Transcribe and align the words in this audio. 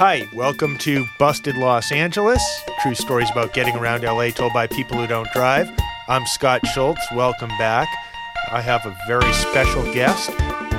Hi, 0.00 0.26
welcome 0.32 0.78
to 0.78 1.06
Busted 1.18 1.58
Los 1.58 1.92
Angeles. 1.92 2.42
True 2.80 2.94
stories 2.94 3.30
about 3.30 3.52
getting 3.52 3.76
around 3.76 4.02
LA 4.02 4.30
told 4.30 4.54
by 4.54 4.66
people 4.66 4.96
who 4.96 5.06
don't 5.06 5.30
drive. 5.34 5.70
I'm 6.08 6.24
Scott 6.24 6.66
Schultz. 6.68 7.02
Welcome 7.12 7.50
back. 7.58 7.86
I 8.50 8.62
have 8.62 8.86
a 8.86 8.96
very 9.06 9.30
special 9.34 9.82
guest, 9.92 10.30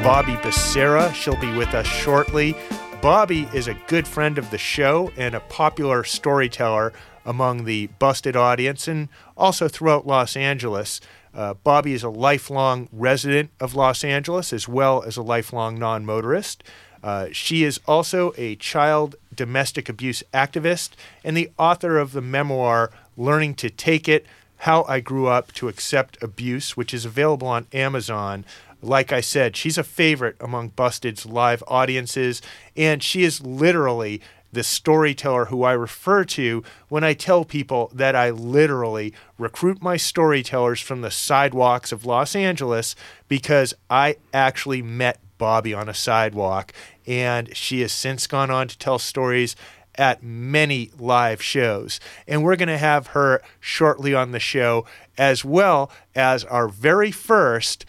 Bobby 0.01 0.33
Becerra. 0.37 1.13
She'll 1.13 1.39
be 1.39 1.55
with 1.55 1.75
us 1.75 1.85
shortly. 1.85 2.55
Bobby 2.99 3.47
is 3.53 3.67
a 3.67 3.75
good 3.85 4.07
friend 4.07 4.39
of 4.39 4.49
the 4.49 4.57
show 4.57 5.11
and 5.15 5.35
a 5.35 5.39
popular 5.41 6.03
storyteller 6.03 6.91
among 7.23 7.65
the 7.65 7.89
Busted 7.99 8.35
audience 8.35 8.87
and 8.87 9.07
also 9.37 9.67
throughout 9.67 10.07
Los 10.07 10.35
Angeles. 10.35 10.99
Uh, 11.31 11.53
Bobby 11.53 11.93
is 11.93 12.01
a 12.01 12.09
lifelong 12.09 12.89
resident 12.91 13.51
of 13.59 13.75
Los 13.75 14.03
Angeles 14.03 14.51
as 14.51 14.67
well 14.67 15.03
as 15.03 15.15
a 15.15 15.21
lifelong 15.21 15.77
non 15.77 16.07
motorist. 16.07 16.63
Uh, 17.03 17.27
she 17.31 17.63
is 17.63 17.79
also 17.87 18.33
a 18.37 18.55
child 18.57 19.15
domestic 19.35 19.89
abuse 19.89 20.23
activist 20.33 20.91
and 21.23 21.35
the 21.35 21.51
author 21.57 21.97
of 21.97 22.11
the 22.11 22.21
memoir 22.21 22.91
Learning 23.17 23.53
to 23.55 23.69
Take 23.69 24.07
It 24.07 24.25
How 24.57 24.83
I 24.87 24.99
Grew 24.99 25.27
Up 25.27 25.51
to 25.53 25.67
Accept 25.67 26.21
Abuse, 26.21 26.77
which 26.77 26.93
is 26.93 27.05
available 27.05 27.47
on 27.47 27.67
Amazon. 27.73 28.45
Like 28.81 29.11
I 29.11 29.21
said, 29.21 29.55
she's 29.55 29.77
a 29.77 29.83
favorite 29.83 30.35
among 30.39 30.69
Busted's 30.69 31.25
live 31.25 31.63
audiences, 31.67 32.41
and 32.75 33.03
she 33.03 33.23
is 33.23 33.41
literally 33.41 34.21
the 34.51 34.63
storyteller 34.63 35.45
who 35.45 35.63
I 35.63 35.71
refer 35.73 36.23
to 36.25 36.63
when 36.89 37.03
I 37.03 37.13
tell 37.13 37.45
people 37.45 37.89
that 37.93 38.15
I 38.15 38.31
literally 38.31 39.13
recruit 39.37 39.81
my 39.81 39.97
storytellers 39.97 40.81
from 40.81 41.01
the 41.01 41.11
sidewalks 41.11 41.91
of 41.91 42.05
Los 42.05 42.35
Angeles 42.35 42.95
because 43.27 43.73
I 43.89 44.17
actually 44.33 44.81
met 44.81 45.19
Bobby 45.41 45.73
on 45.73 45.89
a 45.89 45.93
sidewalk, 45.95 46.71
and 47.07 47.57
she 47.57 47.81
has 47.81 47.91
since 47.91 48.27
gone 48.27 48.51
on 48.51 48.67
to 48.67 48.77
tell 48.77 48.99
stories 48.99 49.55
at 49.95 50.21
many 50.21 50.91
live 50.99 51.41
shows. 51.41 51.99
And 52.27 52.43
we're 52.43 52.55
going 52.55 52.69
to 52.69 52.77
have 52.77 53.07
her 53.07 53.41
shortly 53.59 54.13
on 54.13 54.33
the 54.33 54.39
show, 54.39 54.85
as 55.17 55.43
well 55.43 55.89
as 56.13 56.45
our 56.45 56.67
very 56.67 57.09
first 57.09 57.87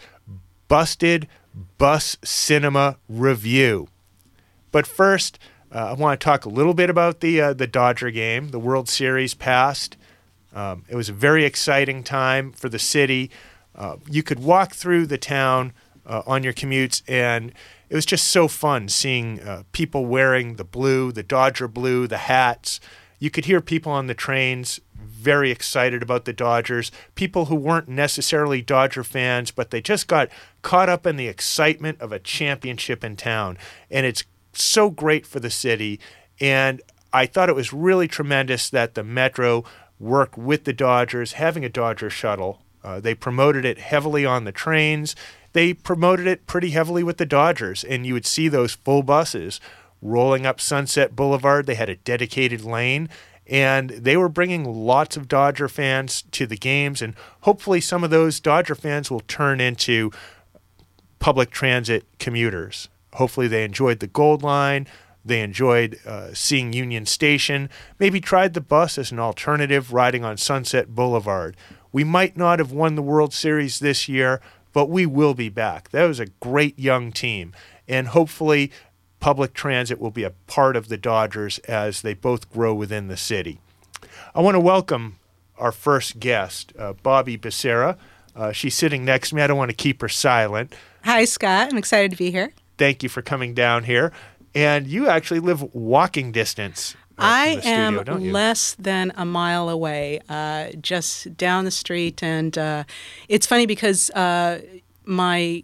Busted 0.67 1.27
Bus 1.77 2.17
Cinema 2.23 2.97
review. 3.07 3.87
But 4.71 4.87
first, 4.87 5.37
uh, 5.71 5.89
I 5.89 5.93
want 5.93 6.19
to 6.19 6.25
talk 6.25 6.45
a 6.45 6.49
little 6.49 6.73
bit 6.73 6.89
about 6.89 7.19
the 7.19 7.39
uh, 7.39 7.53
the 7.53 7.67
Dodger 7.67 8.09
game. 8.09 8.49
The 8.49 8.57
World 8.57 8.89
Series 8.89 9.35
passed. 9.35 9.95
Um, 10.55 10.85
it 10.89 10.95
was 10.95 11.07
a 11.07 11.13
very 11.13 11.45
exciting 11.45 12.03
time 12.03 12.51
for 12.51 12.67
the 12.67 12.79
city. 12.79 13.29
Uh, 13.75 13.97
you 14.09 14.23
could 14.23 14.39
walk 14.39 14.73
through 14.73 15.05
the 15.05 15.19
town 15.19 15.71
uh, 16.05 16.23
on 16.25 16.43
your 16.43 16.53
commutes, 16.53 17.01
and 17.07 17.53
it 17.89 17.95
was 17.95 18.05
just 18.05 18.27
so 18.27 18.47
fun 18.47 18.89
seeing 18.89 19.39
uh, 19.41 19.63
people 19.71 20.05
wearing 20.05 20.55
the 20.55 20.63
blue, 20.63 21.11
the 21.11 21.23
Dodger 21.23 21.67
blue, 21.67 22.07
the 22.07 22.17
hats. 22.17 22.79
You 23.19 23.29
could 23.29 23.45
hear 23.45 23.61
people 23.61 23.91
on 23.91 24.07
the 24.07 24.13
trains 24.13 24.79
very 24.95 25.51
excited 25.51 26.03
about 26.03 26.25
the 26.25 26.33
Dodgers. 26.33 26.91
People 27.15 27.45
who 27.45 27.55
weren't 27.55 27.87
necessarily 27.87 28.61
Dodger 28.61 29.03
fans, 29.03 29.51
but 29.51 29.71
they 29.71 29.81
just 29.81 30.07
got 30.07 30.29
caught 30.61 30.89
up 30.89 31.05
in 31.05 31.15
the 31.15 31.27
excitement 31.27 32.01
of 32.01 32.11
a 32.11 32.19
championship 32.19 33.03
in 33.03 33.15
town. 33.15 33.57
And 33.89 34.05
it's 34.05 34.23
so 34.51 34.89
great 34.89 35.25
for 35.25 35.39
the 35.39 35.49
city. 35.49 35.99
And 36.41 36.81
I 37.13 37.25
thought 37.25 37.49
it 37.49 37.55
was 37.55 37.71
really 37.71 38.07
tremendous 38.07 38.69
that 38.69 38.95
the 38.95 39.03
Metro 39.03 39.63
worked 39.99 40.37
with 40.37 40.65
the 40.65 40.73
Dodgers, 40.73 41.33
having 41.33 41.63
a 41.63 41.69
Dodger 41.69 42.09
shuttle. 42.09 42.61
Uh, 42.83 42.99
they 42.99 43.15
promoted 43.15 43.63
it 43.63 43.77
heavily 43.77 44.25
on 44.25 44.43
the 44.43 44.51
trains 44.51 45.15
they 45.53 45.73
promoted 45.73 46.27
it 46.27 46.45
pretty 46.47 46.71
heavily 46.71 47.03
with 47.03 47.17
the 47.17 47.25
Dodgers, 47.25 47.83
and 47.83 48.05
you 48.05 48.13
would 48.13 48.25
see 48.25 48.47
those 48.47 48.73
full 48.73 49.03
buses 49.03 49.59
rolling 50.01 50.45
up 50.45 50.59
Sunset 50.59 51.15
Boulevard. 51.15 51.65
They 51.65 51.75
had 51.75 51.89
a 51.89 51.95
dedicated 51.95 52.63
lane, 52.63 53.07
and 53.47 53.91
they 53.91 54.17
were 54.17 54.29
bringing 54.29 54.65
lots 54.65 55.15
of 55.15 55.27
Dodger 55.27 55.67
fans 55.69 56.23
to 56.31 56.45
the 56.45 56.57
games, 56.57 57.01
and 57.01 57.13
hopefully 57.41 57.79
some 57.79 58.03
of 58.03 58.09
those 58.09 58.39
Dodger 58.39 58.75
fans 58.75 59.09
will 59.09 59.21
turn 59.21 59.61
into 59.61 60.11
public 61.19 61.51
transit 61.51 62.05
commuters. 62.19 62.89
Hopefully 63.13 63.47
they 63.47 63.63
enjoyed 63.63 63.99
the 63.99 64.07
Gold 64.07 64.43
Line. 64.43 64.87
They 65.23 65.39
enjoyed 65.41 65.99
uh, 66.05 66.33
seeing 66.33 66.73
Union 66.73 67.05
Station, 67.05 67.69
maybe 67.97 68.19
tried 68.19 68.53
the 68.53 68.61
bus 68.61 68.97
as 68.97 69.11
an 69.11 69.19
alternative 69.19 69.93
riding 69.93 70.25
on 70.25 70.35
Sunset 70.35 70.93
Boulevard. 70.93 71.55
We 71.93 72.03
might 72.03 72.35
not 72.35 72.59
have 72.59 72.73
won 72.73 72.95
the 72.95 73.01
World 73.01 73.33
Series 73.33 73.79
this 73.79 74.09
year, 74.09 74.41
but 74.73 74.89
we 74.89 75.05
will 75.05 75.33
be 75.33 75.49
back. 75.49 75.89
That 75.89 76.05
was 76.05 76.19
a 76.19 76.25
great 76.25 76.77
young 76.77 77.11
team, 77.11 77.53
and 77.87 78.09
hopefully, 78.09 78.71
public 79.19 79.53
transit 79.53 79.99
will 79.99 80.11
be 80.11 80.23
a 80.23 80.31
part 80.31 80.75
of 80.75 80.89
the 80.89 80.97
Dodgers 80.97 81.59
as 81.59 82.01
they 82.01 82.13
both 82.13 82.51
grow 82.51 82.73
within 82.73 83.07
the 83.07 83.17
city. 83.17 83.59
I 84.35 84.41
want 84.41 84.55
to 84.55 84.59
welcome 84.59 85.19
our 85.57 85.71
first 85.71 86.19
guest, 86.19 86.73
uh, 86.77 86.93
Bobby 86.93 87.37
Becerra. 87.37 87.97
Uh, 88.35 88.51
she's 88.51 88.75
sitting 88.75 89.05
next 89.05 89.29
to 89.29 89.35
me. 89.35 89.41
I 89.41 89.47
don't 89.47 89.57
want 89.57 89.71
to 89.71 89.77
keep 89.77 90.01
her 90.01 90.09
silent. 90.09 90.73
Hi, 91.03 91.25
Scott. 91.25 91.69
I'm 91.71 91.77
excited 91.77 92.11
to 92.11 92.17
be 92.17 92.31
here. 92.31 92.51
Thank 92.77 93.03
you 93.03 93.09
for 93.09 93.21
coming 93.21 93.53
down 93.53 93.83
here. 93.83 94.11
And 94.55 94.87
you 94.87 95.07
actually 95.07 95.39
live 95.39 95.73
walking 95.73 96.31
distance 96.31 96.95
I 97.17 97.59
am 97.63 98.03
less 98.31 98.75
than 98.75 99.11
a 99.15 99.25
mile 99.25 99.69
away, 99.69 100.19
uh, 100.29 100.69
just 100.81 101.37
down 101.37 101.65
the 101.65 101.71
street, 101.71 102.23
and 102.23 102.57
uh, 102.57 102.83
it's 103.29 103.45
funny 103.45 103.65
because 103.65 104.09
uh, 104.11 104.61
my 105.05 105.63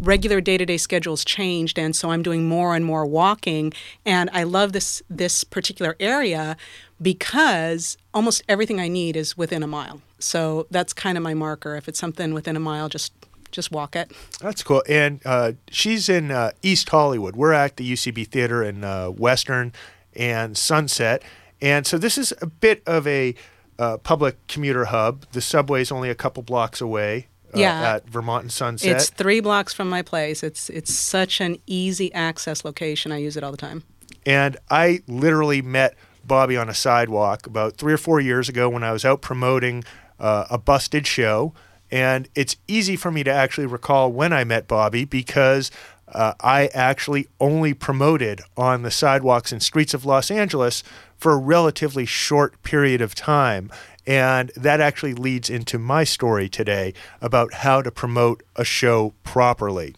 regular 0.00 0.40
day-to-day 0.40 0.76
schedules 0.76 1.24
changed 1.24 1.78
and 1.78 1.96
so 1.96 2.10
I'm 2.10 2.22
doing 2.22 2.46
more 2.46 2.74
and 2.74 2.84
more 2.84 3.06
walking 3.06 3.72
and 4.04 4.28
I 4.32 4.42
love 4.42 4.72
this 4.72 5.02
this 5.08 5.42
particular 5.42 5.96
area 5.98 6.56
because 7.00 7.96
almost 8.12 8.42
everything 8.48 8.80
I 8.80 8.88
need 8.88 9.16
is 9.16 9.36
within 9.36 9.62
a 9.62 9.66
mile. 9.66 10.02
So 10.18 10.66
that's 10.70 10.92
kind 10.92 11.16
of 11.16 11.24
my 11.24 11.34
marker. 11.34 11.76
If 11.76 11.88
it's 11.88 11.98
something 11.98 12.34
within 12.34 12.56
a 12.56 12.60
mile, 12.60 12.88
just 12.88 13.12
just 13.52 13.70
walk 13.70 13.96
it. 13.96 14.12
That's 14.40 14.62
cool. 14.62 14.82
And 14.88 15.20
uh, 15.24 15.52
she's 15.70 16.08
in 16.08 16.30
uh, 16.30 16.50
East 16.62 16.88
Hollywood. 16.88 17.36
We're 17.36 17.52
at 17.52 17.76
the 17.76 17.90
UCB 17.90 18.28
Theater 18.28 18.62
in 18.62 18.84
uh, 18.84 19.08
Western 19.08 19.72
and 20.16 20.56
Sunset. 20.56 21.22
And 21.60 21.86
so 21.86 21.98
this 21.98 22.18
is 22.18 22.32
a 22.40 22.46
bit 22.46 22.82
of 22.86 23.06
a 23.06 23.34
uh, 23.78 23.98
public 23.98 24.46
commuter 24.46 24.86
hub. 24.86 25.26
The 25.32 25.40
subway 25.40 25.82
is 25.82 25.92
only 25.92 26.10
a 26.10 26.14
couple 26.14 26.42
blocks 26.42 26.80
away. 26.80 27.28
Uh, 27.54 27.60
yeah. 27.60 27.94
at 27.94 28.10
Vermont 28.10 28.42
and 28.42 28.52
Sunset. 28.52 28.96
It's 28.96 29.08
three 29.08 29.38
blocks 29.38 29.72
from 29.72 29.88
my 29.88 30.02
place. 30.02 30.42
It's 30.42 30.68
it's 30.68 30.92
such 30.92 31.40
an 31.40 31.58
easy 31.64 32.12
access 32.12 32.64
location. 32.64 33.12
I 33.12 33.18
use 33.18 33.36
it 33.36 33.44
all 33.44 33.52
the 33.52 33.56
time. 33.56 33.84
And 34.26 34.56
I 34.68 35.02
literally 35.06 35.62
met 35.62 35.94
Bobby 36.24 36.56
on 36.56 36.68
a 36.68 36.74
sidewalk 36.74 37.46
about 37.46 37.76
three 37.76 37.92
or 37.92 37.98
four 37.98 38.20
years 38.20 38.48
ago 38.48 38.68
when 38.68 38.82
I 38.82 38.92
was 38.92 39.04
out 39.04 39.22
promoting 39.22 39.84
uh, 40.18 40.46
a 40.50 40.58
busted 40.58 41.06
show. 41.06 41.54
And 41.90 42.28
it's 42.34 42.56
easy 42.66 42.96
for 42.96 43.12
me 43.12 43.22
to 43.22 43.30
actually 43.30 43.66
recall 43.66 44.10
when 44.10 44.32
I 44.32 44.42
met 44.42 44.66
Bobby 44.66 45.04
because 45.04 45.70
uh, 46.08 46.34
I 46.40 46.66
actually 46.68 47.28
only 47.40 47.74
promoted 47.74 48.40
on 48.56 48.82
the 48.82 48.90
sidewalks 48.90 49.52
and 49.52 49.62
streets 49.62 49.94
of 49.94 50.04
Los 50.04 50.30
Angeles 50.30 50.82
for 51.16 51.32
a 51.32 51.38
relatively 51.38 52.06
short 52.06 52.62
period 52.62 53.00
of 53.00 53.14
time. 53.14 53.70
And 54.06 54.50
that 54.54 54.80
actually 54.80 55.14
leads 55.14 55.50
into 55.50 55.78
my 55.78 56.04
story 56.04 56.48
today 56.48 56.94
about 57.20 57.54
how 57.54 57.82
to 57.82 57.90
promote 57.90 58.42
a 58.54 58.64
show 58.64 59.14
properly. 59.24 59.96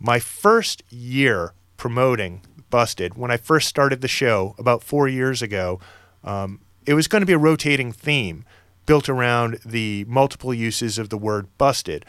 My 0.00 0.18
first 0.18 0.82
year 0.90 1.52
promoting 1.76 2.42
Busted, 2.70 3.16
when 3.16 3.30
I 3.30 3.36
first 3.36 3.68
started 3.68 4.00
the 4.00 4.08
show 4.08 4.56
about 4.58 4.82
four 4.82 5.06
years 5.06 5.42
ago, 5.42 5.78
um, 6.24 6.60
it 6.86 6.94
was 6.94 7.06
going 7.06 7.22
to 7.22 7.26
be 7.26 7.32
a 7.32 7.38
rotating 7.38 7.92
theme 7.92 8.44
built 8.84 9.08
around 9.08 9.60
the 9.64 10.04
multiple 10.08 10.52
uses 10.52 10.98
of 10.98 11.08
the 11.08 11.16
word 11.16 11.46
busted. 11.56 12.04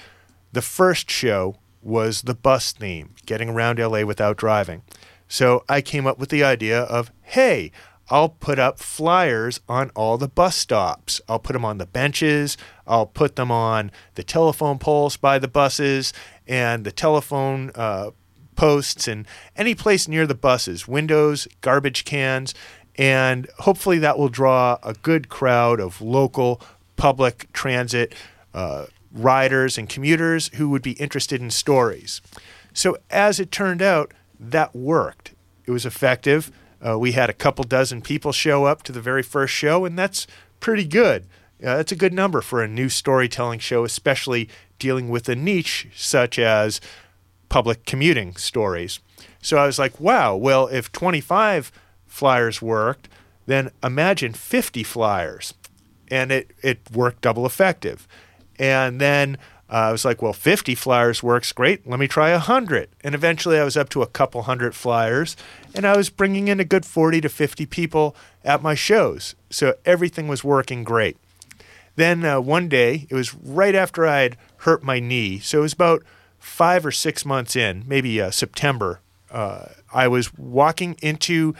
The 0.54 0.64
first 0.64 1.12
show 1.12 1.58
was 1.86 2.24
the 2.24 2.34
bus 2.34 2.72
theme, 2.72 3.12
getting 3.26 3.50
around 3.50 3.80
LA 3.80 4.04
without 4.04 4.36
driving. 4.36 4.82
So 5.28 5.64
I 5.70 5.82
came 5.82 6.08
up 6.08 6.18
with 6.18 6.30
the 6.30 6.44
idea 6.44 6.82
of 6.82 7.12
hey, 7.22 7.72
I'll 8.10 8.30
put 8.30 8.60
up 8.60 8.80
flyers 8.80 9.60
on 9.68 9.90
all 9.96 10.18
the 10.18 10.28
bus 10.28 10.56
stops. 10.56 11.22
I'll 11.28 11.40
put 11.40 11.54
them 11.54 11.66
on 11.66 11.78
the 11.78 11.86
benches, 11.86 12.58
I'll 12.86 13.08
put 13.08 13.36
them 13.36 13.52
on 13.52 13.92
the 14.16 14.24
telephone 14.24 14.78
poles 14.78 15.18
by 15.18 15.40
the 15.40 15.48
buses 15.48 16.14
and 16.48 16.86
the 16.86 16.92
telephone 16.92 17.72
uh, 17.74 18.12
posts 18.56 19.08
and 19.08 19.28
any 19.56 19.76
place 19.76 20.08
near 20.08 20.28
the 20.28 20.36
buses, 20.36 20.88
windows, 20.88 21.48
garbage 21.62 22.06
cans, 22.06 22.54
and 22.96 23.48
hopefully 23.60 24.00
that 24.00 24.18
will 24.18 24.30
draw 24.30 24.78
a 24.84 24.94
good 24.94 25.30
crowd 25.30 25.80
of 25.80 26.02
local 26.02 26.62
public 26.96 27.52
transit 27.54 28.14
uh, 28.54 28.86
riders 29.16 29.78
and 29.78 29.90
commuters 29.90 30.52
who 30.56 30.70
would 30.70 30.82
be 30.82 30.92
interested 30.94 31.42
in 31.42 31.50
stories. 31.50 32.22
So, 32.74 32.98
as 33.10 33.40
it 33.40 33.52
turned 33.52 33.82
out, 33.82 34.14
that 34.40 34.76
worked. 34.76 35.34
It 35.66 35.72
was 35.72 35.86
effective. 35.86 36.52
Uh, 36.86 37.00
we 37.00 37.14
had 37.14 37.30
a 37.30 37.34
couple 37.34 37.64
dozen 37.64 38.02
people 38.02 38.32
show 38.32 38.66
up 38.66 38.84
to 38.84 38.92
the 38.92 39.02
very 39.02 39.24
first 39.24 39.54
show, 39.54 39.86
and 39.86 39.98
that's 39.98 40.28
pretty 40.60 40.86
good. 40.86 41.24
Uh, 41.64 41.78
that's 41.78 41.92
a 41.92 41.96
good 41.96 42.14
number 42.14 42.42
for 42.42 42.62
a 42.62 42.68
new 42.68 42.90
storytelling 42.90 43.60
show, 43.60 43.86
especially 43.86 44.50
dealing 44.78 45.10
with 45.10 45.30
a 45.30 45.36
niche 45.36 45.88
such 45.96 46.38
as 46.38 46.82
public 47.48 47.86
commuting 47.86 48.36
stories. 48.36 49.00
So 49.42 49.58
I 49.58 49.66
was 49.66 49.80
like, 49.80 50.00
wow, 50.00 50.36
well, 50.36 50.68
if 50.68 50.92
25 50.92 51.72
flyers 52.06 52.62
worked, 52.62 53.08
then 53.46 53.72
imagine 53.84 54.34
50 54.34 54.84
flyers. 54.84 55.54
And 56.10 56.32
it, 56.32 56.52
it 56.62 56.80
worked 56.92 57.22
double 57.22 57.46
effective. 57.46 58.08
And 58.60 59.02
then 59.02 59.38
uh, 59.70 59.74
I 59.74 59.92
was 59.92 60.06
like, 60.06 60.22
well, 60.22 60.34
50 60.34 60.76
flyers 60.76 61.24
works 61.24 61.52
great. 61.52 61.88
Let 61.88 62.00
me 62.00 62.08
try 62.08 62.32
100. 62.32 62.90
And 63.02 63.16
eventually 63.16 63.60
I 63.60 63.64
was 63.64 63.76
up 63.76 63.90
to 63.90 64.02
a 64.02 64.08
couple 64.08 64.44
hundred 64.44 64.76
flyers, 64.76 65.36
and 65.74 65.86
I 65.86 65.98
was 65.98 66.10
bringing 66.10 66.48
in 66.48 66.60
a 66.60 66.66
good 66.66 66.86
40 66.86 67.22
to 67.22 67.30
50 67.30 67.66
people 67.66 68.16
at 68.44 68.62
my 68.62 68.76
shows. 68.76 69.36
So 69.50 69.76
everything 69.86 70.28
was 70.28 70.44
working 70.44 70.84
great. 70.84 71.18
Then 71.96 72.24
uh, 72.26 72.42
one 72.42 72.68
day, 72.68 73.08
it 73.10 73.16
was 73.16 73.34
right 73.34 73.74
after 73.74 74.06
I 74.06 74.22
had 74.22 74.38
hurt 74.58 74.84
my 74.84 75.00
knee. 75.00 75.40
So 75.40 75.60
it 75.60 75.62
was 75.62 75.74
about 75.74 76.04
five 76.38 76.86
or 76.86 76.92
six 76.92 77.26
months 77.26 77.56
in, 77.56 77.84
maybe 77.88 78.22
uh, 78.22 78.32
September. 78.32 79.00
Uh, 79.32 79.66
I 79.94 80.08
was 80.08 80.38
walking 80.38 80.96
into 81.02 81.56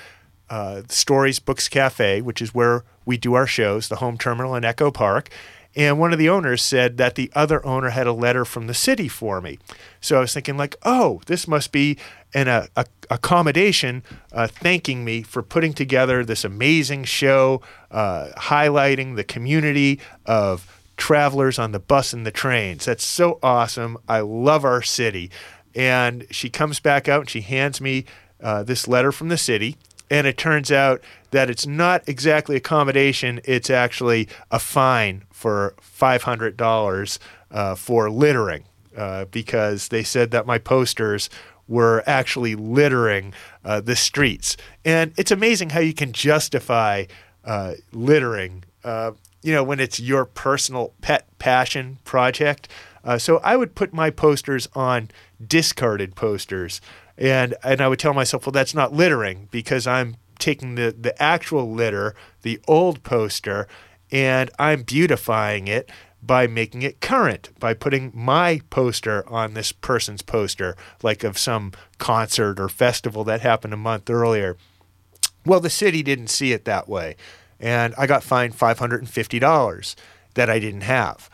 uh, 0.50 0.84
Stories 0.90 1.40
Books 1.40 1.68
Cafe, 1.68 2.22
which 2.22 2.42
is 2.42 2.54
where 2.54 2.84
we 3.06 3.18
do 3.18 3.34
our 3.34 3.48
shows, 3.48 3.88
the 3.88 3.98
home 3.98 4.18
terminal 4.18 4.56
in 4.56 4.64
Echo 4.64 4.92
Park. 4.92 5.30
And 5.76 6.00
one 6.00 6.14
of 6.14 6.20
the 6.20 6.30
owners 6.30 6.62
said 6.62 6.98
that 6.98 7.16
the 7.16 7.32
other 7.36 7.66
owner 7.66 7.90
had 7.90 8.08
a 8.08 8.14
letter 8.14 8.46
from 8.46 8.68
the 8.68 8.74
city 8.74 9.08
for 9.08 9.42
me. 9.42 9.60
So 10.00 10.18
I 10.18 10.22
was 10.22 10.34
thinking, 10.34 10.56
like, 10.56 10.78
oh, 10.84 11.22
this 11.26 11.48
must 11.48 11.72
be 11.72 11.98
an 12.34 12.48
uh, 12.48 12.68
a, 12.76 12.86
accommodation 13.10 14.04
uh, 14.32 14.48
thanking 14.48 15.04
me 15.04 15.22
for 15.22 15.44
putting 15.44 15.74
together 15.74 16.24
this 16.24 16.46
amazing 16.46 17.04
show, 17.04 17.62
uh, 17.92 18.30
highlighting 18.38 19.16
the 19.16 19.24
community 19.24 20.00
of 20.26 20.82
travelers 20.96 21.60
on 21.60 21.74
the 21.74 21.80
bus 21.80 22.14
and 22.14 22.26
the 22.26 22.32
trains. 22.32 22.86
That's 22.86 23.06
so 23.06 23.40
awesome. 23.44 23.98
I 24.08 24.22
love 24.22 24.64
our 24.64 24.82
city. 24.82 25.30
And 25.76 26.26
she 26.32 26.50
comes 26.50 26.80
back 26.80 27.10
out 27.10 27.22
and 27.22 27.30
she 27.30 27.42
hands 27.42 27.82
me 27.82 28.06
uh, 28.42 28.64
this 28.64 28.88
letter 28.88 29.12
from 29.12 29.28
the 29.28 29.38
city 29.38 29.76
and 30.10 30.28
it 30.28 30.38
turns 30.38 30.72
out 30.72 31.02
that 31.36 31.50
it's 31.50 31.68
not 31.68 32.08
exactly 32.08 32.56
accommodation, 32.56 33.42
it's 33.44 33.70
actually 33.70 34.30
a 34.52 34.58
fine 34.58 35.24
for 35.32 35.76
$500 35.82 37.20
uh, 37.52 37.76
for 37.76 38.10
littering 38.10 38.64
uh, 38.96 39.26
because 39.26 39.90
they 39.90 40.02
said 40.02 40.32
that 40.32 40.46
my 40.46 40.58
posters 40.58 41.30
were 41.68 42.04
actually 42.08 42.56
littering 42.56 43.34
uh, 43.66 43.82
the 43.82 43.98
streets. 43.98 44.56
And 44.86 45.12
it's 45.18 45.30
amazing 45.30 45.72
how 45.72 45.82
you 45.82 45.94
can 45.94 46.14
justify 46.14 47.04
uh, 47.44 47.74
littering, 47.92 48.64
uh, 48.86 49.12
you 49.44 49.54
know, 49.54 49.64
when 49.64 49.82
it's 49.82 50.00
your 50.00 50.24
personal 50.24 50.94
pet 51.02 51.28
passion 51.38 51.98
project. 52.06 52.70
Uh, 53.04 53.18
so 53.18 53.40
I 53.40 53.58
would 53.58 53.76
put 53.76 53.94
my 53.94 54.10
posters 54.10 54.70
on 54.74 55.10
discarded 55.46 56.16
posters 56.16 56.80
and 57.18 57.56
and 57.64 57.82
I 57.82 57.88
would 57.88 58.00
tell 58.00 58.14
myself, 58.14 58.46
well, 58.46 58.52
that's 58.52 58.74
not 58.74 58.94
littering 58.94 59.48
because 59.52 59.88
I'm 59.88 60.18
taking 60.40 60.76
the 60.76 60.96
the 60.98 61.22
actual 61.22 61.72
litter, 61.72 62.16
the 62.42 62.60
old 62.68 63.04
poster, 63.04 63.68
and 64.12 64.50
I'm 64.60 64.84
beautifying 64.84 65.68
it 65.68 65.90
by 66.22 66.48
making 66.48 66.82
it 66.82 67.02
current 67.02 67.50
by 67.60 67.74
putting 67.74 68.12
my 68.14 68.62
poster 68.70 69.28
on 69.30 69.54
this 69.54 69.72
person's 69.72 70.22
poster, 70.22 70.76
like 71.04 71.24
of 71.24 71.38
some 71.38 71.72
concert 71.98 72.60
or 72.60 72.70
festival 72.70 73.24
that 73.26 73.42
happened 73.42 73.74
a 73.74 73.78
month 73.78 74.10
earlier. 74.10 74.58
Well, 75.46 75.60
the 75.60 75.70
city 75.70 76.02
didn't 76.02 76.30
see 76.30 76.52
it 76.52 76.66
that 76.66 76.90
way, 76.90 77.16
and 77.60 77.94
I 77.98 78.08
got 78.08 78.24
fined 78.24 78.56
five 78.56 78.80
hundred 78.80 79.02
and 79.02 79.10
fifty 79.10 79.40
dollars 79.40 79.96
that 80.34 80.50
I 80.50 80.60
didn't 80.60 80.82
have. 80.82 81.30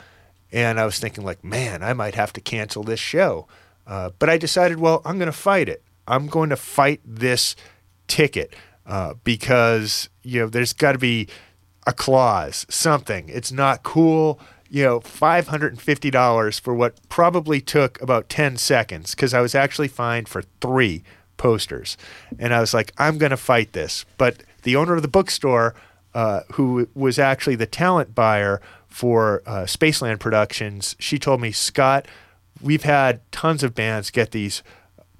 And 0.52 0.82
I 0.82 0.86
was 0.86 1.00
thinking, 1.00 1.24
like, 1.24 1.46
man, 1.46 1.82
I 1.82 1.94
might 1.94 2.16
have 2.16 2.34
to 2.34 2.42
cancel 2.42 2.84
this 2.84 3.00
show. 3.00 3.48
Uh, 3.88 4.10
but 4.20 4.30
I 4.30 4.38
decided, 4.38 4.80
well, 4.80 5.02
I'm 5.06 5.18
going 5.18 5.32
to 5.32 5.32
fight 5.32 5.70
it. 5.70 5.82
I'm 6.08 6.28
going 6.28 6.50
to 6.50 6.58
fight 6.58 7.00
this 7.06 7.56
ticket 8.08 8.54
uh, 8.86 9.14
because 9.24 10.10
you 10.24 10.42
know 10.42 10.48
there's 10.48 10.74
got 10.74 10.94
to 10.94 10.98
be 10.98 11.28
a 11.88 11.94
clause, 11.94 12.66
something. 12.70 13.30
It's 13.30 13.52
not 13.52 13.84
cool. 13.84 14.40
You 14.70 14.84
know, 14.84 15.00
five 15.02 15.48
hundred 15.48 15.74
and 15.74 15.82
fifty 15.82 16.10
dollars 16.10 16.60
for 16.60 16.74
what 16.74 16.98
probably 17.10 17.62
took 17.62 18.02
about 18.02 18.30
ten 18.30 18.58
seconds 18.58 19.16
because 19.16 19.34
I 19.34 19.42
was 19.42 19.56
actually 19.56 19.90
fined 19.90 20.30
for 20.30 20.44
three 20.62 21.04
posters, 21.38 21.98
and 22.40 22.54
I 22.54 22.60
was 22.60 22.74
like, 22.74 22.94
I'm 22.98 23.18
going 23.18 23.32
to 23.32 23.38
fight 23.38 23.74
this. 23.74 24.06
But 24.18 24.44
the 24.64 24.76
owner 24.76 24.96
of 24.96 25.02
the 25.02 25.08
bookstore, 25.08 25.76
uh, 26.14 26.42
who 26.54 26.88
was 26.94 27.20
actually 27.20 27.56
the 27.56 27.66
talent 27.66 28.16
buyer 28.16 28.62
for 28.88 29.42
uh, 29.46 29.64
Spaceland 29.64 30.20
Productions, 30.20 30.96
she 31.00 31.18
told 31.18 31.42
me, 31.42 31.52
Scott 31.52 32.08
we've 32.62 32.84
had 32.84 33.20
tons 33.32 33.64
of 33.64 33.76
bands 33.76 34.12
get 34.12 34.32
these 34.32 34.64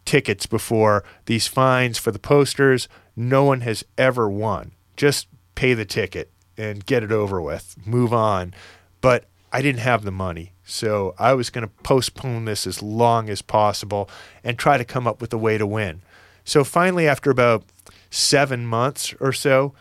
tickets 0.06 0.46
before, 0.46 1.04
these 1.26 1.48
fines 1.48 1.98
for 1.98 2.12
the 2.12 2.20
posters. 2.20 2.88
No 3.16 3.44
one 3.44 3.62
has 3.62 3.84
ever 3.98 4.30
won. 4.30 4.72
Just 4.96 5.28
pay 5.56 5.74
the 5.74 5.86
ticket 5.86 6.32
and 6.58 6.86
get 6.86 7.04
it 7.04 7.12
over 7.12 7.42
with, 7.42 7.76
move 7.86 8.14
on. 8.14 8.54
But 9.02 9.26
I 9.52 9.62
didn't 9.62 9.82
have 9.82 10.04
the 10.04 10.12
money. 10.12 10.54
So 10.64 11.14
I 11.20 11.34
was 11.34 11.50
going 11.50 11.68
to 11.68 11.74
postpone 11.84 12.46
this 12.46 12.66
as 12.66 12.82
long 12.82 13.30
as 13.30 13.42
possible 13.42 14.10
and 14.44 14.58
try 14.58 14.78
to 14.78 14.86
come 14.86 15.08
up 15.08 15.20
with 15.20 15.34
a 15.34 15.38
way 15.38 15.58
to 15.58 15.68
win. 15.68 16.02
So 16.46 16.64
finally, 16.64 17.08
after 17.08 17.30
about 17.30 17.66
seven 18.10 18.66
months 18.66 19.14
or 19.20 19.34
so, 19.34 19.74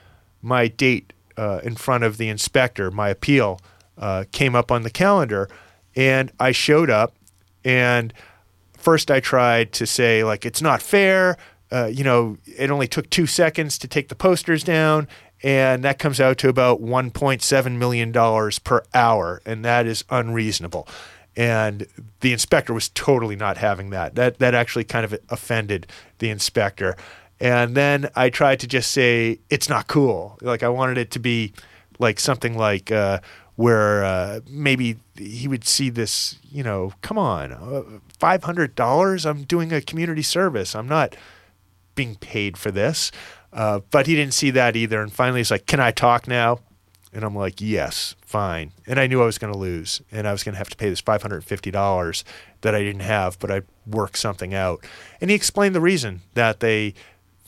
my 0.42 0.68
date 0.68 1.12
uh, 1.36 1.60
in 1.62 1.76
front 1.76 2.04
of 2.04 2.16
the 2.16 2.28
inspector, 2.28 2.90
my 2.90 3.10
appeal, 3.10 3.60
uh, 3.98 4.24
came 4.32 4.56
up 4.56 4.72
on 4.72 4.82
the 4.82 4.90
calendar. 4.90 5.48
And 5.94 6.32
I 6.40 6.52
showed 6.52 6.90
up 6.90 7.14
and 7.64 8.12
first 8.76 9.10
I 9.10 9.20
tried 9.20 9.72
to 9.74 9.86
say, 9.86 10.24
like, 10.24 10.44
it's 10.46 10.62
not 10.62 10.82
fair. 10.82 11.36
Uh, 11.72 11.86
you 11.86 12.04
know, 12.04 12.36
it 12.46 12.70
only 12.70 12.88
took 12.88 13.08
two 13.10 13.26
seconds 13.26 13.78
to 13.78 13.88
take 13.88 14.08
the 14.08 14.14
posters 14.14 14.64
down. 14.64 15.08
And 15.42 15.82
that 15.84 15.98
comes 15.98 16.20
out 16.20 16.36
to 16.38 16.48
about 16.48 16.82
$1.7 16.82 17.76
million 17.76 18.12
per 18.62 18.82
hour. 18.92 19.40
And 19.46 19.64
that 19.64 19.86
is 19.86 20.04
unreasonable. 20.10 20.86
And 21.36 21.86
the 22.20 22.32
inspector 22.32 22.74
was 22.74 22.90
totally 22.90 23.36
not 23.36 23.56
having 23.56 23.90
that. 23.90 24.16
That, 24.16 24.38
that 24.38 24.54
actually 24.54 24.84
kind 24.84 25.04
of 25.04 25.18
offended 25.30 25.86
the 26.18 26.28
inspector. 26.28 26.96
And 27.38 27.74
then 27.74 28.10
I 28.14 28.28
tried 28.28 28.60
to 28.60 28.66
just 28.66 28.90
say, 28.90 29.38
it's 29.48 29.68
not 29.68 29.86
cool. 29.86 30.38
Like, 30.42 30.62
I 30.62 30.68
wanted 30.68 30.98
it 30.98 31.10
to 31.12 31.18
be 31.18 31.54
like 31.98 32.20
something 32.20 32.56
like, 32.58 32.92
uh, 32.92 33.20
where 33.56 34.04
uh, 34.04 34.40
maybe 34.48 34.96
he 35.16 35.46
would 35.46 35.66
see 35.66 35.90
this, 35.90 36.38
you 36.50 36.62
know, 36.62 36.92
come 37.02 37.18
on, 37.18 37.52
uh, 37.52 37.82
$500? 38.18 39.26
I'm 39.28 39.42
doing 39.44 39.72
a 39.72 39.80
community 39.80 40.22
service. 40.22 40.74
I'm 40.74 40.88
not 40.88 41.14
being 41.94 42.16
paid 42.16 42.56
for 42.56 42.70
this. 42.70 43.10
Uh, 43.52 43.80
but 43.90 44.06
he 44.06 44.14
didn't 44.14 44.34
see 44.34 44.50
that 44.50 44.76
either. 44.76 45.02
And 45.02 45.12
finally, 45.12 45.40
he's 45.40 45.50
like, 45.50 45.66
Can 45.66 45.80
I 45.80 45.90
talk 45.90 46.28
now? 46.28 46.60
And 47.12 47.24
I'm 47.24 47.34
like, 47.34 47.60
Yes, 47.60 48.14
fine. 48.22 48.72
And 48.86 49.00
I 49.00 49.06
knew 49.06 49.22
I 49.22 49.26
was 49.26 49.38
going 49.38 49.52
to 49.52 49.58
lose 49.58 50.00
and 50.12 50.28
I 50.28 50.32
was 50.32 50.44
going 50.44 50.54
to 50.54 50.58
have 50.58 50.70
to 50.70 50.76
pay 50.76 50.88
this 50.88 51.02
$550 51.02 52.24
that 52.60 52.74
I 52.74 52.80
didn't 52.80 53.00
have, 53.00 53.38
but 53.38 53.50
I 53.50 53.62
worked 53.86 54.18
something 54.18 54.54
out. 54.54 54.84
And 55.20 55.30
he 55.30 55.36
explained 55.36 55.74
the 55.74 55.80
reason 55.80 56.20
that 56.34 56.60
they 56.60 56.94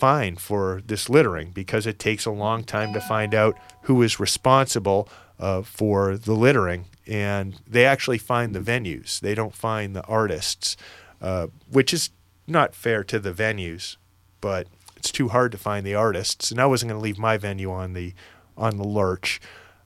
fine 0.02 0.34
for 0.34 0.82
this 0.84 1.08
littering 1.08 1.52
because 1.52 1.86
it 1.86 1.96
takes 1.96 2.26
a 2.26 2.30
long 2.32 2.64
time 2.64 2.92
to 2.92 3.00
find 3.00 3.36
out 3.36 3.56
who 3.82 4.02
is 4.02 4.18
responsible 4.18 5.08
uh, 5.38 5.62
for 5.62 6.16
the 6.16 6.32
littering, 6.32 6.86
and 7.06 7.60
they 7.68 7.84
actually 7.84 8.18
find 8.18 8.52
the 8.52 8.60
venues. 8.60 9.20
They 9.20 9.36
don't 9.36 9.54
find 9.54 9.94
the 9.94 10.04
artists, 10.06 10.76
uh, 11.20 11.46
which 11.70 11.94
is 11.94 12.10
not 12.48 12.74
fair 12.74 13.04
to 13.04 13.20
the 13.20 13.32
venues, 13.32 13.96
but 14.42 14.66
it's 14.96 15.10
too 15.10 15.28
hard 15.28 15.50
to 15.52 15.58
find 15.58 15.86
the 15.86 15.94
artists. 15.94 16.50
And 16.50 16.60
I 16.60 16.66
wasn't 16.66 16.90
going 16.90 17.00
to 17.00 17.02
leave 17.02 17.18
my 17.18 17.38
venue 17.38 17.72
on 17.72 17.94
the 17.94 18.12
on 18.58 18.76
the 18.76 18.86
lurch, 18.86 19.40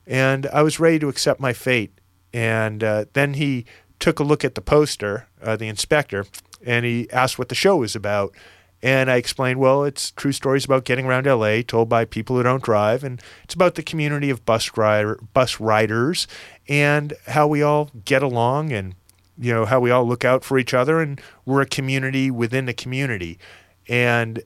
and 0.05 0.47
I 0.49 0.63
was 0.63 0.81
ready 0.81 0.99
to 0.99 1.09
accept 1.09 1.39
my 1.39 1.53
fate. 1.53 1.93
And 2.35 2.83
uh, 2.83 3.05
then 3.13 3.35
he 3.35 3.65
took 4.01 4.19
a 4.19 4.25
look 4.25 4.45
at 4.45 4.57
the 4.57 4.61
poster, 4.61 5.29
uh, 5.41 5.57
the 5.57 5.69
inspector, 5.69 6.27
and 6.65 6.85
he 6.85 7.09
asked 7.11 7.39
what 7.39 7.49
the 7.49 7.55
show 7.55 7.77
was 7.77 7.95
about. 7.95 8.35
And 8.83 9.11
I 9.11 9.17
explained, 9.17 9.59
well, 9.59 9.85
it's 9.85 10.11
true 10.13 10.33
stories 10.33 10.65
about 10.65 10.85
getting 10.85 11.07
around 11.07 11.27
LA 11.27 11.63
told 11.67 11.89
by 11.89 12.05
people 12.05 12.37
who 12.37 12.43
don't 12.43 12.63
drive. 12.63 13.03
And 13.03 13.21
it's 13.45 13.55
about 13.55 13.75
the 13.75 13.83
community 13.83 14.29
of 14.31 14.45
bus, 14.45 14.77
rider, 14.77 15.19
bus 15.33 15.59
riders 15.61 16.29
and 16.69 17.15
how 17.27 17.47
we 17.47 17.63
all 17.63 17.91
get 18.05 18.23
along 18.23 18.73
and, 18.73 18.95
you 19.39 19.53
know, 19.53 19.65
how 19.65 19.81
we 19.81 19.91
all 19.91 20.07
look 20.07 20.25
out 20.25 20.45
for 20.45 20.59
each 20.59 20.75
other. 20.75 21.01
And 21.01 21.21
we're 21.47 21.63
a 21.63 21.67
community 21.67 22.31
within 22.31 22.69
a 22.69 22.75
community. 22.75 23.39
And 23.89 24.43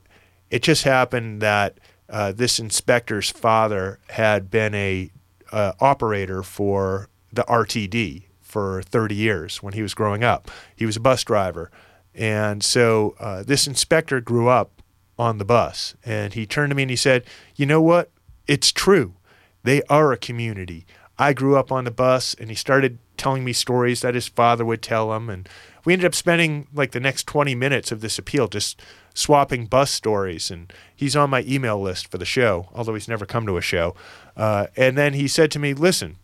it 0.50 0.62
just 0.62 0.84
happened 0.84 1.40
that 1.42 1.78
uh, 2.08 2.32
this 2.32 2.58
inspector's 2.58 3.30
father 3.30 4.00
had 4.10 4.50
been 4.50 4.74
a 4.74 5.10
uh, 5.52 5.72
operator 5.80 6.42
for 6.42 7.08
the 7.32 7.44
RTD 7.44 8.24
for 8.40 8.82
30 8.82 9.14
years 9.14 9.62
when 9.62 9.74
he 9.74 9.82
was 9.82 9.94
growing 9.94 10.24
up. 10.24 10.50
He 10.74 10.84
was 10.84 10.96
a 10.96 11.00
bus 11.00 11.22
driver. 11.22 11.70
And 12.14 12.64
so 12.64 13.14
uh, 13.20 13.44
this 13.44 13.66
inspector 13.66 14.20
grew 14.20 14.48
up 14.48 14.82
on 15.18 15.38
the 15.38 15.44
bus 15.44 15.94
and 16.04 16.34
he 16.34 16.46
turned 16.46 16.70
to 16.70 16.74
me 16.74 16.82
and 16.82 16.90
he 16.90 16.96
said, 16.96 17.24
You 17.54 17.66
know 17.66 17.80
what? 17.80 18.10
It's 18.46 18.72
true. 18.72 19.14
They 19.62 19.82
are 19.84 20.12
a 20.12 20.16
community. 20.16 20.86
I 21.18 21.34
grew 21.34 21.56
up 21.56 21.70
on 21.70 21.84
the 21.84 21.90
bus 21.90 22.34
and 22.34 22.48
he 22.48 22.56
started 22.56 22.98
telling 23.16 23.44
me 23.44 23.52
stories 23.52 24.00
that 24.00 24.14
his 24.14 24.28
father 24.28 24.64
would 24.64 24.82
tell 24.82 25.14
him. 25.14 25.28
And 25.28 25.48
we 25.84 25.92
ended 25.92 26.06
up 26.06 26.14
spending 26.14 26.66
like 26.72 26.92
the 26.92 27.00
next 27.00 27.26
20 27.26 27.54
minutes 27.54 27.92
of 27.92 28.00
this 28.00 28.18
appeal 28.18 28.48
just 28.48 28.80
swapping 29.14 29.66
bus 29.66 29.90
stories, 29.90 30.50
and 30.50 30.72
he's 30.94 31.16
on 31.16 31.30
my 31.30 31.42
email 31.46 31.80
list 31.80 32.10
for 32.10 32.18
the 32.18 32.24
show, 32.24 32.68
although 32.74 32.94
he's 32.94 33.08
never 33.08 33.26
come 33.26 33.46
to 33.46 33.56
a 33.56 33.62
show. 33.62 33.94
Uh, 34.36 34.66
and 34.76 34.96
then 34.96 35.14
he 35.14 35.26
said 35.26 35.50
to 35.50 35.58
me, 35.58 35.74
"Listen, 35.74 36.16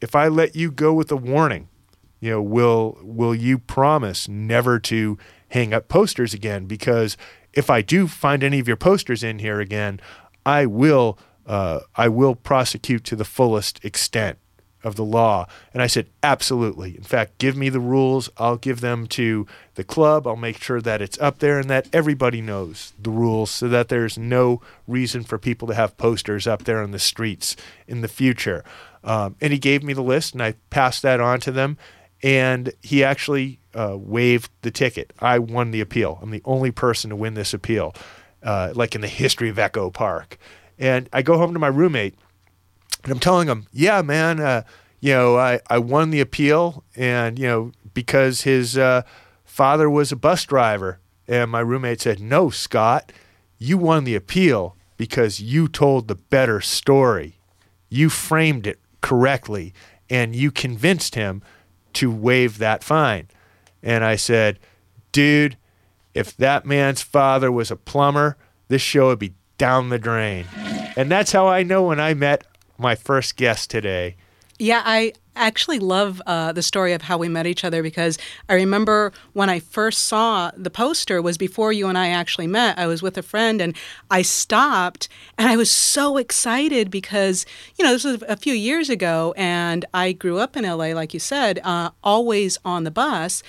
if 0.00 0.14
I 0.14 0.28
let 0.28 0.56
you 0.56 0.70
go 0.70 0.92
with 0.92 1.10
a 1.10 1.16
warning, 1.16 1.68
you 2.20 2.30
know, 2.30 2.42
will 2.42 2.98
will 3.02 3.34
you 3.34 3.58
promise 3.58 4.28
never 4.28 4.78
to 4.80 5.18
hang 5.48 5.72
up 5.72 5.88
posters 5.88 6.34
again? 6.34 6.66
Because 6.66 7.16
if 7.52 7.70
I 7.70 7.82
do 7.82 8.06
find 8.06 8.44
any 8.44 8.58
of 8.60 8.68
your 8.68 8.76
posters 8.76 9.22
in 9.22 9.38
here 9.38 9.60
again, 9.60 10.00
I 10.44 10.66
will 10.66 11.18
uh, 11.46 11.80
I 11.96 12.08
will 12.08 12.34
prosecute 12.34 13.04
to 13.04 13.16
the 13.16 13.24
fullest 13.24 13.84
extent 13.84 14.38
of 14.82 14.96
the 14.96 15.04
law. 15.04 15.46
And 15.72 15.82
I 15.82 15.86
said, 15.86 16.08
absolutely. 16.22 16.96
In 16.96 17.02
fact, 17.02 17.38
give 17.38 17.56
me 17.56 17.68
the 17.68 17.80
rules. 17.80 18.30
I'll 18.38 18.56
give 18.56 18.80
them 18.80 19.06
to 19.08 19.46
the 19.74 19.84
club. 19.84 20.26
I'll 20.26 20.36
make 20.36 20.62
sure 20.62 20.80
that 20.80 21.02
it's 21.02 21.18
up 21.20 21.38
there 21.38 21.58
and 21.58 21.68
that 21.70 21.88
everybody 21.92 22.40
knows 22.40 22.92
the 22.98 23.10
rules 23.10 23.50
so 23.50 23.68
that 23.68 23.88
there's 23.88 24.16
no 24.18 24.60
reason 24.86 25.22
for 25.22 25.38
people 25.38 25.68
to 25.68 25.74
have 25.74 25.96
posters 25.96 26.46
up 26.46 26.64
there 26.64 26.82
on 26.82 26.90
the 26.90 26.98
streets 26.98 27.56
in 27.86 28.00
the 28.00 28.08
future. 28.08 28.64
Um, 29.04 29.36
and 29.40 29.52
he 29.52 29.58
gave 29.58 29.82
me 29.82 29.92
the 29.92 30.02
list 30.02 30.34
and 30.34 30.42
I 30.42 30.54
passed 30.70 31.02
that 31.02 31.20
on 31.20 31.40
to 31.40 31.52
them. 31.52 31.78
And 32.22 32.72
he 32.82 33.02
actually 33.02 33.60
uh, 33.74 33.96
waived 33.98 34.50
the 34.60 34.70
ticket. 34.70 35.12
I 35.20 35.38
won 35.38 35.70
the 35.70 35.80
appeal. 35.80 36.18
I'm 36.20 36.30
the 36.30 36.42
only 36.44 36.70
person 36.70 37.08
to 37.10 37.16
win 37.16 37.32
this 37.32 37.54
appeal, 37.54 37.94
uh, 38.42 38.72
like 38.74 38.94
in 38.94 39.00
the 39.00 39.08
history 39.08 39.48
of 39.48 39.58
Echo 39.58 39.90
Park. 39.90 40.36
And 40.78 41.08
I 41.12 41.22
go 41.22 41.38
home 41.38 41.54
to 41.54 41.58
my 41.58 41.68
roommate 41.68 42.14
and 43.04 43.12
I'm 43.12 43.20
telling 43.20 43.48
him, 43.48 43.66
yeah, 43.72 44.02
man, 44.02 44.40
uh, 44.40 44.62
you 45.00 45.12
know, 45.12 45.38
I, 45.38 45.60
I 45.68 45.78
won 45.78 46.10
the 46.10 46.20
appeal 46.20 46.84
and, 46.94 47.38
you 47.38 47.46
know, 47.46 47.72
because 47.94 48.42
his 48.42 48.76
uh, 48.76 49.02
father 49.44 49.88
was 49.88 50.12
a 50.12 50.16
bus 50.16 50.44
driver. 50.44 51.00
And 51.26 51.50
my 51.50 51.60
roommate 51.60 52.00
said, 52.00 52.20
no, 52.20 52.50
Scott, 52.50 53.12
you 53.58 53.78
won 53.78 54.04
the 54.04 54.14
appeal 54.14 54.76
because 54.96 55.40
you 55.40 55.68
told 55.68 56.08
the 56.08 56.14
better 56.14 56.60
story. 56.60 57.38
You 57.88 58.10
framed 58.10 58.66
it 58.66 58.80
correctly 59.00 59.72
and 60.08 60.34
you 60.34 60.50
convinced 60.50 61.14
him 61.14 61.42
to 61.94 62.10
waive 62.10 62.58
that 62.58 62.84
fine. 62.84 63.28
And 63.82 64.04
I 64.04 64.16
said, 64.16 64.58
dude, 65.12 65.56
if 66.14 66.36
that 66.36 66.66
man's 66.66 67.02
father 67.02 67.50
was 67.50 67.70
a 67.70 67.76
plumber, 67.76 68.36
this 68.68 68.82
show 68.82 69.06
would 69.08 69.18
be 69.18 69.34
down 69.56 69.88
the 69.88 69.98
drain. 69.98 70.46
And 70.96 71.10
that's 71.10 71.32
how 71.32 71.46
I 71.46 71.62
know 71.62 71.84
when 71.84 72.00
I 72.00 72.14
met 72.14 72.44
my 72.80 72.94
first 72.94 73.36
guest 73.36 73.70
today. 73.70 74.16
Yeah, 74.58 74.82
I 74.84 75.14
actually 75.36 75.78
love 75.78 76.20
uh, 76.26 76.52
the 76.52 76.62
story 76.62 76.92
of 76.92 77.02
how 77.02 77.16
we 77.16 77.28
met 77.28 77.46
each 77.46 77.64
other 77.64 77.82
because 77.82 78.18
I 78.48 78.54
remember 78.54 79.12
when 79.32 79.48
I 79.48 79.60
first 79.60 80.02
saw 80.02 80.50
the 80.56 80.70
poster 80.70 81.22
was 81.22 81.38
before 81.38 81.72
you 81.72 81.88
and 81.88 81.96
I 81.96 82.08
actually 82.08 82.46
met. 82.46 82.78
I 82.78 82.86
was 82.86 83.00
with 83.00 83.16
a 83.16 83.22
friend 83.22 83.62
and 83.62 83.74
I 84.10 84.22
stopped 84.22 85.08
and 85.38 85.48
I 85.48 85.56
was 85.56 85.70
so 85.70 86.18
excited 86.18 86.90
because 86.90 87.46
you 87.78 87.84
know 87.84 87.92
this 87.92 88.04
was 88.04 88.22
a 88.28 88.36
few 88.36 88.52
years 88.52 88.90
ago 88.90 89.32
and 89.36 89.84
I 89.94 90.12
grew 90.12 90.38
up 90.38 90.56
in 90.56 90.64
LA, 90.64 90.88
like 90.88 91.14
you 91.14 91.20
said, 91.20 91.60
uh, 91.64 91.90
always 92.04 92.58
on 92.64 92.84
the 92.84 92.90
bus. 92.90 93.42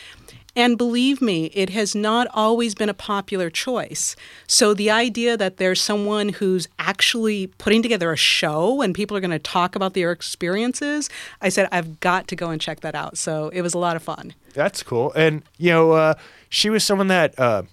And 0.56 0.78
believe 0.78 1.22
me, 1.22 1.46
it 1.54 1.70
has 1.70 1.96
not 1.96 2.28
always 2.34 2.76
been 2.76 2.90
a 2.90 2.94
popular 2.94 3.50
choice. 3.50 4.16
So 4.48 4.74
the 4.74 4.92
idea 4.92 5.38
that 5.38 5.58
there's 5.58 5.80
someone 5.80 6.30
who's 6.30 6.68
actually 6.78 7.48
putting 7.48 7.82
together 7.82 8.12
a 8.12 8.18
show 8.18 8.82
and 8.82 8.94
people 8.94 9.16
are 9.16 9.22
going 9.22 9.32
to 9.32 9.40
talk 9.40 9.76
about 9.76 9.94
their 9.94 10.12
experiences, 10.12 11.10
I 11.42 11.50
said, 11.50 11.70
I've 11.72 12.02
got 12.02 12.28
to 12.30 12.36
go 12.36 12.50
and 12.50 12.60
check 12.60 12.82
that 12.82 12.96
out. 12.96 13.18
So 13.18 13.50
it 13.50 13.62
was 13.62 13.74
a 13.74 13.78
lot 13.78 13.96
of 13.96 14.04
fun. 14.04 14.34
That's 14.54 14.84
cool. 14.84 15.14
And, 15.14 15.44
you 15.58 15.72
know, 15.72 15.94
uh, 15.94 16.14
she 16.50 16.70
was 16.70 16.84
someone 16.84 17.08
that 17.08 17.40
uh, 17.40 17.64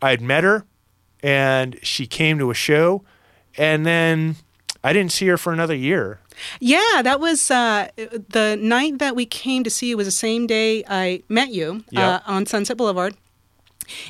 I 0.00 0.10
had 0.10 0.20
met 0.20 0.44
her 0.44 0.64
and 1.22 1.78
she 1.82 2.06
came 2.06 2.38
to 2.38 2.50
a 2.50 2.54
show 2.54 3.02
and 3.56 3.84
then 3.84 4.36
I 4.84 4.92
didn't 4.92 5.12
see 5.12 5.26
her 5.26 5.36
for 5.36 5.52
another 5.52 5.74
year. 5.74 6.20
Yeah, 6.60 7.02
that 7.02 7.20
was 7.20 7.50
uh, 7.50 7.88
the 7.96 8.58
night 8.60 8.98
that 8.98 9.16
we 9.16 9.26
came 9.26 9.64
to 9.64 9.70
see 9.70 9.88
you 9.88 9.96
was 9.96 10.06
the 10.06 10.10
same 10.12 10.46
day 10.46 10.84
I 10.88 11.22
met 11.28 11.50
you 11.50 11.84
yep. 11.90 12.22
uh, 12.26 12.30
on 12.32 12.46
Sunset 12.46 12.76
Boulevard. 12.76 13.14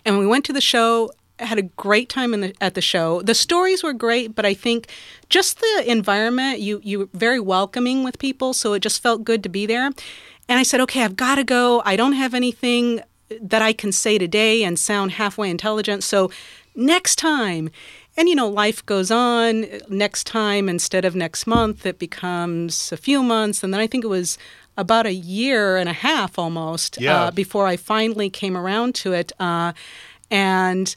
And 0.04 0.18
we 0.18 0.26
went 0.26 0.44
to 0.46 0.52
the 0.52 0.60
show, 0.60 1.10
had 1.38 1.58
a 1.58 1.62
great 1.62 2.08
time 2.08 2.32
in 2.32 2.40
the, 2.40 2.54
at 2.60 2.74
the 2.74 2.80
show. 2.80 3.22
The 3.22 3.34
stories 3.34 3.82
were 3.82 3.92
great, 3.92 4.34
but 4.34 4.46
I 4.46 4.54
think 4.54 4.88
just 5.28 5.60
the 5.60 5.84
environment, 5.86 6.60
you 6.60 6.80
you 6.84 7.00
were 7.00 7.08
very 7.12 7.40
welcoming 7.40 8.04
with 8.04 8.18
people, 8.18 8.52
so 8.52 8.72
it 8.74 8.80
just 8.80 9.02
felt 9.02 9.24
good 9.24 9.42
to 9.42 9.48
be 9.48 9.66
there. 9.66 9.86
And 10.48 10.58
I 10.60 10.62
said, 10.62 10.80
"Okay, 10.80 11.02
I've 11.02 11.16
got 11.16 11.36
to 11.36 11.44
go. 11.44 11.82
I 11.84 11.96
don't 11.96 12.12
have 12.12 12.34
anything 12.34 13.00
that 13.40 13.62
I 13.62 13.72
can 13.72 13.90
say 13.90 14.18
today 14.18 14.62
and 14.62 14.78
sound 14.78 15.12
halfway 15.12 15.50
intelligent. 15.50 16.04
So 16.04 16.30
next 16.74 17.16
time." 17.16 17.70
And 18.16 18.28
you 18.28 18.34
know, 18.34 18.48
life 18.48 18.84
goes 18.86 19.10
on. 19.10 19.66
Next 19.88 20.26
time, 20.26 20.68
instead 20.68 21.04
of 21.04 21.16
next 21.16 21.46
month, 21.46 21.84
it 21.84 21.98
becomes 21.98 22.92
a 22.92 22.96
few 22.96 23.22
months. 23.22 23.62
And 23.62 23.74
then 23.74 23.80
I 23.80 23.86
think 23.86 24.04
it 24.04 24.08
was 24.08 24.38
about 24.76 25.06
a 25.06 25.12
year 25.12 25.76
and 25.76 25.88
a 25.88 25.92
half 25.92 26.38
almost 26.38 27.00
yeah. 27.00 27.24
uh, 27.24 27.30
before 27.30 27.66
I 27.66 27.76
finally 27.76 28.30
came 28.30 28.56
around 28.56 28.94
to 28.96 29.12
it. 29.12 29.32
Uh, 29.38 29.72
and 30.30 30.94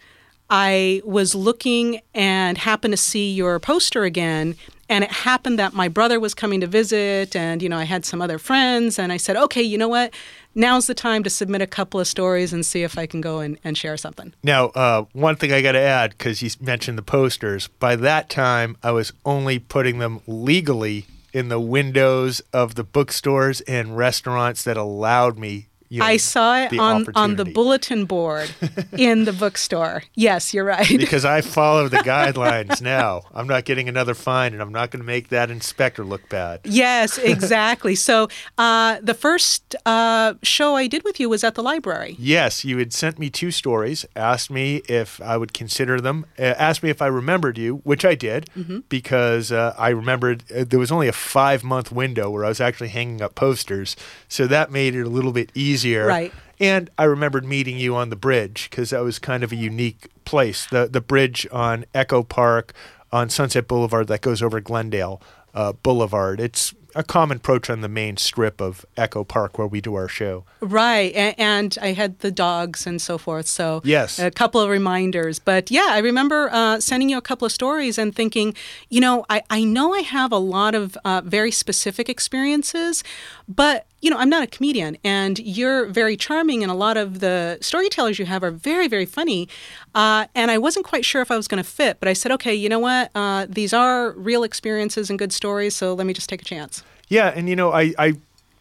I 0.49 1.01
was 1.03 1.35
looking 1.35 2.01
and 2.13 2.57
happened 2.57 2.93
to 2.93 2.97
see 2.97 3.33
your 3.33 3.59
poster 3.59 4.03
again. 4.03 4.55
And 4.89 5.03
it 5.03 5.11
happened 5.11 5.59
that 5.59 5.73
my 5.73 5.89
brother 5.89 6.17
was 6.17 6.33
coming 6.33 6.61
to 6.61 6.67
visit, 6.67 7.35
and 7.35 7.61
you 7.61 7.67
know, 7.67 7.77
I 7.77 7.83
had 7.83 8.05
some 8.05 8.21
other 8.21 8.37
friends, 8.37 8.97
and 8.97 9.11
I 9.11 9.17
said, 9.17 9.35
okay, 9.35 9.61
you 9.61 9.77
know 9.77 9.89
what? 9.89 10.13
Now's 10.57 10.87
the 10.87 10.93
time 10.93 11.23
to 11.23 11.29
submit 11.29 11.61
a 11.61 11.67
couple 11.67 11.99
of 11.99 12.07
stories 12.07 12.51
and 12.51 12.65
see 12.65 12.83
if 12.83 12.97
I 12.97 13.05
can 13.05 13.21
go 13.21 13.39
and, 13.39 13.57
and 13.63 13.77
share 13.77 13.95
something. 13.95 14.33
Now, 14.43 14.67
uh, 14.69 15.05
one 15.13 15.35
thing 15.37 15.53
I 15.53 15.61
got 15.61 15.73
to 15.73 15.79
add, 15.79 16.11
because 16.11 16.41
you 16.41 16.49
mentioned 16.59 16.97
the 16.97 17.03
posters, 17.03 17.67
by 17.67 17.95
that 17.97 18.29
time 18.29 18.75
I 18.83 18.91
was 18.91 19.13
only 19.23 19.59
putting 19.59 19.99
them 19.99 20.21
legally 20.27 21.05
in 21.31 21.49
the 21.49 21.59
windows 21.59 22.41
of 22.51 22.75
the 22.75 22.83
bookstores 22.83 23.61
and 23.61 23.95
restaurants 23.95 24.63
that 24.63 24.75
allowed 24.75 25.37
me 25.37 25.67
you 25.89 25.99
know, 25.99 26.05
I 26.05 26.17
saw 26.17 26.57
it 26.57 26.77
on 26.77 27.05
on 27.15 27.35
the 27.37 27.45
bulletin 27.45 28.05
board 28.05 28.51
in 28.97 29.25
the 29.25 29.33
bookstore. 29.33 30.03
Yes, 30.15 30.53
you're 30.53 30.65
right. 30.65 30.87
because 30.87 31.23
I 31.23 31.41
follow 31.41 31.87
the 31.87 31.97
guidelines 32.13 32.81
now. 32.81 33.21
I'm 33.33 33.47
not 33.47 33.65
getting 33.65 33.87
another 33.87 34.13
fine, 34.13 34.53
and 34.53 34.61
I'm 34.61 34.71
not 34.71 34.91
going 34.91 35.01
to 35.01 35.05
make 35.05 35.29
that 35.29 35.49
inspector 35.49 36.03
look 36.03 36.27
bad. 36.29 36.61
Yes, 36.65 37.17
exactly. 37.17 37.95
so 37.95 38.27
uh, 38.57 38.97
the 39.01 39.13
first 39.13 39.75
uh, 39.85 40.33
show 40.43 40.75
I 40.75 40.87
did 40.87 41.03
with 41.03 41.19
you 41.19 41.29
was 41.29 41.43
at 41.43 41.55
the 41.55 41.63
library. 41.63 42.15
Yes, 42.19 42.65
you 42.65 42.77
had 42.77 42.91
sent 42.91 43.17
me 43.17 43.29
two 43.29 43.51
stories, 43.51 44.05
asked 44.15 44.51
me 44.51 44.77
if 44.89 45.21
I 45.21 45.37
would 45.37 45.53
consider 45.53 46.01
them, 46.01 46.25
uh, 46.37 46.41
asked 46.57 46.83
me 46.83 46.89
if 46.89 47.01
I 47.01 47.07
remembered 47.07 47.57
you, 47.57 47.77
which 47.83 48.03
I 48.03 48.15
did, 48.15 48.49
mm-hmm. 48.57 48.79
because 48.89 49.51
uh, 49.51 49.73
I 49.77 49.89
remembered 49.89 50.43
uh, 50.51 50.65
there 50.67 50.79
was 50.79 50.91
only 50.91 51.07
a 51.07 51.13
five 51.13 51.63
month 51.63 51.91
window 51.91 52.29
where 52.29 52.43
I 52.43 52.49
was 52.49 52.59
actually 52.59 52.89
hanging 52.89 53.21
up 53.21 53.35
posters, 53.35 53.95
so 54.27 54.47
that 54.47 54.69
made 54.71 54.93
it 54.95 55.03
a 55.03 55.09
little 55.09 55.31
bit 55.31 55.51
easier 55.55 55.76
easier. 55.77 56.07
Right. 56.07 56.33
And 56.59 56.89
I 56.97 57.03
remembered 57.03 57.45
meeting 57.45 57.77
you 57.77 57.95
on 57.95 58.09
the 58.09 58.15
bridge 58.15 58.69
because 58.69 58.89
that 58.89 59.01
was 59.01 59.19
kind 59.19 59.43
of 59.43 59.51
a 59.51 59.55
unique 59.55 60.07
place. 60.25 60.65
The 60.65 60.87
the 60.87 61.01
bridge 61.01 61.47
on 61.51 61.85
Echo 61.93 62.23
Park 62.23 62.73
on 63.11 63.29
Sunset 63.29 63.67
Boulevard 63.67 64.07
that 64.07 64.21
goes 64.21 64.41
over 64.41 64.59
Glendale 64.59 65.21
uh, 65.53 65.73
Boulevard. 65.73 66.39
It's 66.39 66.73
a 66.95 67.03
common 67.03 67.37
approach 67.37 67.69
on 67.69 67.81
the 67.81 67.87
main 67.87 68.17
strip 68.17 68.59
of 68.59 68.85
Echo 68.95 69.23
Park 69.23 69.57
where 69.57 69.67
we 69.67 69.81
do 69.81 69.95
our 69.95 70.07
show. 70.07 70.45
Right, 70.61 71.13
and, 71.13 71.35
and 71.37 71.77
I 71.81 71.93
had 71.93 72.19
the 72.19 72.31
dogs 72.31 72.87
and 72.87 73.01
so 73.01 73.17
forth. 73.17 73.47
So 73.47 73.81
yes, 73.83 74.19
a 74.19 74.31
couple 74.31 74.61
of 74.61 74.69
reminders. 74.69 75.39
But 75.39 75.69
yeah, 75.69 75.87
I 75.89 75.99
remember 75.99 76.49
uh, 76.51 76.79
sending 76.79 77.09
you 77.09 77.17
a 77.17 77.21
couple 77.21 77.45
of 77.45 77.51
stories 77.51 77.97
and 77.97 78.15
thinking, 78.15 78.55
you 78.89 78.99
know, 78.99 79.25
I, 79.29 79.43
I 79.49 79.63
know 79.63 79.93
I 79.93 80.01
have 80.01 80.31
a 80.31 80.37
lot 80.37 80.75
of 80.75 80.97
uh, 81.05 81.21
very 81.23 81.51
specific 81.51 82.09
experiences, 82.09 83.03
but 83.47 83.86
you 84.01 84.09
know, 84.09 84.17
I'm 84.17 84.29
not 84.29 84.43
a 84.43 84.47
comedian, 84.47 84.97
and 85.03 85.39
you're 85.39 85.87
very 85.87 86.15
charming, 86.15 86.61
and 86.61 86.71
a 86.71 86.75
lot 86.75 86.97
of 86.97 87.19
the 87.19 87.57
storytellers 87.61 88.19
you 88.19 88.25
have 88.25 88.43
are 88.43 88.51
very, 88.51 88.87
very 88.87 89.05
funny. 89.05 89.49
Uh, 89.95 90.27
and 90.35 90.51
I 90.51 90.57
wasn't 90.59 90.85
quite 90.85 91.03
sure 91.03 91.21
if 91.21 91.31
I 91.31 91.35
was 91.35 91.47
going 91.47 91.63
to 91.63 91.69
fit, 91.69 91.99
but 91.99 92.07
I 92.07 92.13
said, 92.13 92.31
okay, 92.33 92.53
you 92.53 92.69
know 92.69 92.79
what? 92.79 93.09
Uh, 93.15 93.47
these 93.49 93.73
are 93.73 94.11
real 94.11 94.43
experiences 94.43 95.09
and 95.09 95.17
good 95.17 95.33
stories, 95.33 95.75
so 95.75 95.93
let 95.93 96.05
me 96.05 96.13
just 96.13 96.29
take 96.29 96.41
a 96.41 96.45
chance. 96.45 96.83
Yeah, 97.07 97.29
and 97.29 97.49
you 97.49 97.55
know, 97.55 97.71
I, 97.71 97.93
I 97.97 98.13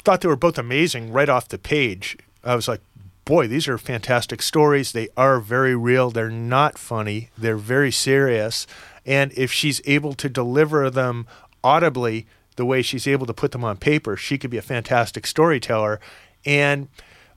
thought 0.04 0.22
they 0.22 0.28
were 0.28 0.36
both 0.36 0.56
amazing 0.56 1.12
right 1.12 1.28
off 1.28 1.48
the 1.48 1.58
page. 1.58 2.16
I 2.42 2.54
was 2.54 2.68
like, 2.68 2.80
boy, 3.26 3.46
these 3.48 3.68
are 3.68 3.76
fantastic 3.76 4.40
stories. 4.40 4.92
They 4.92 5.08
are 5.16 5.40
very 5.40 5.76
real. 5.76 6.10
They're 6.10 6.30
not 6.30 6.78
funny. 6.78 7.30
They're 7.36 7.56
very 7.56 7.90
serious. 7.90 8.66
And 9.04 9.32
if 9.36 9.52
she's 9.52 9.82
able 9.84 10.14
to 10.14 10.28
deliver 10.28 10.88
them 10.88 11.26
audibly 11.62 12.26
the 12.56 12.66
way 12.66 12.82
she's 12.82 13.06
able 13.06 13.26
to 13.26 13.34
put 13.34 13.52
them 13.52 13.64
on 13.64 13.76
paper, 13.76 14.16
she 14.16 14.38
could 14.38 14.50
be 14.50 14.58
a 14.58 14.62
fantastic 14.62 15.26
storyteller. 15.26 16.00
And 16.44 16.88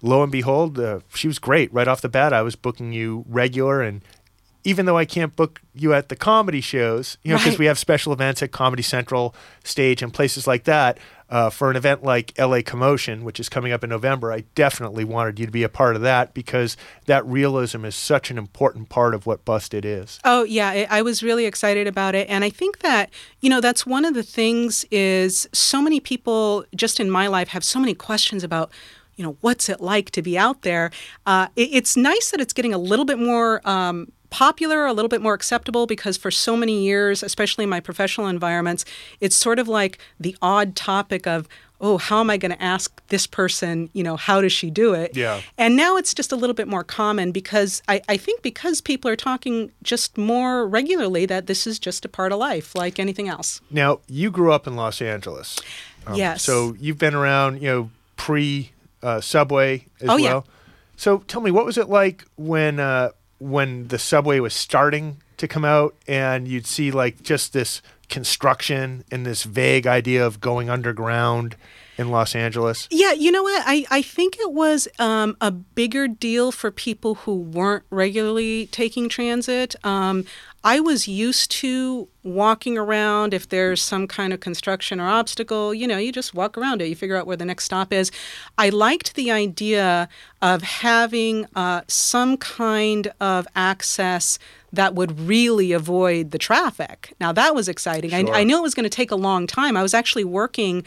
lo 0.02 0.24
and 0.24 0.32
behold, 0.32 0.80
uh, 0.80 1.00
she 1.14 1.28
was 1.28 1.40
great 1.40 1.74
right 1.74 1.88
off 1.88 2.02
the 2.02 2.10
bat. 2.10 2.34
I 2.34 2.42
was 2.42 2.56
booking 2.56 2.94
you 2.94 3.26
regular, 3.28 3.82
and 3.82 4.02
even 4.64 4.86
though 4.86 4.98
I 4.98 5.06
can't 5.06 5.36
book 5.36 5.62
you 5.74 5.94
at 5.94 6.10
the 6.10 6.16
comedy 6.16 6.62
shows, 6.62 7.18
you 7.24 7.32
know, 7.32 7.38
because 7.38 7.54
right. 7.54 7.60
we 7.60 7.66
have 7.68 7.80
special 7.80 8.12
events 8.12 8.44
at 8.44 8.52
Comedy 8.52 8.84
Central 8.84 9.34
stage 9.64 10.02
and 10.02 10.14
places 10.14 10.48
like 10.48 10.66
that, 10.66 10.98
uh, 11.30 11.50
for 11.50 11.70
an 11.70 11.76
event 11.76 12.04
like 12.04 12.34
LA 12.38 12.62
Commotion, 12.66 13.24
which 13.24 13.40
is 13.40 13.50
coming 13.50 13.72
up 13.72 13.84
in 13.84 13.90
November, 13.90 14.32
I 14.32 14.46
definitely 14.56 15.04
wanted 15.04 15.40
you 15.40 15.46
to 15.46 15.52
be 15.52 15.64
a 15.64 15.70
part 15.70 15.96
of 15.96 16.02
that 16.02 16.34
because 16.34 16.76
that 17.06 17.26
realism 17.26 17.86
is 17.86 17.96
such 17.96 18.32
an 18.32 18.38
important 18.38 18.90
part 18.90 19.14
of 19.14 19.26
what 19.26 19.46
Busted 19.46 19.86
is. 19.86 20.20
Oh 20.24 20.44
yeah, 20.44 20.88
I 20.90 21.02
was 21.02 21.22
really 21.22 21.46
excited 21.46 21.88
about 21.88 22.16
it, 22.16 22.28
and 22.30 22.44
I 22.44 22.50
think 22.50 22.80
that 22.80 23.12
you 23.42 23.50
know 23.50 23.62
that's 23.62 23.86
one 23.86 24.06
of 24.06 24.14
the 24.14 24.24
things 24.24 24.86
is 24.90 25.48
so 25.54 25.82
many 25.82 26.00
people 26.00 26.66
just 26.76 27.00
in 27.00 27.12
my 27.12 27.28
life 27.28 27.50
have 27.50 27.64
so 27.64 27.80
many 27.80 27.94
questions 27.94 28.44
about 28.44 28.72
you 29.16 29.24
know 29.24 29.38
what's 29.42 29.70
it 29.70 29.82
like 29.82 30.10
to 30.12 30.22
be 30.22 30.38
out 30.38 30.64
there. 30.64 30.92
Uh, 31.26 31.48
it, 31.56 31.70
it's 31.74 31.96
nice 31.96 32.32
that 32.32 32.42
it's 32.42 32.54
getting 32.54 32.74
a 32.74 32.78
little 32.78 33.06
bit 33.06 33.20
more. 33.20 33.62
Um, 33.68 34.12
popular, 34.30 34.86
a 34.86 34.94
little 34.94 35.10
bit 35.10 35.22
more 35.22 35.34
acceptable 35.34 35.86
because 35.86 36.18
for 36.18 36.32
so 36.32 36.56
many 36.56 36.84
years, 36.84 37.24
especially 37.24 37.64
in 37.64 37.70
my 37.70 37.80
professional 37.80 38.28
environments, 38.28 38.86
it's 39.20 39.36
sort 39.36 39.60
of 39.60 39.68
like 39.68 39.98
the 40.20 40.36
odd 40.42 40.76
topic 40.76 41.28
of, 41.28 41.48
oh, 41.82 41.98
how 41.98 42.20
am 42.20 42.30
I 42.30 42.38
going 42.38 42.52
to 42.52 42.62
ask 42.62 43.02
this 43.08 43.26
person, 43.26 43.90
you 43.94 44.04
know, 44.04 44.18
how 44.18 44.42
does 44.42 44.52
she 44.52 44.70
do 44.70 44.94
it? 44.94 45.16
Yeah. 45.16 45.42
And 45.58 45.76
now 45.76 45.96
it's 45.96 46.14
just 46.14 46.32
a 46.32 46.36
little 46.36 46.54
bit 46.54 46.68
more 46.68 46.84
common 46.84 47.32
because 47.32 47.82
I, 47.88 48.02
I 48.10 48.18
think 48.18 48.42
because 48.42 48.82
people 48.82 49.10
are 49.10 49.16
talking 49.16 49.72
just 49.82 50.18
more 50.18 50.68
regularly 50.68 51.26
that 51.28 51.48
this 51.48 51.66
is 51.66 51.80
just 51.80 52.04
a 52.04 52.10
part 52.10 52.32
of 52.32 52.40
life 52.40 52.76
like 52.76 53.00
anything 53.00 53.30
else. 53.30 53.62
Now, 53.72 54.00
you 54.08 54.30
grew 54.30 54.52
up 54.52 54.68
in 54.68 54.76
Los 54.76 55.02
Angeles. 55.02 55.58
Um, 56.06 56.16
yes. 56.16 56.44
So 56.44 56.76
you've 56.80 56.98
been 56.98 57.16
around, 57.16 57.62
you 57.62 57.70
know, 57.70 57.90
pre 58.18 58.72
uh, 59.02 59.22
subway 59.22 59.86
as 60.02 60.10
oh, 60.10 60.16
well. 60.16 60.20
Yeah. 60.20 60.42
So 60.98 61.20
tell 61.20 61.40
me, 61.40 61.52
what 61.52 61.66
was 61.66 61.78
it 61.78 61.88
like 61.88 62.26
when 62.36 62.82
uh, 62.82 63.12
when 63.40 63.88
the 63.88 64.00
subway 64.00 64.40
was 64.40 64.54
starting 64.54 65.22
to 65.38 65.48
come 65.48 65.66
out 65.66 65.96
and 66.08 66.48
you'd 66.48 66.68
see 66.68 66.92
like 66.92 67.24
just 67.24 67.54
this 67.54 67.82
construction 68.10 69.04
and 69.12 69.26
this 69.26 69.44
vague 69.44 69.88
idea 69.88 70.26
of 70.26 70.42
going 70.42 70.70
underground 70.70 71.56
in 71.98 72.10
Los 72.10 72.34
Angeles? 72.34 72.88
Yeah, 72.90 73.12
you 73.12 73.32
know 73.32 73.44
what? 73.44 73.64
I, 73.66 73.86
I 73.92 74.02
think 74.02 74.38
it 74.40 74.54
was 74.54 74.88
um, 75.00 75.36
a 75.42 75.52
bigger 75.52 76.08
deal 76.08 76.52
for 76.52 76.72
people 76.72 77.16
who 77.16 77.36
weren't 77.36 77.84
regularly 77.90 78.68
taking 78.68 79.10
transit. 79.10 79.76
Um, 79.84 80.26
I 80.64 80.80
was 80.80 81.08
used 81.08 81.52
to 81.52 82.10
walking 82.24 82.78
around. 82.78 83.34
If 83.34 83.48
there's 83.48 83.82
some 83.82 84.08
kind 84.08 84.34
of 84.34 84.40
construction 84.40 85.00
or 85.00 85.08
obstacle, 85.08 85.74
you 85.74 85.88
know, 85.88 85.98
you 85.98 86.12
just 86.12 86.34
walk 86.34 86.58
around 86.58 86.82
it. 86.82 86.88
You 86.88 86.96
figure 86.96 87.16
out 87.16 87.26
where 87.26 87.38
the 87.38 87.46
next 87.46 87.66
stop 87.66 87.94
is. 87.94 88.12
I 88.58 88.70
liked 88.70 89.16
the 89.16 89.32
idea 89.32 90.10
of 90.42 90.62
having 90.62 91.46
uh, 91.56 91.82
some 91.88 92.38
kind 92.38 93.12
of 93.22 93.48
access 93.56 94.38
that 94.74 94.96
would 94.96 95.20
really 95.20 95.72
avoid 95.72 96.32
the 96.32 96.38
traffic. 96.38 97.14
Now, 97.20 97.32
that 97.32 97.56
was 97.56 97.68
exciting. 97.68 98.12
Sure. 98.12 98.34
I, 98.34 98.42
I 98.42 98.44
knew 98.44 98.58
it 98.58 98.62
was 98.62 98.76
going 98.76 98.84
to 98.84 98.90
take 98.90 99.12
a 99.12 99.16
long 99.16 99.48
time. 99.48 99.78
I 99.78 99.82
was 99.82 99.94
actually 99.94 100.26
working 100.26 100.84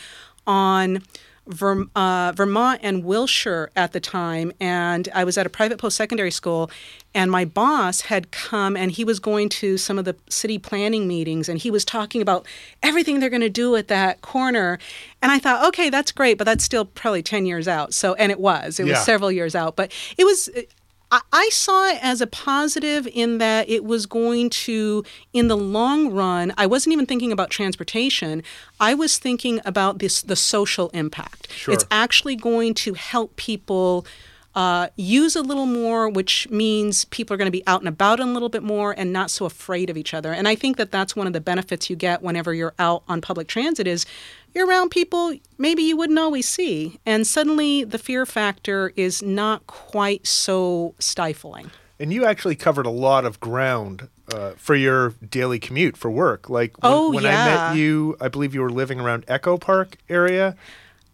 on 0.46 1.02
Ver, 1.46 1.87
uh, 1.96 2.32
Vermont 2.37 2.80
and 2.82 3.04
Wilshire 3.04 3.70
at 3.75 3.92
the 3.92 4.00
time, 4.00 4.52
and 4.61 5.08
I 5.14 5.25
was 5.25 5.37
at 5.37 5.44
a 5.44 5.50
private 5.50 5.78
post 5.78 5.96
secondary 5.96 6.30
school, 6.30 6.70
and 7.14 7.30
my 7.30 7.44
boss 7.44 8.02
had 8.02 8.30
come 8.30 8.76
and 8.76 8.92
he 8.92 9.04
was 9.04 9.18
going 9.18 9.49
to 9.49 9.76
some 9.76 9.99
of 9.99 10.04
the 10.04 10.14
city 10.28 10.58
planning 10.58 11.08
meetings, 11.08 11.49
and 11.49 11.58
he 11.58 11.70
was 11.70 11.84
talking 11.84 12.22
about 12.22 12.46
everything 12.82 13.18
they're 13.18 13.28
going 13.28 13.42
to 13.42 13.50
do 13.50 13.75
at 13.75 13.88
that 13.88 14.22
corner, 14.22 14.78
and 15.20 15.32
I 15.32 15.40
thought, 15.40 15.66
okay, 15.68 15.90
that's 15.90 16.12
great, 16.12 16.38
but 16.38 16.44
that's 16.44 16.62
still 16.62 16.84
probably 16.84 17.22
ten 17.22 17.44
years 17.44 17.66
out. 17.66 17.92
So, 17.92 18.14
and 18.14 18.30
it 18.30 18.38
was, 18.38 18.78
it 18.78 18.84
was 18.84 19.04
several 19.04 19.32
years 19.32 19.54
out, 19.54 19.75
but 19.75 19.92
it 20.16 20.25
was. 20.25 20.49
I- 21.33 21.49
saw 21.52 21.87
it 21.88 21.99
as 22.02 22.21
a 22.21 22.26
positive 22.26 23.07
in 23.12 23.38
that 23.38 23.69
it 23.69 23.85
was 23.85 24.07
going 24.07 24.49
to, 24.50 25.04
in 25.33 25.49
the 25.49 25.57
long 25.57 26.11
run, 26.11 26.52
I 26.57 26.66
wasn't 26.66 26.95
even 26.95 27.04
thinking 27.04 27.31
about 27.31 27.50
transportation. 27.50 28.42
I 28.81 28.95
was 28.95 29.19
thinking 29.19 29.61
about 29.64 29.99
this 29.99 30.23
the 30.23 30.37
social 30.37 30.88
impact. 30.90 31.52
Sure. 31.52 31.75
It's 31.75 31.85
actually 31.90 32.37
going 32.37 32.75
to 32.75 32.95
help 32.95 33.37
people 33.37 34.07
uh, 34.55 34.88
use 34.96 35.35
a 35.35 35.42
little 35.42 35.66
more, 35.66 36.09
which 36.09 36.48
means 36.51 37.07
people 37.07 37.33
are 37.35 37.38
going 37.38 37.46
to 37.46 37.53
be 37.53 37.66
out 37.66 37.81
and 37.81 37.88
about 37.88 38.20
a 38.20 38.25
little 38.25 38.48
bit 38.48 38.62
more 38.62 38.94
and 38.98 39.12
not 39.12 39.31
so 39.31 39.46
afraid 39.46 39.88
of 39.88 39.96
each 39.96 40.12
other. 40.12 40.33
And 40.33 40.46
I 40.46 40.55
think 40.55 40.77
that 40.77 40.90
that's 40.90 41.16
one 41.16 41.27
of 41.27 41.33
the 41.33 41.40
benefits 41.40 41.88
you 41.88 41.96
get 41.96 42.22
whenever 42.22 42.53
you're 42.53 42.75
out 42.79 43.03
on 43.09 43.20
public 43.20 43.48
transit 43.48 43.87
is 43.87 44.05
you're 44.54 44.66
around 44.66 44.90
people 44.90 45.34
maybe 45.58 45.82
you 45.82 45.96
wouldn't 45.96 46.18
always 46.18 46.48
see, 46.48 46.98
and 47.06 47.26
suddenly 47.26 47.84
the 47.84 47.98
fear 47.98 48.26
factor 48.26 48.92
is 48.96 49.22
not 49.22 49.66
quite 49.66 50.26
so 50.26 50.94
stifling. 50.98 51.70
And 52.00 52.12
you 52.12 52.24
actually 52.24 52.56
covered 52.56 52.86
a 52.86 52.90
lot 52.90 53.24
of 53.24 53.38
ground 53.38 54.08
uh, 54.32 54.52
for 54.56 54.74
your 54.74 55.10
daily 55.28 55.60
commute 55.60 55.96
for 55.96 56.10
work. 56.10 56.50
Like 56.50 56.82
when, 56.82 56.92
Oh, 56.92 57.12
when 57.12 57.24
I 57.24 57.30
met 57.30 57.76
you, 57.76 58.16
I 58.20 58.28
believe 58.28 58.54
you 58.54 58.60
were 58.60 58.70
living 58.70 58.98
around 58.98 59.24
Echo 59.28 59.56
Park 59.56 59.96
area, 60.08 60.56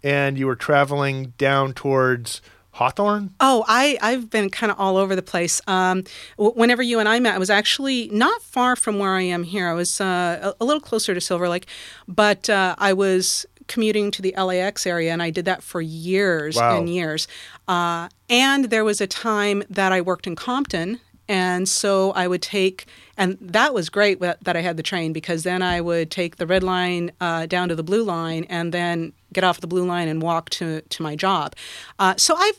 and 0.03 0.39
you 0.39 0.47
were 0.47 0.57
traveling 0.57 1.35
down 1.37 1.75
towards 1.75 2.41
Hawthorne. 2.79 3.35
Oh, 3.41 3.65
I, 3.69 3.99
I've 4.01 4.31
been 4.31 4.51
kind 4.51 4.71
of 4.73 4.79
all 4.79 4.97
over 4.97 5.15
the 5.17 5.23
place. 5.23 5.61
Um, 5.67 6.05
w- 6.37 6.55
whenever 6.55 6.83
you 6.83 6.99
and 7.01 7.09
I 7.09 7.19
met, 7.21 7.35
I 7.35 7.39
was 7.39 7.51
actually 7.51 8.09
not 8.13 8.41
far 8.43 8.77
from 8.77 8.99
where 9.01 9.15
I 9.17 9.23
am 9.23 9.43
here. 9.43 9.69
I 9.69 9.75
was 9.75 10.01
uh, 10.01 10.53
a, 10.59 10.63
a 10.63 10.65
little 10.65 10.81
closer 10.81 11.13
to 11.13 11.21
Silver 11.21 11.49
Lake, 11.49 11.67
but 12.07 12.49
uh, 12.49 12.75
I 12.79 12.93
was 12.93 13.47
commuting 13.67 14.11
to 14.13 14.23
the 14.23 14.33
LAX 14.39 14.87
area, 14.87 15.13
and 15.13 15.23
I 15.23 15.31
did 15.31 15.45
that 15.45 15.63
for 15.63 15.81
years 15.83 16.57
Wow. 16.57 16.79
and 16.79 16.89
years. 16.89 17.29
Uh, 17.67 18.09
and 18.31 18.67
there 18.67 18.85
was 18.85 19.01
a 19.01 19.07
time 19.07 19.63
that 19.69 19.93
I 19.93 20.01
worked 20.01 20.27
in 20.27 20.37
Compton. 20.37 21.01
And 21.29 21.69
so 21.69 22.13
I 22.13 22.27
would 22.27 22.41
take, 22.43 22.87
and 23.17 23.37
that 23.41 23.75
was 23.75 23.91
great 23.91 24.21
that 24.21 24.57
I 24.57 24.61
had 24.61 24.77
the 24.77 24.83
train 24.83 25.13
because 25.13 25.43
then 25.43 25.63
I 25.63 25.81
would 25.81 26.11
take 26.11 26.37
the 26.37 26.47
red 26.47 26.63
line 26.63 27.13
uh, 27.21 27.47
down 27.47 27.69
to 27.69 27.75
the 27.75 27.83
blue 27.83 28.03
line 28.03 28.45
and 28.49 28.73
then 28.73 29.13
get 29.33 29.45
off 29.45 29.61
the 29.61 29.67
blue 29.67 29.85
line 29.85 30.09
and 30.09 30.23
walk 30.23 30.49
to, 30.51 30.81
to 30.81 31.03
my 31.03 31.15
job. 31.17 31.55
Uh, 31.99 32.15
so 32.17 32.35
I've, 32.37 32.59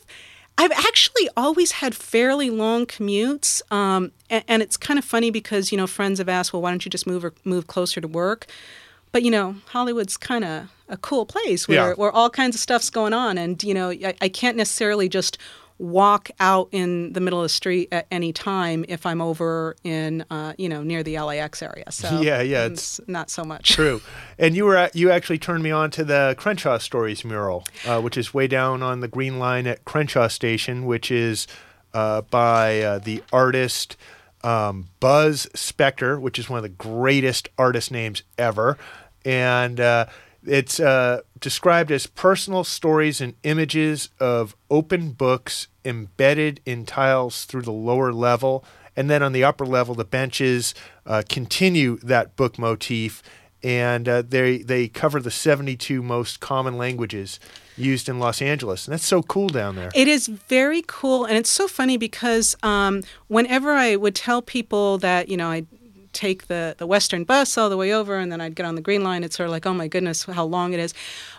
I've 0.56 0.72
actually 0.72 1.28
always 1.36 1.72
had 1.72 1.94
fairly 1.94 2.50
long 2.50 2.86
commutes, 2.86 3.60
um, 3.72 4.12
and, 4.28 4.44
and 4.46 4.62
it's 4.62 4.76
kind 4.76 4.98
of 4.98 5.04
funny 5.04 5.30
because 5.30 5.72
you 5.72 5.78
know 5.78 5.86
friends 5.86 6.18
have 6.18 6.28
asked, 6.28 6.52
well, 6.52 6.60
why 6.62 6.70
don't 6.70 6.84
you 6.84 6.90
just 6.90 7.06
move 7.06 7.24
or 7.24 7.32
move 7.44 7.66
closer 7.66 8.00
to 8.00 8.06
work? 8.08 8.46
But 9.10 9.22
you 9.22 9.30
know, 9.30 9.56
Hollywood's 9.68 10.16
kind 10.16 10.44
of 10.44 10.68
a 10.88 10.96
cool 10.96 11.24
place 11.24 11.66
where, 11.66 11.76
Yeah. 11.90 11.94
where 11.94 12.12
all 12.12 12.30
kinds 12.30 12.54
of 12.54 12.60
stuff's 12.60 12.90
going 12.90 13.12
on, 13.14 13.38
and 13.38 13.62
you 13.64 13.72
know, 13.74 13.90
I, 13.90 14.14
I 14.20 14.28
can't 14.28 14.56
necessarily 14.56 15.08
just 15.08 15.38
walk 15.80 16.30
out 16.38 16.68
in 16.72 17.12
the 17.14 17.20
middle 17.20 17.40
of 17.40 17.44
the 17.44 17.48
street 17.48 17.88
at 17.90 18.06
any 18.10 18.34
time 18.34 18.84
if 18.86 19.06
I'm 19.06 19.22
over 19.22 19.74
in 19.82 20.24
uh, 20.30 20.52
you 20.58 20.68
know 20.68 20.82
near 20.82 21.02
the 21.02 21.18
LAX 21.18 21.62
area. 21.62 21.90
So 21.90 22.20
Yeah, 22.22 22.42
yeah, 22.42 22.66
it's 22.66 23.00
not 23.08 23.30
so 23.30 23.44
much. 23.44 23.72
True. 23.74 24.00
And 24.38 24.54
you 24.54 24.66
were 24.66 24.76
at, 24.76 24.94
you 24.94 25.10
actually 25.10 25.38
turned 25.38 25.62
me 25.62 25.70
on 25.70 25.90
to 25.92 26.04
the 26.04 26.34
Crenshaw 26.38 26.78
Stories 26.78 27.24
mural, 27.24 27.64
uh, 27.86 28.00
which 28.00 28.18
is 28.18 28.34
way 28.34 28.46
down 28.46 28.82
on 28.82 29.00
the 29.00 29.08
Green 29.08 29.38
Line 29.38 29.66
at 29.66 29.84
Crenshaw 29.84 30.28
Station, 30.28 30.84
which 30.84 31.10
is 31.10 31.46
uh, 31.94 32.20
by 32.22 32.80
uh, 32.80 32.98
the 32.98 33.22
artist 33.32 33.96
um, 34.44 34.88
Buzz 35.00 35.46
Spector, 35.54 36.20
which 36.20 36.38
is 36.38 36.48
one 36.50 36.58
of 36.58 36.62
the 36.62 36.68
greatest 36.68 37.48
artist 37.58 37.90
names 37.90 38.22
ever, 38.38 38.76
and 39.24 39.80
uh, 39.80 40.06
it's 40.44 40.80
uh, 40.80 41.20
described 41.38 41.90
as 41.90 42.06
personal 42.06 42.64
stories 42.64 43.20
and 43.20 43.34
images 43.42 44.10
of 44.18 44.56
open 44.70 45.10
books 45.12 45.68
embedded 45.84 46.60
in 46.64 46.86
tiles 46.86 47.44
through 47.44 47.62
the 47.62 47.72
lower 47.72 48.12
level. 48.12 48.64
And 48.96 49.08
then 49.08 49.22
on 49.22 49.32
the 49.32 49.44
upper 49.44 49.66
level, 49.66 49.94
the 49.94 50.04
benches 50.04 50.74
uh, 51.06 51.22
continue 51.28 51.98
that 51.98 52.36
book 52.36 52.58
motif, 52.58 53.22
and 53.62 54.08
uh, 54.08 54.22
they 54.22 54.58
they 54.58 54.88
cover 54.88 55.20
the 55.20 55.30
72 55.30 56.02
most 56.02 56.40
common 56.40 56.76
languages 56.76 57.38
used 57.76 58.08
in 58.08 58.18
Los 58.18 58.42
Angeles, 58.42 58.86
and 58.86 58.92
that's 58.92 59.06
so 59.06 59.22
cool 59.22 59.48
down 59.48 59.76
there. 59.76 59.90
It 59.94 60.08
is 60.08 60.26
very 60.26 60.82
cool, 60.86 61.24
and 61.24 61.36
it's 61.36 61.50
so 61.50 61.68
funny 61.68 61.96
because 61.96 62.56
um, 62.62 63.02
whenever 63.28 63.72
I 63.72 63.96
would 63.96 64.14
tell 64.14 64.42
people 64.42 64.98
that 64.98 65.28
you 65.28 65.36
know 65.36 65.50
I 65.50 65.66
take 66.12 66.48
the 66.48 66.74
the 66.78 66.86
Western 66.86 67.24
bus 67.24 67.56
all 67.58 67.68
the 67.70 67.76
way 67.76 67.92
over, 67.92 68.18
and 68.18 68.30
then 68.32 68.40
I'd 68.40 68.54
get 68.54 68.66
on 68.66 68.74
the 68.74 68.80
Green 68.82 69.02
Line, 69.04 69.24
it's 69.24 69.36
sort 69.36 69.46
of 69.46 69.52
like, 69.52 69.66
oh 69.66 69.74
my 69.74 69.88
goodness, 69.88 70.24
how 70.24 70.44
long 70.44 70.72
it 70.72 70.80
is. 70.80 70.94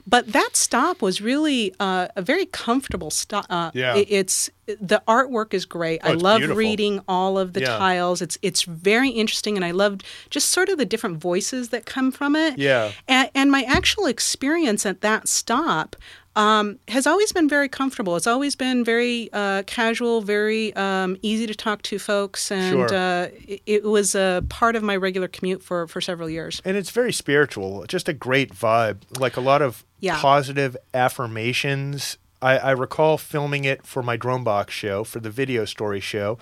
But 0.08 0.32
that 0.34 0.52
stop 0.54 1.02
was 1.02 1.22
really 1.22 1.74
uh, 1.80 2.08
a 2.16 2.22
very 2.22 2.46
comfortable 2.48 3.12
stop. 3.12 3.46
Uh, 3.50 3.72
Yeah. 3.74 3.96
it- 3.96 4.08
it's 4.10 4.50
the 4.80 5.02
artwork 5.06 5.54
is 5.54 5.66
great. 5.66 6.00
Oh, 6.04 6.12
I 6.12 6.14
love 6.14 6.38
beautiful. 6.40 6.58
reading 6.58 7.02
all 7.08 7.38
of 7.38 7.52
the 7.54 7.60
Yeah. 7.62 7.78
tiles. 7.78 8.22
It's 8.22 8.38
it's 8.42 8.62
very 8.64 9.10
interesting, 9.10 9.58
and 9.58 9.66
I 9.66 9.72
loved 9.72 10.04
just 10.30 10.50
sort 10.50 10.70
of 10.70 10.78
the 10.78 10.86
different 10.86 11.18
voices 11.18 11.70
that 11.70 11.86
come 11.86 12.12
from 12.12 12.36
it. 12.38 12.58
Yeah. 12.58 12.92
And, 13.08 13.30
and 13.36 13.52
my 13.52 13.64
actual 13.64 14.06
experience 14.06 14.86
at 14.86 15.02
that 15.02 15.28
stop 15.28 15.96
um, 16.36 16.80
has 16.88 17.06
always 17.06 17.32
been 17.34 17.50
very 17.50 17.68
comfortable. 17.68 18.16
It's 18.16 18.28
always 18.28 18.56
been 18.56 18.84
very 18.86 19.30
uh, 19.34 19.64
casual, 19.68 20.22
very 20.22 20.74
um, 20.76 21.18
easy 21.22 21.46
to 21.48 21.54
talk 21.56 21.82
to 21.84 22.00
folks, 22.00 22.52
and 22.52 22.72
Sure. 22.90 22.94
uh, 22.94 23.28
it, 23.48 23.62
it 23.66 23.84
was 23.84 24.16
a 24.16 24.44
part 24.48 24.76
of 24.76 24.84
my 24.84 24.96
regular 24.96 25.28
commute 25.28 25.62
for, 25.62 25.88
for 25.88 26.00
several 26.00 26.30
years. 26.30 26.62
And 26.64 26.78
it's 26.78 26.90
very 26.92 27.12
spiritual, 27.12 27.86
just 27.88 28.08
a 28.08 28.14
great 28.14 28.54
vibe, 28.56 29.00
like 29.20 29.36
a 29.36 29.42
lot 29.42 29.62
of 29.62 29.84
Yeah. 30.00 30.18
positive 30.20 30.78
affirmations. 30.94 32.18
I, 32.42 32.58
I 32.58 32.72
recall 32.72 33.18
filming 33.18 33.66
it 33.66 33.86
for 33.86 34.02
my 34.02 34.18
Dromebox 34.18 34.70
show, 34.72 35.04
for 35.04 35.20
the 35.20 35.30
video 35.30 35.66
story 35.66 36.00
show. 36.00 36.38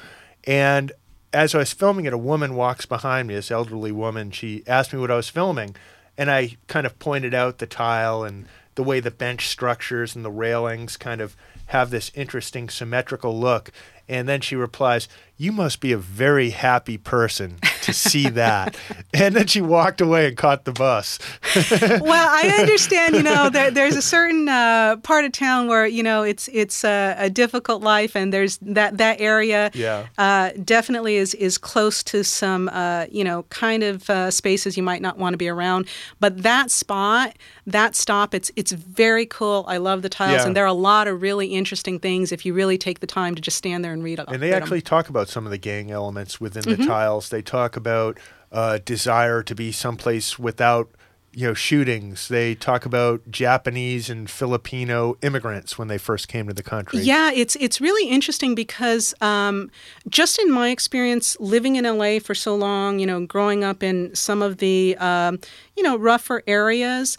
And 0.45 0.91
as 1.33 1.53
I 1.53 1.57
was 1.59 1.73
filming 1.73 2.05
it, 2.05 2.13
a 2.13 2.17
woman 2.17 2.55
walks 2.55 2.85
behind 2.85 3.27
me, 3.27 3.35
this 3.35 3.51
elderly 3.51 3.91
woman. 3.91 4.31
She 4.31 4.63
asked 4.65 4.93
me 4.93 4.99
what 4.99 5.11
I 5.11 5.15
was 5.15 5.29
filming. 5.29 5.75
And 6.17 6.29
I 6.31 6.57
kind 6.67 6.85
of 6.85 6.97
pointed 6.99 7.33
out 7.33 7.57
the 7.59 7.67
tile 7.67 8.23
and 8.23 8.45
the 8.79 8.83
way 8.83 9.01
the 9.01 9.11
bench 9.11 9.45
structures 9.45 10.15
and 10.15 10.23
the 10.23 10.31
railings 10.31 10.95
kind 10.95 11.19
of 11.19 11.35
have 11.65 11.89
this 11.89 12.13
interesting 12.15 12.69
symmetrical 12.69 13.37
look. 13.37 13.71
And 14.07 14.25
then 14.25 14.39
she 14.39 14.55
replies, 14.55 15.09
You 15.39 15.53
must 15.53 15.79
be 15.79 15.93
a 15.93 15.97
very 15.97 16.49
happy 16.49 16.97
person 16.97 17.59
to 17.83 17.93
see 17.93 18.27
that. 18.31 18.75
and 19.13 19.33
then 19.33 19.47
she 19.47 19.61
walked 19.61 20.01
away 20.01 20.27
and 20.27 20.35
caught 20.35 20.65
the 20.65 20.73
bus. 20.73 21.17
well, 21.81 22.27
I 22.29 22.57
understand, 22.59 23.15
you 23.15 23.23
know, 23.23 23.49
there, 23.49 23.71
there's 23.71 23.95
a 23.95 24.01
certain 24.01 24.49
uh, 24.49 24.97
part 24.97 25.23
of 25.23 25.31
town 25.31 25.69
where, 25.69 25.87
you 25.87 26.03
know, 26.03 26.23
it's 26.23 26.49
it's 26.51 26.83
a, 26.83 27.15
a 27.17 27.29
difficult 27.29 27.81
life 27.81 28.17
and 28.17 28.33
there's 28.33 28.57
that, 28.57 28.97
that 28.97 29.21
area 29.21 29.71
yeah. 29.73 30.07
uh, 30.17 30.49
definitely 30.65 31.15
is, 31.15 31.33
is 31.35 31.57
close 31.57 32.03
to 32.03 32.21
some, 32.25 32.67
uh, 32.73 33.05
you 33.09 33.23
know, 33.23 33.43
kind 33.43 33.81
of 33.81 34.09
uh, 34.09 34.29
spaces 34.31 34.75
you 34.75 34.83
might 34.83 35.01
not 35.01 35.17
want 35.17 35.33
to 35.33 35.37
be 35.37 35.47
around. 35.47 35.87
But 36.19 36.43
that 36.43 36.69
spot, 36.69 37.37
that 37.65 37.95
stop, 37.95 38.35
it's, 38.35 38.51
it's 38.57 38.73
very 38.73 39.25
cool. 39.25 39.63
I 39.69 39.77
love 39.77 40.01
the 40.01 40.09
tiles. 40.09 40.41
Yeah. 40.41 40.47
And 40.47 40.55
there 40.55 40.65
are 40.65 40.67
a 40.67 40.73
lot 40.73 41.07
of 41.07 41.21
really 41.21 41.47
interesting 41.47 41.97
things 41.97 42.33
if 42.33 42.45
you 42.45 42.53
really 42.53 42.77
take 42.77 42.99
the 42.99 43.07
time 43.07 43.35
to 43.35 43.41
just 43.41 43.55
stand 43.55 43.85
there 43.85 43.93
and 43.93 44.03
read. 44.03 44.19
And 44.27 44.41
they 44.41 44.51
actually 44.51 44.81
talk 44.81 45.07
about 45.07 45.28
some 45.29 45.45
of 45.45 45.51
the 45.51 45.57
gang 45.57 45.91
elements 45.91 46.39
within 46.41 46.63
the 46.63 46.75
mm-hmm. 46.75 46.87
tiles. 46.87 47.29
They 47.29 47.41
talk 47.41 47.75
about 47.75 48.19
uh, 48.51 48.79
desire 48.83 49.43
to 49.43 49.55
be 49.55 49.71
someplace 49.71 50.39
without 50.39 50.89
you 51.31 51.45
know 51.45 51.53
shootings 51.53 52.27
they 52.27 52.55
talk 52.55 52.87
about 52.87 53.21
japanese 53.29 54.09
and 54.09 54.31
filipino 54.31 55.15
immigrants 55.21 55.77
when 55.77 55.87
they 55.87 55.97
first 55.97 56.27
came 56.27 56.47
to 56.47 56.55
the 56.55 56.63
country 56.63 56.99
yeah 57.01 57.31
it's 57.31 57.55
it's 57.57 57.79
really 57.79 58.09
interesting 58.09 58.55
because 58.55 59.13
um, 59.21 59.69
just 60.07 60.39
in 60.39 60.51
my 60.51 60.69
experience 60.69 61.37
living 61.39 61.75
in 61.75 61.85
la 61.97 62.17
for 62.17 62.33
so 62.33 62.55
long 62.55 62.97
you 62.97 63.05
know 63.05 63.25
growing 63.27 63.63
up 63.63 63.83
in 63.83 64.13
some 64.15 64.41
of 64.41 64.57
the 64.57 64.97
um, 64.97 65.39
you 65.77 65.83
know 65.83 65.95
rougher 65.95 66.41
areas 66.47 67.15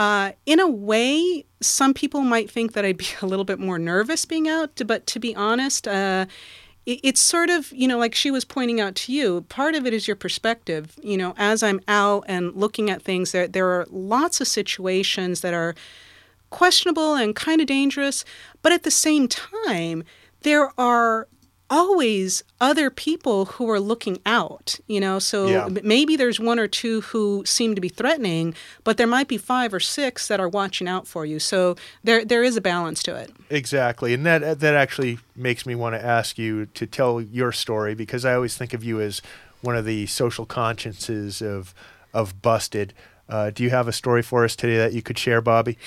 uh, 0.00 0.32
in 0.46 0.58
a 0.58 0.66
way, 0.66 1.44
some 1.60 1.92
people 1.92 2.22
might 2.22 2.50
think 2.50 2.72
that 2.72 2.86
I'd 2.86 2.96
be 2.96 3.08
a 3.20 3.26
little 3.26 3.44
bit 3.44 3.58
more 3.58 3.78
nervous 3.78 4.24
being 4.24 4.48
out, 4.48 4.80
but 4.86 5.06
to 5.08 5.20
be 5.20 5.36
honest, 5.36 5.86
uh, 5.86 6.24
it's 6.86 7.20
sort 7.20 7.50
of, 7.50 7.72
you 7.72 7.86
know, 7.86 7.98
like 7.98 8.14
she 8.14 8.30
was 8.30 8.44
pointing 8.44 8.80
out 8.80 8.94
to 8.96 9.12
you, 9.12 9.42
part 9.42 9.74
of 9.74 9.86
it 9.86 9.92
is 9.92 10.08
your 10.08 10.16
perspective. 10.16 10.98
You 11.02 11.16
know, 11.16 11.34
as 11.36 11.62
I'm 11.62 11.80
out 11.86 12.24
and 12.26 12.54
looking 12.54 12.90
at 12.90 13.02
things, 13.02 13.32
there, 13.32 13.46
there 13.46 13.68
are 13.68 13.86
lots 13.90 14.40
of 14.40 14.48
situations 14.48 15.40
that 15.42 15.54
are 15.54 15.74
questionable 16.50 17.14
and 17.14 17.36
kind 17.36 17.60
of 17.60 17.66
dangerous, 17.66 18.24
but 18.62 18.72
at 18.72 18.82
the 18.82 18.90
same 18.90 19.28
time, 19.28 20.04
there 20.42 20.72
are 20.78 21.28
always 21.70 22.42
other 22.60 22.90
people 22.90 23.44
who 23.46 23.70
are 23.70 23.78
looking 23.78 24.18
out, 24.26 24.78
you 24.88 25.00
know. 25.00 25.20
So 25.20 25.46
yeah. 25.46 25.68
maybe 25.82 26.16
there's 26.16 26.40
one 26.40 26.58
or 26.58 26.66
two 26.66 27.00
who 27.02 27.44
seem 27.46 27.76
to 27.76 27.80
be 27.80 27.88
threatening, 27.88 28.54
but 28.82 28.96
there 28.96 29.06
might 29.06 29.28
be 29.28 29.38
five 29.38 29.72
or 29.72 29.80
six 29.80 30.26
that 30.28 30.40
are 30.40 30.48
watching 30.48 30.88
out 30.88 31.06
for 31.06 31.24
you. 31.24 31.38
So 31.38 31.76
there 32.02 32.24
there 32.24 32.42
is 32.42 32.56
a 32.56 32.60
balance 32.60 33.02
to 33.04 33.14
it. 33.14 33.32
Exactly. 33.48 34.12
And 34.12 34.26
that 34.26 34.60
that 34.60 34.74
actually 34.74 35.20
makes 35.36 35.64
me 35.64 35.74
want 35.76 35.94
to 35.94 36.04
ask 36.04 36.36
you 36.36 36.66
to 36.66 36.86
tell 36.86 37.20
your 37.20 37.52
story 37.52 37.94
because 37.94 38.24
I 38.24 38.34
always 38.34 38.56
think 38.56 38.74
of 38.74 38.82
you 38.82 39.00
as 39.00 39.22
one 39.62 39.76
of 39.76 39.84
the 39.84 40.06
social 40.06 40.44
consciences 40.44 41.40
of 41.40 41.72
of 42.12 42.42
Busted. 42.42 42.92
Uh, 43.30 43.50
do 43.50 43.62
you 43.62 43.70
have 43.70 43.88
a 43.88 43.92
story 43.92 44.22
for 44.22 44.44
us 44.44 44.56
today 44.56 44.76
that 44.76 44.92
you 44.92 45.02
could 45.02 45.18
share, 45.18 45.40
Bobby? 45.40 45.78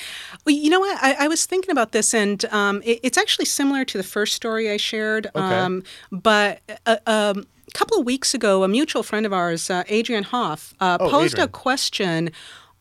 Well, 0.46 0.56
you 0.56 0.70
know 0.70 0.80
what? 0.80 0.98
I, 1.02 1.26
I 1.26 1.28
was 1.28 1.46
thinking 1.46 1.72
about 1.72 1.92
this, 1.92 2.14
and 2.14 2.44
um, 2.46 2.82
it, 2.84 3.00
it's 3.04 3.18
actually 3.18 3.46
similar 3.46 3.86
to 3.86 3.98
the 3.98 4.04
first 4.04 4.34
story 4.34 4.72
I 4.72 4.78
shared. 4.78 5.28
Okay. 5.28 5.40
Um, 5.40 5.84
but 6.12 6.62
uh, 6.86 6.98
um, 7.06 7.46
a 7.68 7.72
couple 7.74 8.00
of 8.00 8.06
weeks 8.06 8.34
ago, 8.34 8.64
a 8.64 8.68
mutual 8.68 9.04
friend 9.04 9.26
of 9.26 9.34
ours, 9.34 9.70
uh, 9.70 9.84
Adrian 9.88 10.24
Hoff, 10.24 10.74
uh, 10.80 10.98
oh, 11.00 11.10
posed 11.10 11.36
Adrian. 11.36 11.50
a 11.50 11.52
question 11.52 12.32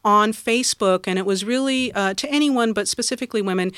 on 0.04 0.32
Facebook, 0.32 1.04
and 1.06 1.18
it 1.18 1.26
was 1.26 1.44
really 1.44 1.92
uh, 1.92 2.14
to 2.14 2.30
anyone, 2.30 2.72
but 2.72 2.88
specifically 2.88 3.42
women. 3.42 3.72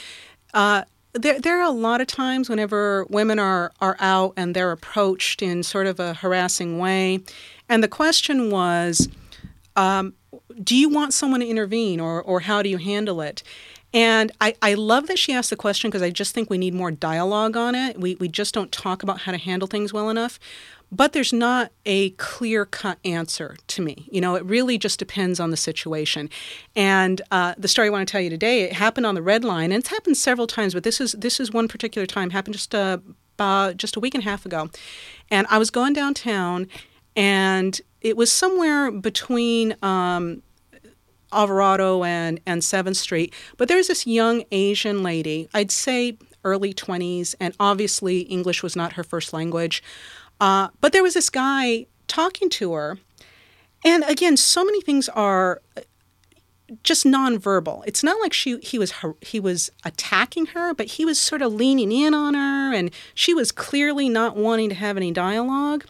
Uh, 0.52 0.84
there, 1.12 1.40
there 1.40 1.60
are 1.60 1.62
a 1.62 1.70
lot 1.70 2.00
of 2.00 2.06
times 2.06 2.48
whenever 2.48 3.06
women 3.08 3.38
are, 3.38 3.72
are 3.80 3.96
out 4.00 4.32
and 4.36 4.54
they're 4.54 4.72
approached 4.72 5.42
in 5.42 5.62
sort 5.62 5.86
of 5.86 6.00
a 6.00 6.14
harassing 6.14 6.78
way. 6.78 7.20
And 7.68 7.82
the 7.82 7.88
question 7.88 8.50
was, 8.50 9.08
um, 9.76 10.14
do 10.62 10.76
you 10.76 10.88
want 10.88 11.14
someone 11.14 11.40
to 11.40 11.46
intervene 11.46 12.00
or, 12.00 12.22
or 12.22 12.40
how 12.40 12.62
do 12.62 12.68
you 12.68 12.78
handle 12.78 13.20
it? 13.20 13.42
And 13.92 14.32
I, 14.40 14.56
I 14.60 14.74
love 14.74 15.06
that 15.06 15.20
she 15.20 15.32
asked 15.32 15.50
the 15.50 15.56
question 15.56 15.88
because 15.88 16.02
I 16.02 16.10
just 16.10 16.34
think 16.34 16.50
we 16.50 16.58
need 16.58 16.74
more 16.74 16.90
dialogue 16.90 17.56
on 17.56 17.76
it. 17.76 18.00
We, 18.00 18.16
we 18.16 18.26
just 18.26 18.52
don't 18.52 18.72
talk 18.72 19.04
about 19.04 19.20
how 19.20 19.32
to 19.32 19.38
handle 19.38 19.68
things 19.68 19.92
well 19.92 20.10
enough. 20.10 20.40
But 20.90 21.12
there's 21.12 21.32
not 21.32 21.72
a 21.86 22.10
clear 22.10 22.66
cut 22.66 22.98
answer 23.04 23.56
to 23.68 23.82
me. 23.82 24.08
You 24.10 24.20
know, 24.20 24.34
it 24.34 24.44
really 24.44 24.78
just 24.78 24.98
depends 24.98 25.40
on 25.40 25.50
the 25.50 25.56
situation. 25.56 26.28
And 26.76 27.22
uh, 27.30 27.54
the 27.56 27.68
story 27.68 27.88
I 27.88 27.90
want 27.90 28.06
to 28.06 28.10
tell 28.10 28.20
you 28.20 28.30
today, 28.30 28.62
it 28.62 28.74
happened 28.74 29.06
on 29.06 29.14
the 29.14 29.22
red 29.22 29.44
line, 29.44 29.72
and 29.72 29.80
it's 29.80 29.88
happened 29.88 30.16
several 30.16 30.46
times, 30.46 30.74
but 30.74 30.84
this 30.84 31.00
is 31.00 31.12
this 31.12 31.40
is 31.40 31.52
one 31.52 31.66
particular 31.66 32.06
time. 32.06 32.30
Happened 32.30 32.54
just 32.54 32.74
uh, 32.74 32.98
about 33.36 33.76
just 33.76 33.96
a 33.96 34.00
week 34.00 34.14
and 34.14 34.22
a 34.22 34.28
half 34.28 34.46
ago, 34.46 34.70
and 35.30 35.48
I 35.50 35.58
was 35.58 35.70
going 35.70 35.94
downtown, 35.94 36.68
and 37.16 37.80
it 38.00 38.16
was 38.16 38.30
somewhere 38.30 38.90
between 38.90 39.76
um, 39.82 40.42
Alvarado 41.32 42.04
and, 42.04 42.40
and 42.46 42.62
7th 42.62 42.96
Street. 42.96 43.34
But 43.56 43.68
there 43.68 43.76
was 43.76 43.88
this 43.88 44.06
young 44.06 44.44
Asian 44.52 45.02
lady, 45.02 45.48
I'd 45.54 45.70
say 45.70 46.18
early 46.44 46.74
20s, 46.74 47.34
and 47.40 47.54
obviously 47.58 48.20
English 48.20 48.62
was 48.62 48.76
not 48.76 48.94
her 48.94 49.04
first 49.04 49.32
language. 49.32 49.82
Uh, 50.40 50.68
but 50.80 50.92
there 50.92 51.02
was 51.02 51.14
this 51.14 51.30
guy 51.30 51.86
talking 52.06 52.50
to 52.50 52.74
her. 52.74 52.98
And 53.84 54.04
again, 54.04 54.36
so 54.36 54.64
many 54.64 54.80
things 54.80 55.08
are 55.10 55.60
just 56.82 57.04
nonverbal. 57.04 57.82
It's 57.86 58.02
not 58.02 58.20
like 58.20 58.32
she 58.32 58.58
he 58.58 58.78
was 58.78 58.92
he 59.20 59.38
was 59.38 59.70
attacking 59.84 60.46
her, 60.46 60.74
but 60.74 60.86
he 60.86 61.04
was 61.04 61.18
sort 61.18 61.42
of 61.42 61.52
leaning 61.52 61.92
in 61.92 62.14
on 62.14 62.34
her, 62.34 62.74
and 62.74 62.90
she 63.14 63.34
was 63.34 63.52
clearly 63.52 64.08
not 64.08 64.36
wanting 64.36 64.70
to 64.70 64.74
have 64.74 64.96
any 64.96 65.12
dialogue. 65.12 65.84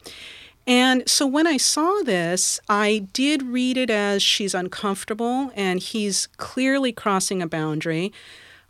And 0.66 1.08
so 1.08 1.26
when 1.26 1.46
I 1.46 1.56
saw 1.58 2.00
this, 2.04 2.58
I 2.68 3.08
did 3.12 3.42
read 3.42 3.76
it 3.76 3.90
as 3.90 4.22
she's 4.22 4.54
uncomfortable 4.54 5.50
and 5.54 5.78
he's 5.78 6.26
clearly 6.38 6.92
crossing 6.92 7.42
a 7.42 7.46
boundary, 7.46 8.12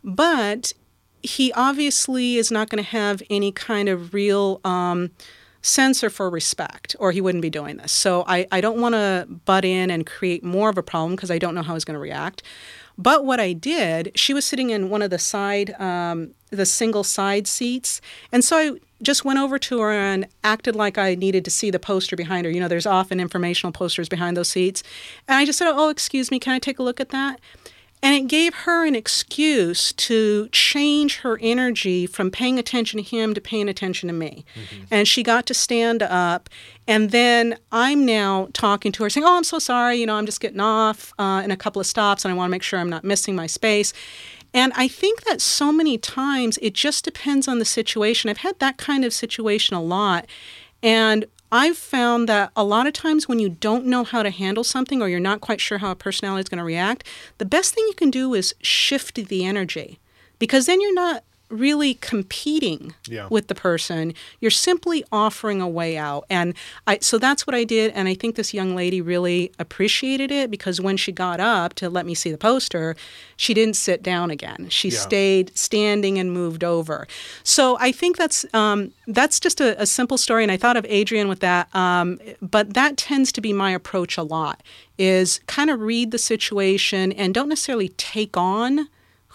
but 0.03 0.73
he 1.23 1.51
obviously 1.53 2.35
is 2.35 2.51
not 2.51 2.69
going 2.69 2.83
to 2.83 2.89
have 2.89 3.23
any 3.29 3.51
kind 3.51 3.89
of 3.89 4.13
real 4.13 4.59
um, 4.63 5.11
censor 5.61 6.09
for 6.09 6.29
respect, 6.29 6.95
or 6.99 7.11
he 7.11 7.21
wouldn't 7.21 7.41
be 7.41 7.49
doing 7.49 7.77
this. 7.77 7.91
So 7.91 8.23
I, 8.27 8.45
I 8.51 8.61
don't 8.61 8.79
want 8.79 8.93
to 8.93 9.25
butt 9.45 9.65
in 9.65 9.89
and 9.89 10.05
create 10.05 10.43
more 10.43 10.69
of 10.69 10.77
a 10.77 10.83
problem 10.83 11.15
because 11.15 11.31
I 11.31 11.39
don't 11.39 11.55
know 11.55 11.63
how 11.63 11.73
he's 11.73 11.85
going 11.85 11.95
to 11.95 11.99
react. 11.99 12.43
But 12.97 13.25
what 13.25 13.39
I 13.39 13.53
did, 13.53 14.11
she 14.15 14.33
was 14.33 14.45
sitting 14.45 14.69
in 14.69 14.89
one 14.89 15.01
of 15.01 15.09
the 15.09 15.19
side, 15.19 15.73
um, 15.81 16.31
the 16.49 16.65
single 16.65 17.03
side 17.03 17.47
seats, 17.47 17.99
and 18.31 18.43
so 18.43 18.57
I 18.57 18.71
just 19.01 19.25
went 19.25 19.39
over 19.39 19.59
to 19.59 19.79
her 19.81 19.91
and 19.91 20.27
acted 20.43 20.75
like 20.75 20.97
I 20.97 21.15
needed 21.15 21.45
to 21.45 21.51
see 21.51 21.69
the 21.69 21.79
poster 21.79 22.15
behind 22.15 22.45
her. 22.45 22.51
You 22.51 22.59
know, 22.59 22.67
there's 22.67 22.85
often 22.85 23.19
informational 23.19 23.71
posters 23.71 24.09
behind 24.09 24.37
those 24.37 24.49
seats, 24.49 24.83
and 25.27 25.37
I 25.37 25.45
just 25.45 25.59
said, 25.59 25.71
"Oh, 25.71 25.89
excuse 25.89 26.31
me, 26.31 26.39
can 26.39 26.53
I 26.53 26.59
take 26.59 26.79
a 26.79 26.83
look 26.83 26.99
at 26.99 27.09
that?" 27.09 27.39
And 28.05 28.13
it 28.13 28.27
gave 28.27 28.53
her 28.53 28.85
an 28.85 28.93
excuse 28.93 29.91
to 29.93 30.47
change 30.49 31.17
her 31.21 31.39
energy 31.41 32.05
from 32.05 32.29
paying 32.29 32.59
attention 32.59 32.97
to 32.97 33.03
him 33.03 33.33
to 33.33 33.41
paying 33.41 33.67
attention 33.67 34.07
to 34.07 34.13
me. 34.13 34.45
Mm-hmm. 34.53 34.83
And 34.91 35.07
she 35.07 35.23
got 35.23 35.47
to 35.47 35.55
stand 35.55 36.03
up. 36.03 36.47
And 36.87 37.09
then 37.09 37.57
I'm 37.71 38.05
now 38.05 38.49
talking 38.53 38.91
to 38.91 39.03
her 39.03 39.09
saying, 39.09 39.25
Oh, 39.25 39.37
I'm 39.37 39.43
so 39.43 39.57
sorry. 39.57 39.95
You 39.95 40.05
know, 40.05 40.15
I'm 40.17 40.27
just 40.27 40.39
getting 40.39 40.59
off 40.59 41.13
uh, 41.17 41.41
in 41.43 41.49
a 41.49 41.57
couple 41.57 41.79
of 41.79 41.87
stops 41.87 42.25
and 42.25 42.31
I 42.31 42.37
want 42.37 42.49
to 42.49 42.51
make 42.51 42.61
sure 42.61 42.79
I'm 42.79 42.91
not 42.91 43.03
missing 43.03 43.35
my 43.35 43.47
space. 43.47 43.91
And 44.55 44.71
I 44.73 44.87
think 44.87 45.25
that 45.25 45.41
so 45.41 45.73
many 45.73 45.97
times 45.97 46.57
it 46.61 46.73
just 46.73 47.03
depends 47.03 47.45
on 47.45 47.59
the 47.59 47.65
situation. 47.65 48.29
I've 48.29 48.37
had 48.37 48.57
that 48.59 48.77
kind 48.77 49.03
of 49.03 49.13
situation 49.13 49.75
a 49.75 49.81
lot. 49.81 50.27
And 50.81 51.25
I've 51.51 51.77
found 51.77 52.29
that 52.29 52.51
a 52.55 52.63
lot 52.63 52.87
of 52.87 52.93
times 52.93 53.27
when 53.27 53.37
you 53.37 53.49
don't 53.49 53.85
know 53.85 54.05
how 54.05 54.23
to 54.23 54.29
handle 54.29 54.63
something 54.63 55.01
or 55.01 55.09
you're 55.09 55.19
not 55.19 55.41
quite 55.41 55.59
sure 55.59 55.79
how 55.79 55.91
a 55.91 55.95
personality 55.95 56.39
is 56.39 56.49
going 56.49 56.59
to 56.59 56.63
react, 56.63 57.05
the 57.37 57.43
best 57.43 57.75
thing 57.75 57.83
you 57.89 57.95
can 57.95 58.09
do 58.09 58.33
is 58.33 58.55
shift 58.61 59.15
the 59.27 59.43
energy 59.43 59.99
because 60.39 60.67
then 60.67 60.79
you're 60.79 60.93
not 60.93 61.25
really 61.49 61.93
competing 61.95 62.95
yeah. 63.07 63.27
with 63.29 63.47
the 63.47 63.55
person. 63.55 64.13
You're 64.39 64.51
simply 64.51 65.03
offering 65.11 65.61
a 65.61 65.67
way 65.67 65.97
out. 65.97 66.25
And 66.29 66.55
I 66.87 66.99
so 67.01 67.17
that's 67.17 67.45
what 67.45 67.55
I 67.55 67.63
did 67.63 67.91
and 67.93 68.07
I 68.07 68.13
think 68.13 68.35
this 68.35 68.53
young 68.53 68.75
lady 68.75 69.01
really 69.01 69.51
appreciated 69.59 70.31
it 70.31 70.49
because 70.49 70.81
when 70.81 70.97
she 70.97 71.11
got 71.11 71.39
up 71.39 71.73
to 71.75 71.89
let 71.89 72.05
me 72.05 72.15
see 72.15 72.31
the 72.31 72.37
poster, 72.37 72.95
she 73.37 73.53
didn't 73.53 73.75
sit 73.75 74.01
down 74.01 74.31
again. 74.31 74.67
She 74.69 74.89
yeah. 74.89 74.99
stayed 74.99 75.57
standing 75.57 76.17
and 76.17 76.31
moved 76.31 76.63
over. 76.63 77.07
So 77.43 77.77
I 77.79 77.91
think 77.91 78.17
that's 78.17 78.45
um, 78.53 78.91
that's 79.07 79.39
just 79.39 79.61
a, 79.61 79.79
a, 79.81 79.85
simple 79.85 80.17
story 80.17 80.43
and 80.43 80.51
I 80.51 80.57
thought 80.57 80.77
of 80.77 80.85
Adrian 80.89 81.27
with 81.27 81.39
that. 81.39 81.73
Um, 81.75 82.19
but 82.41 82.73
that 82.73 82.97
tends 82.97 83.31
to 83.33 83.41
be 83.41 83.53
my 83.53 83.71
approach 83.71 84.17
a 84.17 84.23
lot 84.23 84.61
is 84.97 85.39
kind 85.47 85.69
of 85.69 85.79
read 85.81 86.11
the 86.11 86.17
situation 86.17 87.11
and 87.11 87.33
don't 87.33 87.49
necessarily 87.49 87.89
take 87.89 88.35
on 88.37 88.87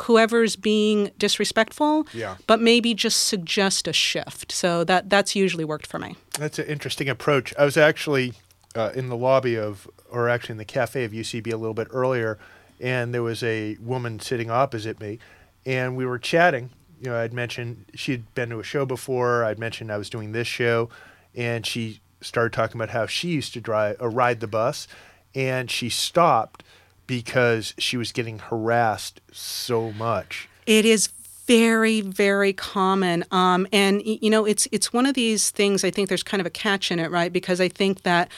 whoever's 0.02 0.56
being 0.56 1.10
disrespectful, 1.18 2.06
yeah. 2.12 2.36
but 2.46 2.60
maybe 2.60 2.94
just 2.94 3.26
suggest 3.26 3.88
a 3.88 3.92
shift. 3.92 4.52
So 4.52 4.84
that 4.84 5.10
that's 5.10 5.34
usually 5.36 5.64
worked 5.64 5.86
for 5.86 5.98
me. 5.98 6.16
That's 6.38 6.58
an 6.58 6.66
interesting 6.66 7.08
approach. 7.08 7.54
I 7.58 7.64
was 7.64 7.76
actually 7.76 8.34
uh, 8.74 8.90
in 8.94 9.08
the 9.08 9.16
lobby 9.16 9.56
of, 9.56 9.88
or 10.10 10.28
actually 10.28 10.52
in 10.52 10.58
the 10.58 10.64
cafe 10.64 11.04
of 11.04 11.12
UCB 11.12 11.52
a 11.52 11.56
little 11.56 11.74
bit 11.74 11.88
earlier, 11.90 12.38
and 12.80 13.12
there 13.12 13.22
was 13.22 13.42
a 13.42 13.76
woman 13.80 14.20
sitting 14.20 14.50
opposite 14.50 15.00
me, 15.00 15.18
and 15.66 15.96
we 15.96 16.06
were 16.06 16.18
chatting. 16.18 16.70
You 17.00 17.10
know, 17.10 17.16
I'd 17.16 17.32
mentioned 17.32 17.86
she'd 17.94 18.34
been 18.34 18.50
to 18.50 18.60
a 18.60 18.62
show 18.62 18.84
before. 18.84 19.44
I'd 19.44 19.58
mentioned 19.58 19.90
I 19.90 19.96
was 19.96 20.10
doing 20.10 20.32
this 20.32 20.46
show, 20.46 20.90
and 21.34 21.66
she 21.66 22.00
started 22.20 22.52
talking 22.52 22.76
about 22.76 22.90
how 22.90 23.06
she 23.06 23.28
used 23.28 23.54
to 23.54 23.60
drive 23.60 23.96
or 24.00 24.10
ride 24.10 24.40
the 24.40 24.46
bus, 24.46 24.86
and 25.34 25.70
she 25.70 25.88
stopped 25.88 26.62
because 27.10 27.74
she 27.76 27.96
was 27.96 28.12
getting 28.12 28.38
harassed 28.38 29.20
so 29.32 29.90
much. 29.92 30.48
It 30.64 30.84
is 30.84 31.08
very 31.46 32.00
very 32.00 32.52
common 32.52 33.24
um, 33.32 33.66
and 33.72 34.02
you 34.04 34.30
know 34.30 34.44
it's 34.44 34.68
it's 34.70 34.92
one 34.92 35.04
of 35.04 35.14
these 35.14 35.50
things 35.50 35.82
i 35.82 35.90
think 35.90 36.08
there's 36.08 36.22
kind 36.22 36.40
of 36.40 36.46
a 36.46 36.50
catch 36.50 36.92
in 36.92 37.00
it 37.00 37.10
right 37.10 37.32
because 37.32 37.60
i 37.60 37.68
think 37.68 38.02
that 38.02 38.30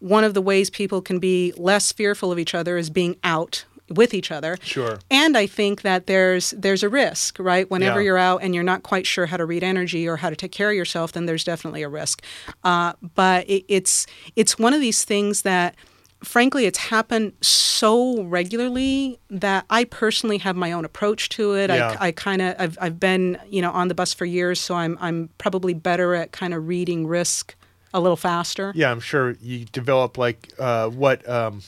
one 0.00 0.22
of 0.22 0.34
the 0.34 0.42
ways 0.42 0.68
people 0.68 1.00
can 1.00 1.18
be 1.18 1.50
less 1.56 1.92
fearful 1.92 2.30
of 2.30 2.38
each 2.38 2.54
other 2.54 2.76
is 2.76 2.90
being 2.90 3.16
out 3.24 3.64
with 3.88 4.12
each 4.12 4.30
other. 4.30 4.58
Sure. 4.62 4.98
And 5.10 5.34
I 5.36 5.46
think 5.46 5.80
that 5.80 6.06
there's 6.06 6.50
there's 6.50 6.82
a 6.82 6.90
risk, 6.90 7.38
right? 7.38 7.68
Whenever 7.70 8.00
Yeah. 8.00 8.04
you're 8.04 8.18
out 8.18 8.42
and 8.42 8.54
you're 8.54 8.62
not 8.62 8.82
quite 8.82 9.06
sure 9.06 9.24
how 9.24 9.38
to 9.38 9.46
read 9.46 9.64
energy 9.64 10.06
or 10.06 10.16
how 10.18 10.28
to 10.28 10.36
take 10.36 10.52
care 10.52 10.68
of 10.68 10.76
yourself, 10.76 11.12
then 11.12 11.24
there's 11.24 11.42
definitely 11.42 11.82
a 11.82 11.88
risk. 11.88 12.22
Uh, 12.64 12.92
but 13.14 13.48
it, 13.48 13.64
it's 13.66 14.06
it's 14.36 14.58
one 14.58 14.74
of 14.74 14.80
these 14.82 15.04
things 15.04 15.40
that. 15.42 15.74
Frankly, 16.22 16.66
it's 16.66 16.78
happened 16.78 17.32
so 17.40 18.22
regularly 18.24 19.20
that 19.30 19.64
I 19.70 19.84
personally 19.84 20.38
have 20.38 20.56
my 20.56 20.72
own 20.72 20.84
approach 20.84 21.28
to 21.30 21.54
it. 21.54 21.70
Yeah. 21.70 21.96
I, 22.00 22.08
I 22.08 22.12
kind 22.12 22.42
of 22.42 22.56
I've, 22.58 22.78
I've 22.80 23.00
been 23.00 23.38
you 23.48 23.62
know 23.62 23.70
on 23.70 23.88
the 23.88 23.94
bus 23.94 24.14
for 24.14 24.24
years, 24.24 24.60
so 24.60 24.74
I'm 24.74 24.98
I'm 25.00 25.30
probably 25.38 25.74
better 25.74 26.14
at 26.14 26.32
kind 26.32 26.54
of 26.54 26.66
reading 26.66 27.06
risk 27.06 27.54
a 27.94 28.00
little 28.00 28.16
faster. 28.16 28.72
Yeah, 28.74 28.90
I'm 28.90 29.00
sure 29.00 29.36
you 29.40 29.64
develop 29.66 30.18
like 30.18 30.52
uh, 30.58 30.88
what 30.88 31.28
um, 31.28 31.62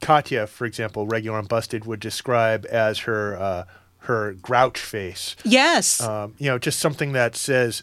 Katya, 0.00 0.46
for 0.46 0.64
example, 0.64 1.06
regular 1.06 1.38
on 1.38 1.46
Busted 1.46 1.84
would 1.84 2.00
describe 2.00 2.66
as 2.70 3.00
her 3.00 3.36
uh, 3.36 3.64
her 3.98 4.32
grouch 4.34 4.78
face. 4.78 5.36
Yes. 5.44 6.00
Um, 6.00 6.34
you 6.38 6.46
know, 6.46 6.58
just 6.58 6.80
something 6.80 7.12
that 7.12 7.36
says 7.36 7.82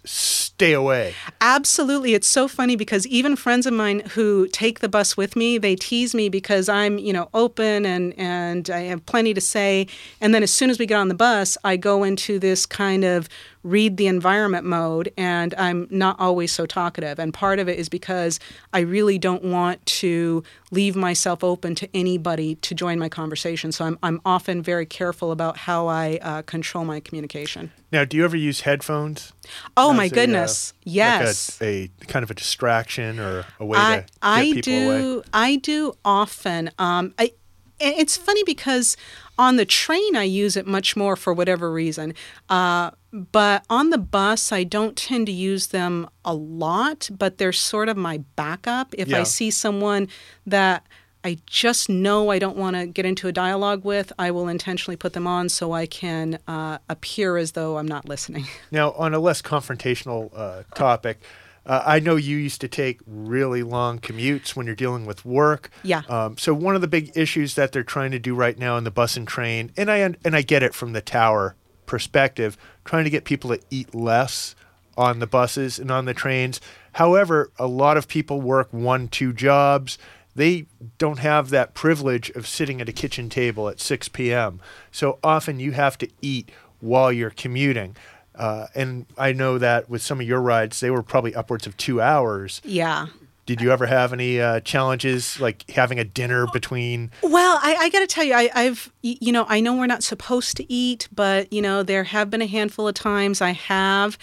"stay 0.60 0.74
away." 0.74 1.16
Absolutely. 1.42 2.14
It's 2.14 2.28
so 2.28 2.48
funny 2.48 2.76
because 2.76 3.08
even 3.08 3.36
friends 3.36 3.66
of 3.66 3.74
mine 3.74 4.02
who 4.12 4.48
take 4.50 4.82
the 4.82 4.90
bus 4.90 5.16
with 5.16 5.36
me, 5.36 5.58
they 5.58 5.76
tease 5.76 6.14
me 6.14 6.28
because 6.28 6.68
I'm, 6.68 6.98
you 6.98 7.14
know, 7.14 7.30
open 7.34 7.86
and, 7.86 8.14
and 8.18 8.70
I 8.70 8.82
have 8.82 9.06
plenty 9.06 9.34
to 9.34 9.42
say. 9.42 9.88
And 10.20 10.36
then 10.36 10.44
as 10.44 10.52
soon 10.52 10.70
as 10.70 10.78
we 10.78 10.86
get 10.86 10.96
on 10.96 11.08
the 11.08 11.16
bus, 11.16 11.58
I 11.64 11.78
go 11.78 12.04
into 12.04 12.40
this 12.40 12.66
kind 12.66 13.06
of 13.06 13.30
read 13.64 13.98
the 13.98 14.08
environment 14.08 14.66
mode 14.66 15.12
and 15.18 15.54
I'm 15.58 15.88
not 15.90 16.20
always 16.20 16.52
so 16.52 16.66
talkative. 16.66 17.20
And 17.20 17.34
part 17.34 17.60
of 17.60 17.68
it 17.68 17.78
is 17.78 17.90
because 17.90 18.40
I 18.74 18.80
really 18.80 19.18
don't 19.18 19.44
want 19.44 19.86
to 19.86 20.44
leave 20.72 20.96
myself 20.96 21.44
open 21.44 21.76
to 21.76 21.90
anybody 21.94 22.56
to 22.56 22.74
join 22.74 23.00
my 23.00 23.10
conversation. 23.10 23.72
So 23.72 23.86
I'm, 23.86 24.00
I'm 24.02 24.22
often 24.24 24.62
very 24.62 24.86
careful 24.86 25.32
about 25.32 25.58
how 25.58 25.88
I 25.88 26.20
uh, 26.22 26.42
control 26.44 26.86
my 26.86 27.00
communication. 27.00 27.72
Now, 27.92 28.06
do 28.06 28.18
you 28.18 28.24
ever 28.24 28.38
use 28.38 28.62
headphones? 28.62 29.34
Oh 29.76 29.94
my 29.94 30.06
a, 30.06 30.08
uh, 30.08 30.10
goodness. 30.10 30.74
like 30.86 30.96
yes. 30.96 31.62
a, 31.62 31.92
a 32.02 32.06
kind 32.06 32.24
of 32.24 32.32
a 32.32 32.36
distraction 32.36 33.20
or 33.20 33.46
a 33.60 33.66
way 33.66 33.78
I 33.78 33.96
to 33.96 34.02
get 34.02 34.12
I 34.22 34.44
people 34.44 34.62
do 34.62 35.16
away. 35.16 35.24
I 35.34 35.56
do 35.58 35.94
often. 36.06 36.72
Um, 36.78 37.14
I 37.18 37.34
it's 37.82 38.18
funny 38.18 38.44
because 38.44 38.98
on 39.38 39.56
the 39.56 39.66
train 39.66 40.16
I 40.16 40.24
use 40.24 40.58
it 40.58 40.68
much 40.68 40.96
more 40.96 41.16
for 41.16 41.34
whatever 41.34 41.72
reason. 41.72 42.14
Uh, 42.50 42.92
but 43.12 43.66
on 43.70 43.90
the 43.90 43.98
bus 43.98 44.52
I 44.52 44.64
don't 44.64 44.96
tend 44.96 45.26
to 45.28 45.32
use 45.32 45.68
them 45.68 46.08
a 46.24 46.34
lot. 46.34 47.10
But 47.18 47.38
they're 47.38 47.52
sort 47.52 47.90
of 47.90 47.98
my 47.98 48.20
backup. 48.36 48.94
If 48.98 49.08
Yeah. 49.08 49.20
I 49.20 49.24
see 49.24 49.52
someone 49.52 50.08
that 50.46 50.86
I 51.24 51.38
just 51.46 51.90
know 51.90 52.30
I 52.30 52.40
don't 52.40 52.56
want 52.56 52.78
to 52.78 52.86
get 52.88 53.06
into 53.06 53.28
a 53.28 53.32
dialogue 53.34 53.84
with, 53.84 54.14
I 54.18 54.32
will 54.32 54.48
intentionally 54.48 54.96
put 54.96 55.12
them 55.14 55.28
on 55.28 55.50
so 55.50 55.74
I 55.74 55.86
can 55.86 56.40
uh, 56.48 56.78
appear 56.88 57.36
as 57.36 57.52
though 57.52 57.78
I'm 57.78 57.88
not 57.88 58.08
listening. 58.08 58.46
Now, 58.72 58.92
on 58.94 59.14
a 59.14 59.20
less 59.20 59.42
confrontational 59.42 60.30
uh, 60.34 60.64
topic, 60.76 61.20
uh, 61.66 61.84
I 61.86 62.00
know 62.00 62.16
you 62.16 62.38
used 62.38 62.62
to 62.62 62.70
take 62.70 63.02
really 63.06 63.64
long 63.64 64.00
commutes 64.00 64.56
when 64.56 64.66
you're 64.66 64.76
dealing 64.76 65.06
with 65.06 65.26
work. 65.26 65.70
Yeah. 65.84 66.04
Um, 66.08 66.38
so 66.38 66.54
one 66.54 66.76
of 66.76 66.82
the 66.82 66.88
big 66.88 67.12
issues 67.16 67.56
that 67.56 67.74
they're 67.74 67.84
trying 67.84 68.12
to 68.12 68.20
do 68.20 68.34
right 68.34 68.58
now 68.58 68.78
in 68.78 68.86
the 68.86 68.92
bus 68.92 69.18
and 69.18 69.28
train, 69.28 69.72
and 69.76 69.92
I 69.92 69.98
and 69.98 70.36
I 70.36 70.42
get 70.42 70.64
it 70.64 70.74
from 70.74 70.94
the 70.94 71.02
tower 71.02 71.56
perspective, 71.86 72.58
trying 72.90 73.04
to 73.04 73.12
get 73.12 73.24
people 73.24 73.52
to 73.52 73.60
eat 73.70 73.94
less 73.94 74.56
on 74.98 75.20
the 75.20 75.28
buses 75.28 75.78
and 75.78 75.92
on 75.92 76.06
the 76.06 76.14
trains. 76.14 76.60
However, 76.94 77.52
a 77.60 77.68
lot 77.68 77.98
of 77.98 78.08
people 78.08 78.42
work 78.42 78.74
one, 78.74 79.08
two 79.08 79.32
jobs. 79.32 80.00
They 80.36 80.66
don't 80.98 81.20
have 81.20 81.52
that 81.52 81.76
privilege 81.76 82.32
of 82.32 82.48
sitting 82.48 82.82
at 82.82 82.90
a 82.90 82.92
kitchen 82.92 83.30
table 83.30 83.70
at 83.70 83.80
6 83.80 84.10
p.m. 84.10 84.60
So 84.92 85.20
often 85.24 85.60
you 85.60 85.74
have 85.74 86.00
to 86.00 86.08
eat 86.24 86.50
while 86.80 87.12
you're 87.12 87.30
commuting. 87.30 87.96
Uh, 88.34 88.66
and 88.74 89.06
I 89.20 89.34
know 89.34 89.60
that 89.60 89.88
with 89.88 90.02
some 90.02 90.20
of 90.20 90.26
your 90.26 90.42
rides, 90.42 90.80
they 90.80 90.90
were 90.90 91.04
probably 91.04 91.36
upwards 91.36 91.68
of 91.68 91.78
two 91.78 92.02
hours. 92.02 92.60
yeah. 92.66 93.06
Did 93.50 93.62
you 93.62 93.72
ever 93.72 93.88
have 93.88 94.14
any 94.14 94.40
uh, 94.40 94.60
challenges 94.60 95.40
like 95.40 95.68
having 95.72 95.98
a 95.98 96.04
dinner 96.04 96.46
between? 96.54 97.10
Well, 97.24 97.58
I, 97.60 97.78
I 97.80 97.90
got 97.90 98.02
to 98.02 98.06
tell 98.06 98.24
you, 98.24 98.36
I, 98.36 98.52
I've, 98.54 98.94
you 99.02 99.32
know, 99.32 99.48
I 99.50 99.60
know 99.60 99.76
we're 99.76 99.88
not 99.88 100.04
supposed 100.04 100.56
to 100.58 100.72
eat, 100.72 101.08
but, 101.12 101.52
you 101.52 101.60
know, 101.60 101.82
there 101.82 102.04
have 102.04 102.30
been 102.30 102.44
a 102.44 102.46
handful 102.46 102.88
of 102.88 102.94
times 102.94 103.42
I 103.42 103.54
have. 103.54 104.20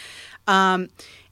Um, 0.46 0.90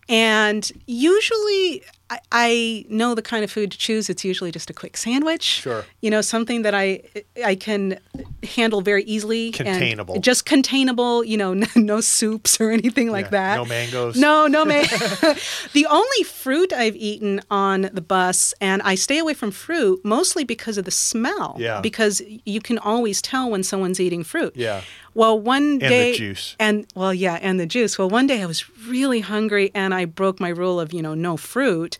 and 0.09 0.72
usually 0.88 1.85
I, 2.10 2.18
I 2.32 2.84
know 2.90 3.14
the 3.14 3.22
kind 3.22 3.44
of 3.44 3.50
food 3.50 3.72
to 3.72 3.78
choose. 3.78 4.10
It's 4.10 4.24
usually 4.24 4.50
just 4.52 4.68
a 4.68 4.74
quick 4.74 4.96
sandwich. 4.96 5.42
Sure. 5.42 5.84
You 6.02 6.10
know, 6.10 6.20
something 6.20 6.62
that 6.62 6.74
I 6.74 7.00
I 7.44 7.54
can 7.54 7.98
handle 8.42 8.82
very 8.82 9.04
easily. 9.04 9.46
and 9.46 9.54
Containable. 9.54 10.20
just 10.20 10.44
containable, 10.44 11.24
you 11.24 11.36
know, 11.38 11.54
no, 11.62 11.66
no 11.76 12.00
soups 12.02 12.60
or 12.60 12.70
anything 12.70 13.10
like 13.10 13.26
Yeah, 13.26 13.30
that. 13.30 13.56
no 13.56 13.64
mangoes? 13.64 14.16
No, 14.16 14.46
no 14.46 14.64
man. 14.66 14.84
the 15.72 15.86
only 15.88 16.22
fruit 16.24 16.72
I've 16.72 16.96
eaten 16.96 17.40
on 17.50 17.88
the 17.92 18.02
bus, 18.02 18.52
and 18.60 18.82
I 18.82 18.94
stay 18.96 19.18
away 19.18 19.34
from 19.34 19.50
fruit 19.50 20.00
mostly 20.04 20.44
because 20.44 20.76
of 20.78 20.84
the 20.84 20.90
smell. 20.90 21.56
Yeah. 21.58 21.80
Because 21.80 22.20
you 22.44 22.60
can 22.60 22.78
always 22.78 23.22
tell 23.22 23.50
when 23.50 23.62
someone's 23.62 23.98
eating 23.98 24.24
fruit. 24.24 24.54
Yeah. 24.56 24.82
Well, 25.14 25.38
one 25.38 25.78
the 25.78 25.88
day. 25.88 26.16
juice. 26.16 26.56
And, 26.58 26.86
well, 26.96 27.14
yeah, 27.14 27.38
and 27.40 27.60
the 27.60 27.66
juice. 27.66 27.96
Well, 27.98 28.10
one 28.10 28.26
day 28.26 28.42
I 28.42 28.46
was 28.46 28.68
really 28.88 29.20
hungry 29.20 29.70
and 29.72 29.94
I 29.94 30.06
broke 30.06 30.40
my 30.40 30.48
rule 30.48 30.80
of, 30.80 30.92
you 30.92 31.00
know, 31.02 31.14
no 31.14 31.36
fruit. 31.36 31.93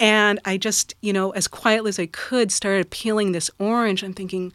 And 0.00 0.40
I 0.44 0.56
just, 0.56 0.94
you 1.02 1.12
know, 1.12 1.30
as 1.32 1.46
quietly 1.46 1.88
as 1.88 1.98
I 1.98 2.06
could, 2.06 2.50
started 2.50 2.90
peeling 2.90 3.32
this 3.32 3.50
orange. 3.58 4.02
I'm 4.02 4.12
thinking, 4.12 4.52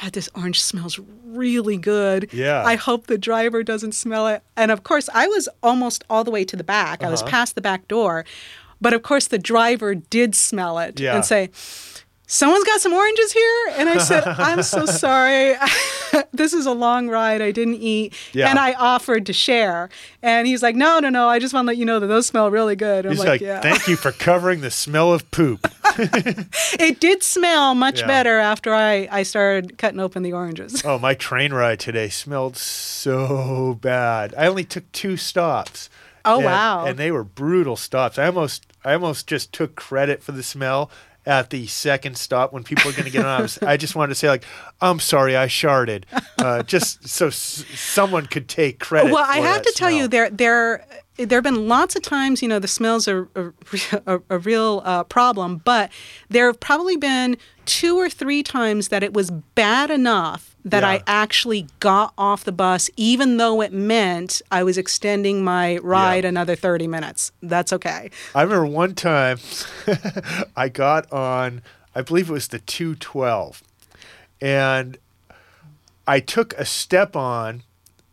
God, 0.00 0.12
this 0.12 0.28
orange 0.34 0.62
smells 0.62 0.98
really 1.24 1.76
good. 1.76 2.32
Yeah. 2.32 2.62
I 2.64 2.76
hope 2.76 3.06
the 3.06 3.18
driver 3.18 3.62
doesn't 3.62 3.92
smell 3.92 4.26
it. 4.28 4.42
And 4.56 4.70
of 4.70 4.82
course, 4.82 5.08
I 5.12 5.26
was 5.26 5.48
almost 5.62 6.04
all 6.08 6.24
the 6.24 6.30
way 6.30 6.44
to 6.44 6.56
the 6.56 6.64
back. 6.64 7.02
I 7.02 7.10
was 7.10 7.20
Uh-huh. 7.22 7.30
past 7.30 7.54
the 7.54 7.60
back 7.60 7.86
door. 7.88 8.24
But 8.80 8.92
of 8.94 9.02
course, 9.02 9.26
the 9.28 9.38
driver 9.38 9.94
did 9.94 10.34
smell 10.34 10.78
it 10.78 10.98
Yeah. 11.00 11.14
and 11.14 11.24
say, 11.24 11.50
Someone's 12.28 12.64
got 12.64 12.80
some 12.80 12.92
oranges 12.92 13.32
here? 13.32 13.66
And 13.76 13.88
I 13.88 13.98
said, 13.98 14.24
I'm 14.26 14.62
so 14.64 14.84
sorry. 14.84 15.54
this 16.32 16.52
is 16.52 16.66
a 16.66 16.72
long 16.72 17.08
ride. 17.08 17.40
I 17.40 17.52
didn't 17.52 17.76
eat. 17.76 18.14
Yeah. 18.32 18.50
And 18.50 18.58
I 18.58 18.72
offered 18.72 19.26
to 19.26 19.32
share. 19.32 19.88
And 20.22 20.46
he's 20.48 20.60
like, 20.62 20.74
No, 20.74 20.98
no, 20.98 21.08
no. 21.08 21.28
I 21.28 21.38
just 21.38 21.54
want 21.54 21.66
to 21.66 21.68
let 21.68 21.76
you 21.76 21.84
know 21.84 22.00
that 22.00 22.08
those 22.08 22.26
smell 22.26 22.50
really 22.50 22.74
good. 22.74 23.06
I'm 23.06 23.12
He's 23.12 23.20
like, 23.20 23.28
like, 23.28 23.40
Yeah. 23.42 23.60
thank 23.60 23.86
you 23.86 23.94
for 23.96 24.10
covering 24.10 24.60
the 24.60 24.72
smell 24.72 25.12
of 25.12 25.30
poop. 25.30 25.66
it 25.98 26.98
did 27.00 27.22
smell 27.22 27.74
much 27.74 28.00
Yeah. 28.00 28.06
better 28.08 28.38
after 28.38 28.74
I, 28.74 29.08
I 29.10 29.22
started 29.22 29.78
cutting 29.78 30.00
open 30.00 30.22
the 30.24 30.32
oranges. 30.32 30.82
Oh, 30.84 30.98
my 30.98 31.14
train 31.14 31.52
ride 31.52 31.78
today 31.80 32.08
smelled 32.08 32.56
so 32.56 33.78
bad. 33.80 34.34
I 34.36 34.46
only 34.48 34.64
took 34.64 34.90
two 34.92 35.16
stops. 35.16 35.88
Oh, 36.24 36.36
And- 36.36 36.44
wow. 36.44 36.84
And 36.86 36.98
they 36.98 37.10
were 37.12 37.24
brutal 37.24 37.76
stops. 37.76 38.18
I 38.18 38.26
almost 38.26 38.66
I 38.84 38.94
almost 38.94 39.26
just 39.26 39.52
took 39.52 39.74
credit 39.76 40.22
for 40.22 40.32
the 40.32 40.42
smell 40.42 40.90
at 41.26 41.50
the 41.50 41.66
second 41.66 42.16
stop 42.16 42.52
when 42.52 42.62
people 42.62 42.88
are 42.88 42.92
going 42.92 43.04
to 43.04 43.10
get 43.10 43.24
on. 43.24 43.40
I, 43.40 43.42
was, 43.42 43.58
I 43.62 43.76
just 43.76 43.94
wanted 43.96 44.10
to 44.10 44.14
say 44.14 44.28
like, 44.28 44.44
I'm 44.80 45.00
sorry, 45.00 45.36
I 45.36 45.46
sharded, 45.46 46.04
uh, 46.38 46.62
just 46.62 47.08
so 47.08 47.26
s- 47.26 47.64
someone 47.74 48.26
could 48.26 48.48
take 48.48 48.78
credit. 48.78 49.12
Well, 49.12 49.24
I 49.26 49.38
have 49.38 49.62
to 49.62 49.72
tell 49.74 49.90
you, 49.90 50.06
there 50.08 50.30
there 50.30 50.86
there 51.16 51.36
have 51.38 51.44
been 51.44 51.68
lots 51.68 51.96
of 51.96 52.02
times, 52.02 52.42
you 52.42 52.48
know, 52.48 52.58
the 52.58 52.68
smells 52.68 53.08
are 53.08 53.28
a, 53.34 53.52
a, 54.06 54.20
a 54.30 54.38
real 54.38 54.82
uh, 54.84 55.04
problem, 55.04 55.58
but 55.64 55.90
there 56.28 56.46
have 56.46 56.60
probably 56.60 56.96
been 56.96 57.36
two 57.64 57.96
or 57.98 58.08
three 58.10 58.42
times 58.42 58.88
that 58.88 59.02
it 59.02 59.12
was 59.14 59.30
bad 59.30 59.90
enough 59.90 60.54
that 60.64 60.82
Yeah. 60.82 60.88
I 60.90 61.02
actually 61.06 61.68
got 61.80 62.12
off 62.18 62.44
the 62.44 62.52
bus, 62.52 62.90
even 62.96 63.36
though 63.38 63.60
it 63.62 63.72
meant 63.72 64.42
I 64.50 64.62
was 64.62 64.76
extending 64.76 65.42
my 65.44 65.78
ride 65.78 66.24
Yeah. 66.24 66.28
another 66.30 66.54
30 66.56 66.86
minutes. 66.86 67.32
That's 67.42 67.72
okay. 67.72 68.10
I 68.34 68.42
remember 68.42 68.66
one 68.66 68.94
time 68.94 69.38
I 70.56 70.68
got 70.68 71.10
on, 71.12 71.62
I 71.94 72.02
believe 72.02 72.28
it 72.28 72.32
was 72.32 72.48
the 72.48 72.58
212, 72.58 73.62
and 74.40 74.98
I 76.06 76.20
took 76.20 76.52
a 76.54 76.64
step 76.64 77.16
on, 77.16 77.62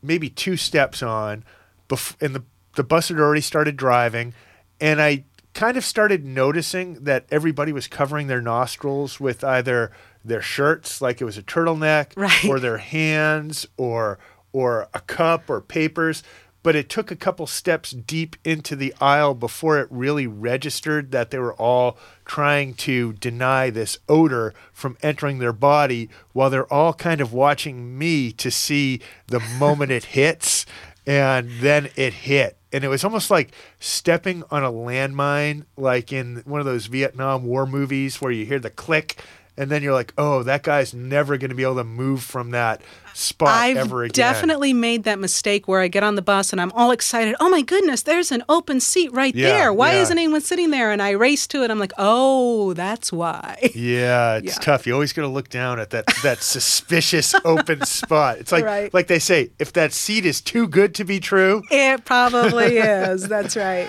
maybe 0.02 0.30
two 0.30 0.58
steps 0.58 1.04
on, 1.04 1.44
bef- 1.89 2.16
and 2.22 2.36
the, 2.36 2.44
the 2.75 2.83
bus 2.83 3.09
had 3.09 3.19
already 3.19 3.41
started 3.41 3.77
driving, 3.77 4.33
and 4.79 5.01
I 5.01 5.25
kind 5.53 5.77
of 5.77 5.86
started 5.86 6.25
noticing 6.25 7.03
that 7.03 7.25
everybody 7.29 7.71
was 7.71 7.88
covering 7.88 8.27
their 8.27 8.41
nostrils 8.41 9.19
with 9.19 9.43
either 9.43 9.91
their 10.25 10.41
shirts 10.41 11.01
like 11.01 11.21
it 11.21 11.25
was 11.25 11.38
a 11.38 11.43
turtleneck, 11.43 12.13
right. 12.15 12.45
or 12.45 12.59
their 12.59 12.77
hands, 12.77 13.67
or 13.77 14.19
or 14.51 14.88
a 14.93 14.99
cup 15.01 15.49
or 15.49 15.62
papers. 15.62 16.23
But 16.62 16.77
it 16.77 16.88
took 16.88 17.12
a 17.12 17.17
couple 17.17 17.45
steps 17.45 17.91
deep 17.91 18.38
into 18.45 18.77
the 18.77 18.93
aisle 19.01 19.33
before 19.33 19.79
it 19.79 19.88
really 19.89 20.27
registered 20.27 21.12
that 21.12 21.29
they 21.29 21.38
were 21.38 21.53
all 21.55 21.97
trying 22.23 22.73
to 22.75 23.12
deny 23.13 23.69
this 23.69 23.97
odor 24.07 24.53
from 24.71 24.97
entering 25.03 25.39
their 25.39 25.51
body 25.51 26.09
while 26.31 26.49
they're 26.49 26.71
all 26.71 26.93
kind 26.93 27.19
of 27.19 27.33
watching 27.33 27.97
me 27.97 28.31
to 28.31 28.49
see 28.49 29.01
the 29.27 29.41
moment 29.59 29.91
it 29.91 30.05
hits. 30.05 30.65
And 31.06 31.50
then 31.60 31.89
it 31.96 32.13
hit. 32.13 32.58
And 32.72 32.84
it 32.84 32.88
was 32.88 33.04
almost 33.04 33.30
like 33.30 33.54
stepping 33.80 34.44
on 34.50 34.63
a 34.63 34.72
landmine, 34.72 35.66
like 35.78 36.12
in 36.12 36.42
one 36.46 36.60
of 36.60 36.66
those 36.66 36.88
Vietnam 36.88 37.44
War 37.46 37.66
movies 37.66 38.22
where 38.22 38.32
you 38.32 38.46
hear 38.46 38.60
the 38.60 38.70
click 38.70 39.18
and 39.58 39.70
then 39.70 39.84
you're 39.84 39.94
like, 39.94 40.13
oh, 40.18 40.44
that 40.44 40.63
guy's 40.63 40.94
never 40.94 41.38
going 41.38 41.50
to 41.50 41.56
be 41.56 41.63
able 41.63 41.76
to 41.76 41.84
move 41.84 42.24
from 42.24 42.52
that 42.52 42.82
spot 43.13 43.50
I've 43.50 43.78
ever 43.78 44.04
again. 44.04 44.13
definitely 44.16 44.74
made 44.74 45.04
that 45.04 45.20
mistake 45.20 45.68
where 45.68 45.80
I 45.82 45.88
get 45.88 46.02
on 46.02 46.16
the 46.16 46.24
bus 46.24 46.52
and 46.52 46.60
I'm 46.60 46.72
all 46.72 46.89
excited. 46.89 47.36
Oh 47.39 47.48
my 47.50 47.62
goodness, 47.62 48.02
there's 48.02 48.32
an 48.32 48.44
open 48.50 48.80
seat 48.80 49.13
right 49.13 49.36
Yeah, 49.36 49.50
there. 49.50 49.74
Why 49.74 49.94
yeah. 49.94 50.02
isn't 50.02 50.18
anyone 50.18 50.42
sitting 50.42 50.72
there? 50.72 50.92
And 50.92 51.00
I 51.00 51.12
race 51.12 51.46
to 51.48 51.63
it. 51.63 51.70
I'm 51.70 51.78
like, 51.78 51.94
oh, 52.00 52.74
that's 52.74 53.12
why. 53.13 53.60
Yeah, 53.76 54.38
it's 54.38 54.56
Yeah. 54.58 54.63
tough. 54.63 54.88
You 54.88 54.94
always 54.94 55.13
got 55.13 55.22
to 55.24 55.28
look 55.28 55.50
down 55.50 55.80
at 55.80 55.92
that 55.92 56.06
that 56.24 56.42
suspicious 56.42 57.36
open 57.46 57.86
spot. 57.86 58.39
It's 58.39 58.52
like 58.52 58.66
Right. 58.66 58.92
like 58.94 59.06
they 59.08 59.20
say, 59.20 59.52
if 59.60 59.74
that 59.74 59.94
seat 59.94 60.26
is 60.26 60.42
too 60.42 60.68
good 60.68 60.96
to 60.96 61.04
be 61.04 61.20
true, 61.20 61.62
It 61.70 62.06
probably 62.06 62.78
is. 62.80 63.28
That's 63.28 63.56
right. 63.56 63.88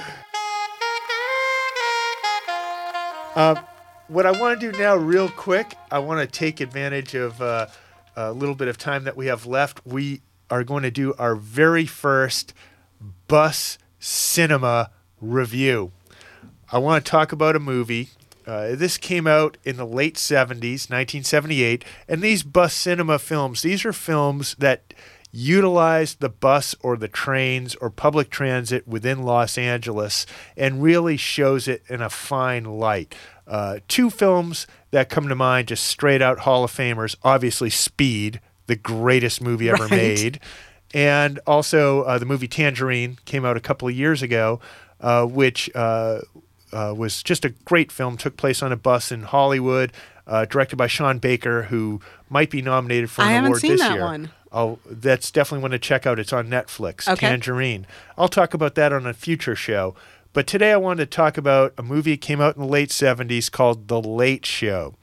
Uh, 3.37 3.57
what 4.08 4.26
I 4.26 4.32
want 4.32 4.60
to 4.60 4.72
do 4.72 4.78
now, 4.78 4.96
real 4.96 5.28
quick, 5.28 5.74
I 5.90 5.98
want 5.98 6.20
to 6.20 6.26
take 6.26 6.60
advantage 6.60 7.14
of 7.14 7.40
uh, 7.40 7.66
a 8.16 8.32
little 8.32 8.54
bit 8.54 8.68
of 8.68 8.78
time 8.78 9.04
that 9.04 9.16
we 9.16 9.26
have 9.26 9.46
left. 9.46 9.84
We 9.86 10.20
are 10.50 10.64
going 10.64 10.82
to 10.82 10.90
do 10.90 11.14
our 11.18 11.34
very 11.34 11.86
first 11.86 12.52
bus 13.28 13.78
cinema 13.98 14.90
review. 15.20 15.92
I 16.70 16.78
want 16.78 17.04
to 17.04 17.10
talk 17.10 17.32
about 17.32 17.56
a 17.56 17.60
movie. 17.60 18.10
Uh, 18.46 18.74
this 18.74 18.98
came 18.98 19.26
out 19.26 19.56
in 19.64 19.76
the 19.76 19.86
late 19.86 20.16
70s, 20.16 20.90
1978. 20.90 21.84
And 22.06 22.20
these 22.20 22.42
bus 22.42 22.74
cinema 22.74 23.18
films, 23.18 23.62
these 23.62 23.84
are 23.84 23.92
films 23.92 24.54
that 24.58 24.92
utilize 25.34 26.14
the 26.16 26.28
bus 26.28 26.76
or 26.80 26.96
the 26.96 27.08
trains 27.08 27.74
or 27.76 27.90
public 27.90 28.30
transit 28.30 28.86
within 28.86 29.24
Los 29.24 29.58
Angeles 29.58 30.26
and 30.56 30.82
really 30.82 31.16
shows 31.16 31.66
it 31.66 31.82
in 31.88 32.00
a 32.00 32.08
fine 32.08 32.64
light. 32.64 33.16
Uh, 33.46 33.78
two 33.88 34.09
films 34.11 34.66
that 34.90 35.09
come 35.09 35.28
to 35.28 35.35
mind, 35.35 35.68
just 35.68 35.85
straight 35.85 36.22
out 36.22 36.40
Hall 36.40 36.64
of 36.64 36.72
Famers. 36.72 37.14
Obviously, 37.22 37.68
Speed, 37.70 38.40
the 38.66 38.76
greatest 38.76 39.40
movie 39.42 39.68
ever 39.68 39.83
Right. 39.85 39.90
made 39.90 40.40
and 40.94 41.40
also 41.46 42.02
uh, 42.04 42.18
the 42.18 42.24
movie 42.24 42.46
Tangerine 42.48 43.18
came 43.24 43.44
out 43.44 43.57
a 43.57 43.61
couple 43.61 43.88
of 43.88 43.94
years 43.94 44.22
ago, 44.22 44.61
uh, 45.00 45.24
which 45.26 45.68
uh, 45.74 46.20
uh, 46.72 46.94
was 46.96 47.22
just 47.22 47.44
a 47.44 47.48
great 47.50 47.90
film. 47.90 48.16
Took 48.16 48.37
place 48.37 48.62
on 48.62 48.70
a 48.72 48.76
bus 48.76 49.11
in 49.11 49.24
Hollywood, 49.24 49.92
uh, 50.26 50.44
directed 50.44 50.76
by 50.76 50.87
Sean 50.87 51.18
Baker, 51.18 51.64
who 51.64 52.00
might 52.30 52.48
be 52.48 52.62
nominated 52.62 53.11
for 53.11 53.22
an 53.22 53.28
I 53.28 53.33
haven't 53.33 53.46
award 53.48 53.61
seen 53.61 53.72
this 53.72 53.80
that 53.80 53.94
year. 53.94 54.02
one. 54.04 54.30
I'll, 54.52 54.78
that's 54.88 55.33
definitely 55.33 55.62
one 55.62 55.72
to 55.72 55.80
check 55.80 56.07
out. 56.07 56.20
It's 56.20 56.33
on 56.33 56.46
Netflix. 56.48 57.09
Okay. 57.09 57.26
Tangerine. 57.28 57.87
I'll 58.16 58.28
talk 58.28 58.54
about 58.54 58.76
that 58.76 58.92
on 58.92 59.04
a 59.04 59.12
future 59.12 59.57
show. 59.57 59.96
But 60.34 60.46
today 60.46 60.72
I 60.72 60.76
wanted 60.76 61.10
to 61.10 61.16
talk 61.16 61.38
about 61.38 61.72
a 61.78 61.82
movie 61.82 62.10
that 62.10 62.20
came 62.20 62.42
out 62.42 62.56
in 62.56 62.60
the 62.60 62.68
late 62.68 62.90
70s 62.90 63.50
called 63.50 63.88
The 63.88 64.02
Late 64.02 64.44
Show 64.44 64.94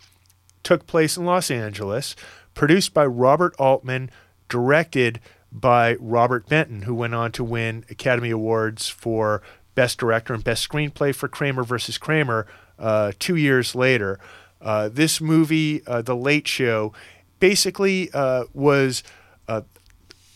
took 0.64 0.88
place 0.88 1.18
in 1.18 1.26
Los 1.26 1.50
Angeles, 1.50 2.16
produced 2.54 2.94
by 2.94 3.06
Robert 3.06 3.56
Altman, 3.58 4.12
directed 4.50 5.20
by 5.52 5.96
Robert 6.00 6.48
Benton, 6.48 6.84
who 6.84 6.94
went 6.94 7.16
on 7.16 7.32
to 7.34 7.44
win 7.44 7.86
Academy 7.90 8.30
Awards 8.30 8.88
for 8.88 9.42
Best 9.76 9.98
Director 9.98 10.34
and 10.34 10.44
Best 10.44 10.68
Screenplay 10.68 11.16
for 11.16 11.28
Kramer 11.28 11.64
versus 11.64 11.98
Kramer 11.98 12.48
uh, 12.78 13.12
two 13.20 13.36
years 13.36 13.76
later. 13.76 14.20
Uh, 14.62 14.90
this 14.90 15.20
movie, 15.20 15.82
uh, 15.88 16.02
The 16.02 16.16
Late 16.16 16.48
Show, 16.48 16.94
basically 17.40 18.10
uh, 18.14 18.44
was 18.54 19.02
uh, 19.48 19.62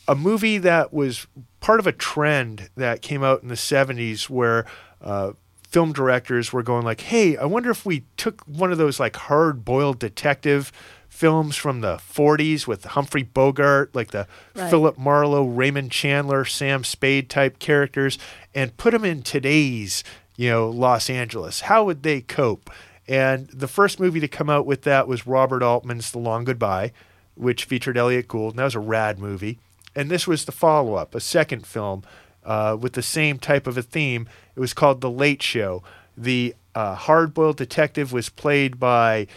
a 0.08 0.16
movie 0.16 0.58
that 0.58 0.94
was 0.94 1.28
part 1.66 1.80
of 1.80 1.88
a 1.88 1.92
trend 1.92 2.70
that 2.76 3.02
came 3.02 3.24
out 3.24 3.42
in 3.42 3.48
the 3.48 3.56
70s 3.56 4.30
where 4.30 4.68
uh, 5.02 5.32
film 5.68 5.92
directors 5.92 6.54
were 6.54 6.62
going 6.62 6.86
like 6.86 7.02
hey 7.02 7.36
i 7.38 7.44
wonder 7.44 7.72
if 7.72 7.88
we 7.88 8.04
took 8.18 8.42
one 8.44 8.72
of 8.72 8.78
those 8.78 9.00
like 9.00 9.16
hard-boiled 9.16 9.98
detective 9.98 10.72
films 11.10 11.56
from 11.56 11.82
the 11.82 11.96
40s 11.98 12.68
with 12.68 12.84
humphrey 12.86 13.24
bogart 13.24 13.96
like 13.96 14.12
the 14.12 14.28
Right. 14.56 14.70
philip 14.70 14.96
marlowe 15.00 15.44
raymond 15.46 15.92
chandler 15.92 16.46
sam 16.46 16.84
spade 16.84 17.32
type 17.32 17.58
characters 17.58 18.20
and 18.54 18.78
put 18.78 18.92
them 18.92 19.04
in 19.04 19.24
today's 19.24 20.04
you 20.38 20.50
know 20.52 20.70
los 20.70 21.10
angeles? 21.10 21.62
How 21.62 21.84
would 21.86 22.04
they 22.04 22.22
cope? 22.22 22.70
And 23.08 23.48
the 23.50 23.68
first 23.68 24.00
movie 24.00 24.20
to 24.20 24.28
come 24.28 24.52
out 24.52 24.68
with 24.68 24.84
that 24.84 25.08
was 25.08 25.26
robert 25.26 25.64
altman's 25.64 26.12
the 26.12 26.20
long 26.20 26.44
goodbye 26.44 26.92
which 27.34 27.66
featured 27.66 27.98
elliott 27.98 28.28
gould 28.28 28.52
and 28.54 28.60
that 28.60 28.66
was 28.66 28.76
a 28.76 28.80
rad 28.80 29.18
movie 29.18 29.58
and 29.96 30.10
this 30.10 30.28
was 30.28 30.46
the 30.46 30.52
follow 30.52 30.96
up, 30.96 31.16
a 31.16 31.20
second 31.20 31.66
film 31.66 32.04
uh, 32.44 32.78
with 32.80 32.94
the 32.94 33.02
same 33.02 33.40
type 33.40 33.68
of 33.68 33.78
a 33.78 33.82
theme. 33.82 34.28
It 34.56 34.60
was 34.60 34.74
called 34.74 35.02
The 35.02 35.10
Late 35.10 35.42
Show. 35.42 35.84
The 36.18 36.56
uh, 36.74 36.96
hard 36.96 37.34
boiled 37.34 37.58
detective 37.58 38.12
was 38.12 38.30
played 38.30 38.80
by 38.80 39.28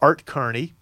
Art 0.00 0.24
Carney. 0.24 0.74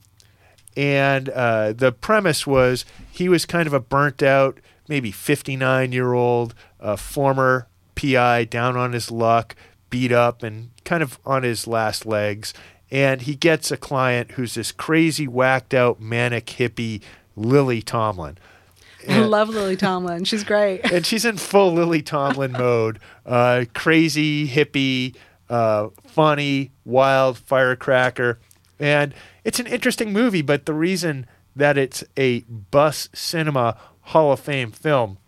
And 0.77 1.29
uh, 1.31 1.73
the 1.73 1.93
premise 1.93 2.47
was 2.47 2.85
he 3.11 3.29
was 3.29 3.47
kind 3.47 3.67
of 3.67 3.73
a 3.73 3.81
burnt 3.81 4.23
out, 4.23 4.61
maybe 4.89 5.11
59 5.11 5.93
year 5.93 6.13
old 6.13 6.55
uh, 6.81 6.97
former 6.97 7.67
PI 7.95 8.45
down 8.45 8.77
on 8.77 8.93
his 8.93 9.11
luck, 9.11 9.57
beat 9.89 10.13
up, 10.13 10.43
and 10.43 10.71
kind 10.85 11.03
of 11.03 11.19
on 11.25 11.43
his 11.43 11.67
last 11.67 12.05
legs. 12.05 12.53
And 12.91 13.23
he 13.23 13.35
gets 13.35 13.71
a 13.71 13.77
client 13.77 14.33
who's 14.33 14.55
this 14.55 14.71
crazy, 14.71 15.27
whacked 15.27 15.75
out, 15.75 16.01
manic 16.01 16.47
hippie, 16.47 17.03
Lily 17.35 17.83
Tomlin. 17.83 18.39
I 19.15 19.21
love 19.21 19.49
Lily 19.51 19.77
Tomlin. 19.77 20.25
She's 20.25 20.45
great. 20.45 20.91
and 20.93 21.05
she's 21.07 21.25
in 21.25 21.37
full 21.37 21.73
Lily 21.73 22.03
Tomlin 22.03 22.53
mode. 22.59 22.99
Uh, 23.25 23.65
crazy, 23.75 24.49
hippie, 24.49 25.15
uh, 25.49 25.89
funny, 26.07 26.71
wild 26.85 27.39
firecracker. 27.39 28.39
And 28.79 29.15
it's 29.45 29.59
an 29.61 29.67
interesting 29.67 30.13
movie, 30.13 30.43
but 30.43 30.67
the 30.67 30.75
reason 30.75 31.27
that 31.55 31.79
it's 31.79 32.05
a 32.17 32.41
bus 32.41 33.09
cinema 33.15 33.77
Hall 34.03 34.33
of 34.33 34.41
Fame 34.41 34.71
film 34.71 35.19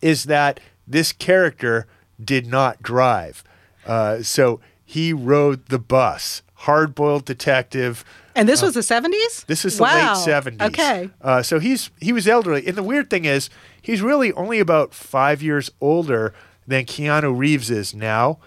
is 0.00 0.24
that 0.24 0.58
this 0.86 1.12
character 1.12 1.86
did 2.22 2.46
not 2.46 2.82
drive. 2.82 3.44
Uh, 3.86 4.22
so 4.22 4.60
he 4.84 5.12
rode 5.12 5.66
the 5.66 5.78
bus. 5.78 6.42
Hard 6.54 6.94
boiled 6.94 7.24
detective. 7.24 8.04
And 8.34 8.48
this 8.48 8.62
was 8.62 8.74
the 8.74 8.80
70s? 8.80 9.46
This 9.46 9.64
is 9.64 9.76
the 9.76 9.82
wow. 9.82 10.14
late 10.14 10.24
seventies. 10.24 10.68
Okay. 10.68 11.10
Uh, 11.20 11.42
so 11.42 11.58
he's 11.58 11.90
he 12.00 12.12
was 12.12 12.28
elderly, 12.28 12.66
and 12.66 12.76
the 12.76 12.82
weird 12.82 13.10
thing 13.10 13.24
is 13.24 13.50
he's 13.82 14.02
really 14.02 14.32
only 14.34 14.60
about 14.60 14.94
five 14.94 15.42
years 15.42 15.70
older 15.80 16.32
than 16.66 16.84
Keanu 16.84 17.36
Reeves 17.36 17.70
is 17.70 17.94
now. 17.94 18.38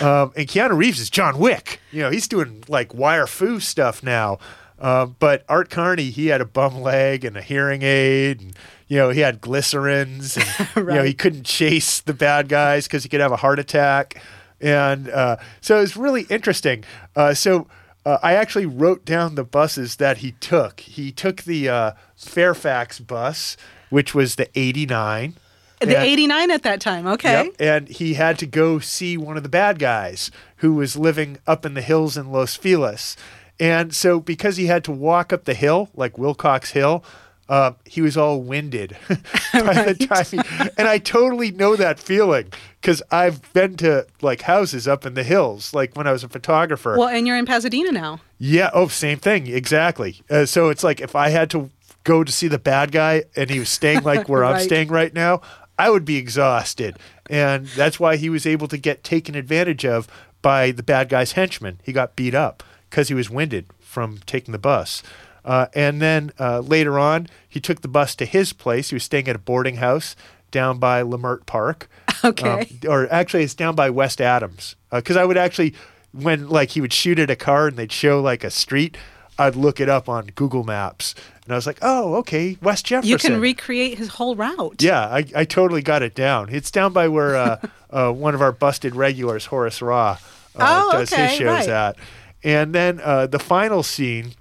Um, 0.00 0.32
and 0.36 0.46
Keanu 0.46 0.76
Reeves 0.76 1.00
is 1.00 1.08
John 1.08 1.38
Wick. 1.38 1.80
You 1.90 2.02
know, 2.02 2.10
he's 2.10 2.28
doing 2.28 2.64
like 2.68 2.92
wire 2.92 3.26
fu 3.26 3.60
stuff 3.60 4.02
now. 4.02 4.38
Uh, 4.78 5.06
but 5.06 5.44
Art 5.48 5.68
Carney, 5.68 6.10
he 6.10 6.28
had 6.28 6.40
a 6.40 6.46
bum 6.46 6.80
leg 6.80 7.24
and 7.24 7.36
a 7.36 7.42
hearing 7.42 7.82
aid, 7.82 8.40
and 8.40 8.58
you 8.88 8.96
know 8.96 9.10
he 9.10 9.20
had 9.20 9.40
glycerins, 9.40 10.36
and 10.36 10.68
you 10.88 10.94
know 10.94 11.02
he 11.02 11.14
couldn't 11.14 11.44
chase 11.44 12.00
the 12.00 12.14
bad 12.14 12.48
guys 12.48 12.86
because 12.86 13.02
he 13.02 13.08
could 13.08 13.20
have 13.20 13.32
a 13.32 13.36
heart 13.36 13.58
attack, 13.58 14.22
and 14.60 15.08
uh, 15.10 15.36
so 15.60 15.78
it 15.78 15.82
was 15.82 15.96
really 15.96 16.22
interesting. 16.30 16.84
Uh, 17.14 17.34
so 17.34 17.66
uh, 18.06 18.18
I 18.22 18.34
actually 18.34 18.66
wrote 18.66 19.04
down 19.04 19.34
the 19.34 19.44
buses 19.44 19.96
that 19.96 20.18
he 20.18 20.32
took. 20.32 20.80
He 20.80 21.12
took 21.12 21.42
the 21.42 21.68
uh, 21.68 21.92
Fairfax 22.16 22.98
bus, 23.00 23.56
which 23.90 24.14
was 24.14 24.36
the 24.36 24.48
'89. 24.58 25.34
The 25.80 25.96
And- 25.96 26.06
89 26.06 26.50
at 26.50 26.62
that 26.64 26.80
time. 26.80 27.06
Okay. 27.06 27.44
Yep, 27.46 27.54
and 27.58 27.88
he 27.88 28.14
had 28.14 28.38
to 28.40 28.46
go 28.46 28.78
see 28.80 29.16
one 29.16 29.36
of 29.38 29.42
the 29.42 29.48
bad 29.48 29.78
guys 29.78 30.30
who 30.56 30.74
was 30.74 30.94
living 30.96 31.38
up 31.46 31.64
in 31.64 31.72
the 31.74 31.80
hills 31.82 32.16
in 32.18 32.30
Los 32.30 32.54
Feliz. 32.54 33.16
And 33.58 33.94
so, 33.94 34.20
because 34.20 34.56
he 34.58 34.66
had 34.66 34.84
to 34.84 34.92
walk 34.92 35.32
up 35.32 35.44
the 35.44 35.54
hill, 35.54 35.88
like 35.94 36.16
Wilcox 36.18 36.70
Hill, 36.72 37.02
uh, 37.50 37.72
he 37.84 38.00
was 38.00 38.16
all 38.16 38.40
winded 38.40 38.96
by 39.52 39.92
the 39.92 40.06
time. 40.06 40.24
He, 40.24 40.70
and 40.78 40.86
I 40.86 40.98
totally 40.98 41.50
know 41.50 41.74
that 41.74 41.98
feeling 41.98 42.52
because 42.80 43.02
I've 43.10 43.52
been 43.52 43.76
to 43.78 44.06
like 44.22 44.42
houses 44.42 44.86
up 44.86 45.04
in 45.04 45.14
the 45.14 45.24
hills, 45.24 45.74
like 45.74 45.96
when 45.96 46.06
I 46.06 46.12
was 46.12 46.22
a 46.22 46.28
photographer. 46.28 46.96
Well, 46.96 47.08
and 47.08 47.26
you're 47.26 47.36
in 47.36 47.46
Pasadena 47.46 47.90
now. 47.90 48.20
Yeah. 48.38 48.70
Oh, 48.72 48.86
same 48.86 49.18
thing. 49.18 49.48
Exactly. 49.48 50.22
Uh, 50.30 50.46
so 50.46 50.68
it's 50.68 50.84
like 50.84 51.00
if 51.00 51.16
I 51.16 51.30
had 51.30 51.50
to 51.50 51.70
go 52.04 52.22
to 52.22 52.30
see 52.30 52.46
the 52.46 52.58
bad 52.58 52.92
guy 52.92 53.24
and 53.34 53.50
he 53.50 53.58
was 53.58 53.68
staying 53.68 54.04
like 54.04 54.28
where 54.28 54.44
I'm 54.46 54.60
staying 54.60 54.88
right 54.88 55.12
now, 55.12 55.40
I 55.76 55.90
would 55.90 56.04
be 56.04 56.18
exhausted. 56.18 57.00
And 57.28 57.66
that's 57.66 57.98
why 57.98 58.16
he 58.16 58.30
was 58.30 58.46
able 58.46 58.68
to 58.68 58.78
get 58.78 59.02
taken 59.02 59.34
advantage 59.34 59.84
of 59.84 60.06
by 60.40 60.70
the 60.70 60.84
bad 60.84 61.08
guy's 61.08 61.32
henchman. 61.32 61.80
He 61.82 61.92
got 61.92 62.14
beat 62.14 62.34
up 62.34 62.62
because 62.88 63.08
he 63.08 63.14
was 63.14 63.28
winded 63.28 63.66
from 63.80 64.18
taking 64.24 64.52
the 64.52 64.58
bus. 64.58 65.02
Uh, 65.44 65.66
and 65.74 66.00
then 66.00 66.30
uh, 66.38 66.60
later 66.60 66.98
on, 66.98 67.26
he 67.48 67.60
took 67.60 67.80
the 67.82 67.88
bus 67.88 68.14
to 68.16 68.24
his 68.26 68.52
place. 68.52 68.90
He 68.90 68.96
was 68.96 69.04
staying 69.04 69.28
at 69.28 69.36
a 69.36 69.38
boarding 69.40 69.76
house 69.76 70.16
down 70.50 70.78
by 70.78 71.02
Leimert 71.02 71.46
Park. 71.46 71.88
Okay. 72.22 72.68
Um, 72.84 72.90
or 72.90 73.10
actually, 73.10 73.44
it's 73.44 73.54
down 73.54 73.74
by 73.74 73.88
West 73.88 74.20
Adams. 74.20 74.76
Because 74.92 75.16
I 75.16 75.24
would 75.24 75.38
actually, 75.38 75.72
when 76.12 76.50
like 76.50 76.68
he 76.72 76.82
would 76.82 76.92
shoot 76.92 77.18
at 77.18 77.30
a 77.30 77.36
car 77.36 77.68
and 77.68 77.78
they'd 77.78 77.90
show 77.90 78.20
like 78.20 78.44
a 78.44 78.50
street, 78.50 78.98
I'd 79.38 79.56
look 79.56 79.80
it 79.80 79.88
up 79.88 80.06
on 80.06 80.26
Google 80.34 80.62
Maps. 80.62 81.14
And 81.44 81.52
I 81.54 81.56
was 81.56 81.66
like, 81.66 81.78
oh, 81.80 82.16
okay, 82.16 82.58
West 82.60 82.84
Jefferson. 82.84 83.08
You 83.08 83.16
can 83.16 83.40
recreate 83.40 83.96
his 83.96 84.08
whole 84.08 84.36
route. 84.36 84.82
Yeah, 84.82 85.00
I, 85.00 85.24
I 85.34 85.44
totally 85.46 85.80
got 85.80 86.02
it 86.02 86.14
down. 86.14 86.50
It's 86.50 86.70
down 86.70 86.92
by 86.92 87.08
where 87.08 87.36
uh, 87.36 87.56
uh, 87.90 88.12
one 88.12 88.34
of 88.34 88.42
our 88.42 88.52
busted 88.52 88.94
regulars, 88.94 89.46
Horace 89.46 89.80
Raw, 89.80 90.18
uh, 90.56 90.58
Oh, 90.58 90.92
does 90.92 91.10
okay, 91.14 91.28
his 91.28 91.36
shows 91.38 91.46
right. 91.46 91.68
at. 91.70 91.96
And 92.44 92.74
then 92.74 93.00
uh, 93.02 93.28
the 93.28 93.38
final 93.38 93.82
scene, 93.82 94.32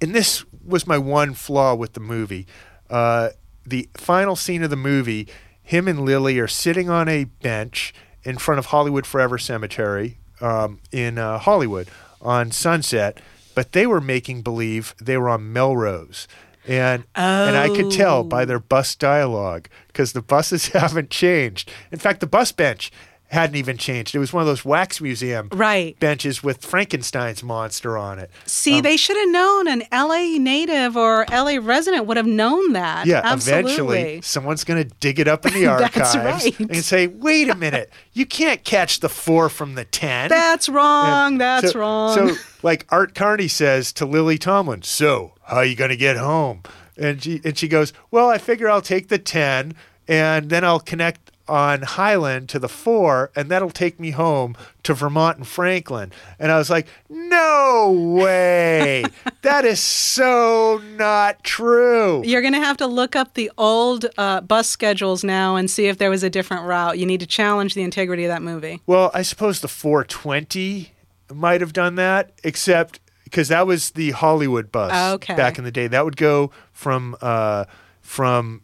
and 0.00 0.14
this 0.14 0.44
was 0.64 0.86
my 0.86 0.98
one 0.98 1.34
flaw 1.34 1.74
with 1.74 1.94
the 1.94 2.00
movie. 2.00 2.46
Uh, 2.88 3.30
the 3.66 3.88
final 3.94 4.36
scene 4.36 4.62
of 4.62 4.70
the 4.70 4.76
movie, 4.76 5.28
him 5.62 5.88
and 5.88 6.04
Lily 6.04 6.38
are 6.38 6.48
sitting 6.48 6.88
on 6.88 7.08
a 7.08 7.24
bench 7.24 7.94
in 8.22 8.38
front 8.38 8.58
of 8.58 8.66
Hollywood 8.66 9.06
Forever 9.06 9.38
Cemetery 9.38 10.18
um, 10.40 10.80
in 10.92 11.18
uh, 11.18 11.38
Hollywood 11.38 11.88
on 12.20 12.50
Sunset, 12.50 13.20
but 13.54 13.72
they 13.72 13.86
were 13.86 14.00
making 14.00 14.42
believe 14.42 14.94
they 15.00 15.16
were 15.16 15.28
on 15.28 15.52
Melrose. 15.52 16.26
And 16.66 17.04
and 17.14 17.56
I 17.56 17.68
could 17.68 17.90
tell 17.90 18.24
by 18.24 18.44
their 18.44 18.58
bus 18.58 18.94
dialogue 18.94 19.68
because 19.86 20.12
the 20.12 20.20
buses 20.20 20.68
haven't 20.74 21.08
changed. 21.08 21.72
In 21.90 21.98
fact, 21.98 22.20
the 22.20 22.26
bus 22.26 22.52
bench 22.52 22.92
hadn't 23.28 23.56
even 23.56 23.76
changed. 23.76 24.14
It 24.14 24.18
was 24.18 24.32
one 24.32 24.40
of 24.40 24.46
those 24.46 24.64
wax 24.64 25.00
museum 25.00 25.48
Right. 25.52 25.98
benches 26.00 26.42
with 26.42 26.64
Frankenstein's 26.64 27.42
monster 27.42 27.98
on 27.98 28.18
it. 28.18 28.30
See, 28.46 28.76
um, 28.76 28.82
they 28.82 28.96
should 28.96 29.16
have 29.16 29.28
known 29.28 29.68
an 29.68 29.82
LA 29.92 30.38
native 30.38 30.96
or 30.96 31.26
LA 31.30 31.58
resident 31.60 32.06
would 32.06 32.16
have 32.16 32.26
known 32.26 32.72
that. 32.72 33.06
Yeah, 33.06 33.20
Absolutely. 33.24 33.60
eventually 33.72 34.20
someone's 34.22 34.64
going 34.64 34.82
to 34.82 34.94
dig 35.00 35.20
it 35.20 35.28
up 35.28 35.44
in 35.44 35.52
the 35.52 35.66
archives 35.68 36.16
right. 36.16 36.58
and 36.58 36.76
say, 36.84 37.06
"Wait 37.06 37.48
a 37.48 37.54
minute, 37.54 37.90
you 38.14 38.24
can't 38.26 38.64
catch 38.64 39.00
the 39.00 39.08
four 39.08 39.48
from 39.48 39.74
the 39.74 39.84
ten. 39.84 40.28
That's 40.30 40.68
wrong. 40.68 41.32
And 41.32 41.40
That's 41.40 41.72
so, 41.72 41.78
wrong. 41.80 42.14
So, 42.16 42.34
like 42.62 42.86
Art 42.90 43.14
Carney 43.14 43.48
says 43.48 43.92
to 43.94 44.06
Lily 44.06 44.38
Tomlin, 44.38 44.82
"So, 44.82 45.34
how 45.44 45.56
are 45.58 45.64
you 45.64 45.76
going 45.76 45.90
to 45.90 45.96
get 45.96 46.16
home?" 46.16 46.62
And 46.96 47.22
she 47.22 47.40
and 47.44 47.56
she 47.58 47.68
goes, 47.68 47.92
"Well, 48.10 48.28
I 48.30 48.38
figure 48.38 48.68
I'll 48.70 48.80
take 48.82 49.08
the 49.08 49.18
ten, 49.18 49.74
and 50.08 50.48
then 50.48 50.64
I'll 50.64 50.80
connect." 50.80 51.30
On 51.48 51.82
Highland 51.82 52.48
to 52.50 52.58
the 52.58 52.68
four, 52.68 53.30
and 53.34 53.50
that'll 53.50 53.70
take 53.70 53.98
me 53.98 54.10
home 54.10 54.54
to 54.82 54.92
Vermont 54.94 55.38
and 55.38 55.46
Franklin. 55.46 56.12
And 56.38 56.52
I 56.52 56.58
was 56.58 56.68
like, 56.68 56.86
no 57.08 57.90
way. 57.90 59.04
that 59.42 59.64
is 59.64 59.80
so 59.80 60.80
not 60.96 61.42
true. 61.44 62.22
You're 62.24 62.42
going 62.42 62.52
to 62.54 62.60
have 62.60 62.76
to 62.78 62.86
look 62.86 63.16
up 63.16 63.34
the 63.34 63.50
old 63.56 64.06
uh, 64.18 64.40
bus 64.42 64.68
schedules 64.68 65.24
now 65.24 65.56
and 65.56 65.70
see 65.70 65.86
if 65.86 65.98
there 65.98 66.10
was 66.10 66.22
a 66.22 66.30
different 66.30 66.64
route. 66.66 66.98
You 66.98 67.06
need 67.06 67.20
to 67.20 67.26
challenge 67.26 67.74
the 67.74 67.82
integrity 67.82 68.24
of 68.24 68.28
that 68.28 68.42
movie. 68.42 68.80
Well, 68.86 69.10
I 69.14 69.22
suppose 69.22 69.60
the 69.60 69.68
420 69.68 70.92
might 71.32 71.60
have 71.60 71.72
done 71.72 71.94
that, 71.96 72.32
except 72.44 73.00
because 73.24 73.48
that 73.48 73.66
was 73.66 73.90
the 73.90 74.10
Hollywood 74.12 74.72
bus 74.72 75.14
Okay. 75.14 75.34
back 75.34 75.58
in 75.58 75.64
the 75.64 75.70
day. 75.70 75.86
That 75.86 76.04
would 76.04 76.16
go 76.16 76.50
from 76.72 77.16
uh, 77.20 77.64
from 78.00 78.62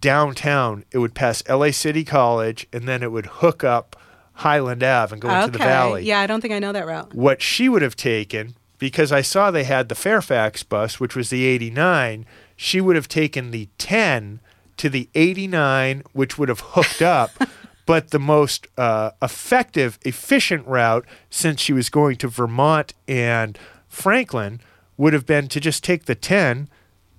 downtown. 0.00 0.84
It 0.92 0.98
would 0.98 1.14
pass 1.14 1.42
LA 1.48 1.70
City 1.70 2.04
College, 2.04 2.66
and 2.72 2.88
then 2.88 3.02
it 3.02 3.12
would 3.12 3.26
hook 3.26 3.64
up 3.64 3.96
Highland 4.34 4.82
Ave 4.82 5.12
and 5.12 5.20
go 5.20 5.28
into 5.28 5.50
the 5.50 5.58
valley. 5.58 6.04
Yeah, 6.04 6.20
I 6.20 6.26
don't 6.26 6.40
think 6.40 6.54
I 6.54 6.58
know 6.58 6.72
that 6.72 6.86
route. 6.86 7.14
What 7.14 7.42
she 7.42 7.68
would 7.68 7.82
have 7.82 7.96
taken, 7.96 8.54
because 8.78 9.12
I 9.12 9.20
saw 9.20 9.50
they 9.50 9.64
had 9.64 9.88
the 9.88 9.94
Fairfax 9.94 10.62
bus, 10.62 10.98
which 10.98 11.14
was 11.14 11.30
the 11.30 11.44
89, 11.44 12.26
she 12.56 12.80
would 12.80 12.96
have 12.96 13.08
taken 13.08 13.50
the 13.50 13.68
10 13.78 14.40
to 14.78 14.88
the 14.88 15.08
89, 15.14 16.02
which 16.12 16.38
would 16.38 16.48
have 16.48 16.60
hooked 16.60 17.02
up. 17.02 17.30
but 17.86 18.10
the 18.10 18.18
most 18.18 18.66
uh, 18.78 19.10
effective, 19.20 19.98
efficient 20.04 20.66
route, 20.66 21.04
since 21.28 21.60
she 21.60 21.72
was 21.72 21.90
going 21.90 22.16
to 22.16 22.28
Vermont 22.28 22.94
and 23.06 23.58
Franklin, 23.88 24.60
would 24.96 25.12
have 25.12 25.26
been 25.26 25.48
to 25.48 25.60
just 25.60 25.82
take 25.82 26.04
the 26.04 26.14
10 26.14 26.68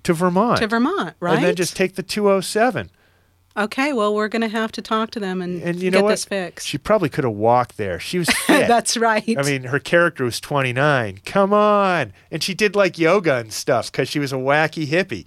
to 0.04 0.12
Vermont. 0.14 0.58
To 0.58 0.66
Vermont, 0.66 1.14
right? 1.20 1.36
And 1.36 1.44
then 1.44 1.54
just 1.56 1.76
take 1.76 1.94
the 1.94 2.02
207. 2.02 2.90
Okay, 3.54 3.92
well, 3.92 4.14
we're 4.14 4.28
going 4.28 4.42
to 4.42 4.48
have 4.48 4.72
to 4.72 4.80
talk 4.82 5.10
to 5.10 5.20
them 5.20 5.42
and, 5.42 5.62
And 5.62 5.76
you 5.78 5.90
get 5.90 5.98
know 5.98 6.04
what? 6.04 6.10
this 6.10 6.24
fixed. 6.24 6.66
She 6.66 6.78
probably 6.78 7.10
could 7.10 7.24
have 7.24 7.34
walked 7.34 7.76
there. 7.76 8.00
She 8.00 8.18
was 8.18 8.30
fit. 8.46 8.66
That's 8.66 8.96
right. 8.96 9.36
I 9.38 9.42
mean, 9.42 9.64
her 9.64 9.78
character 9.78 10.24
was 10.24 10.40
29. 10.40 11.20
Come 11.26 11.52
on. 11.52 12.14
And 12.30 12.42
she 12.42 12.54
did 12.54 12.74
like 12.74 12.98
yoga 12.98 13.36
and 13.36 13.52
stuff 13.52 13.92
because 13.92 14.08
she 14.08 14.18
was 14.18 14.32
a 14.32 14.36
wacky 14.36 14.86
hippie. 14.86 15.26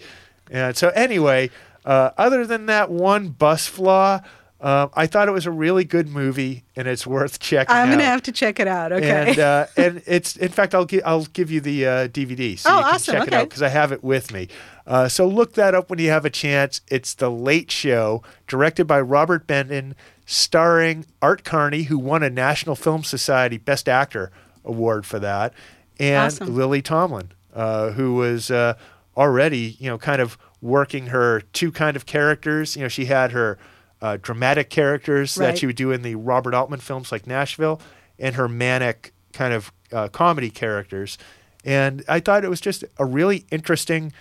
And 0.50 0.76
so, 0.76 0.90
anyway, 0.90 1.52
uh, 1.86 2.12
other 2.18 2.48
than 2.48 2.66
that 2.66 2.90
one 2.90 3.30
bus 3.30 3.68
flaw, 3.68 4.22
uh, 4.66 4.88
I 4.96 5.06
thought 5.06 5.28
it 5.28 5.32
was 5.32 5.46
a 5.46 5.52
really 5.52 5.84
good 5.84 6.10
movie 6.10 6.64
and 6.76 6.88
it's 6.88 7.06
worth 7.06 7.38
checking 7.38 7.72
out. 7.72 7.78
I'm 7.78 7.84
out. 7.84 7.92
going 7.92 8.00
to 8.00 8.06
have 8.06 8.24
to 8.24 8.32
check 8.32 8.60
it 8.60 8.68
out. 8.68 8.92
Okay. 8.92 9.30
And 9.30 9.40
uh, 9.40 9.68
and 9.78 10.02
it's 10.08 10.36
in 10.36 10.50
fact 10.50 10.74
I'll 10.74 10.86
give 10.86 11.04
I'll 11.06 11.26
give 11.26 11.52
you 11.52 11.62
the 11.62 11.86
uh, 11.86 12.08
DVD 12.08 12.58
so 12.58 12.72
Oh, 12.72 12.78
you 12.78 12.84
can 12.84 12.94
awesome. 12.96 13.16
check 13.16 13.28
it 13.28 13.34
out 13.34 13.48
because 13.50 13.62
I 13.62 13.70
have 13.70 13.92
it 13.92 14.04
with 14.04 14.34
me. 14.34 14.48
Uh, 14.88 15.08
so 15.08 15.28
look 15.28 15.54
that 15.54 15.76
up 15.76 15.92
when 15.92 16.00
you 16.00 16.10
have 16.10 16.26
a 16.26 16.32
chance. 16.32 16.82
It's 16.88 17.14
the 17.14 17.30
Late 17.30 17.70
Show, 17.70 18.24
directed 18.48 18.86
by 18.86 19.02
Robert 19.02 19.46
Benton, 19.46 19.96
starring 20.26 21.06
Art 21.22 21.44
Carney, 21.44 21.84
who 21.84 22.00
won 22.00 22.24
a 22.24 22.30
National 22.32 22.76
Film 22.76 23.04
Society 23.04 23.58
Best 23.60 23.88
Actor 23.88 24.32
award 24.64 25.06
for 25.06 25.20
that, 25.20 25.54
and 26.00 26.26
Awesome. 26.34 26.56
Lily 26.56 26.82
Tomlin, 26.82 27.32
uh, 27.54 27.92
who 27.92 28.16
was 28.16 28.50
uh, 28.50 28.74
already 29.16 29.76
you 29.80 29.90
know 29.90 30.00
kind 30.00 30.22
of 30.22 30.38
working 30.62 31.08
her 31.08 31.42
two 31.54 31.72
kind 31.72 31.96
of 31.96 32.08
characters. 32.08 32.76
You 32.76 32.82
know 32.82 32.88
she 32.88 33.06
had 33.06 33.32
her 33.32 33.60
uh, 34.06 34.18
dramatic 34.28 34.68
characters 34.70 35.36
that 35.36 35.46
Right. 35.48 35.58
she 35.60 35.66
would 35.66 35.76
do 35.86 35.92
in 35.92 36.02
the 36.02 36.16
Robert 36.16 36.54
Altman 36.54 36.80
films 36.80 37.12
like 37.12 37.26
Nashville, 37.28 37.78
and 38.20 38.36
her 38.36 38.48
manic 38.48 39.00
kind 39.34 39.54
of 39.54 39.72
uh, 39.92 40.08
comedy 40.10 40.50
characters. 40.50 41.18
And 41.64 42.04
I 42.08 42.20
thought 42.20 42.46
it 42.46 42.50
was 42.50 42.62
just 42.62 42.84
a 42.98 43.06
really 43.06 43.40
interesting 43.50 44.14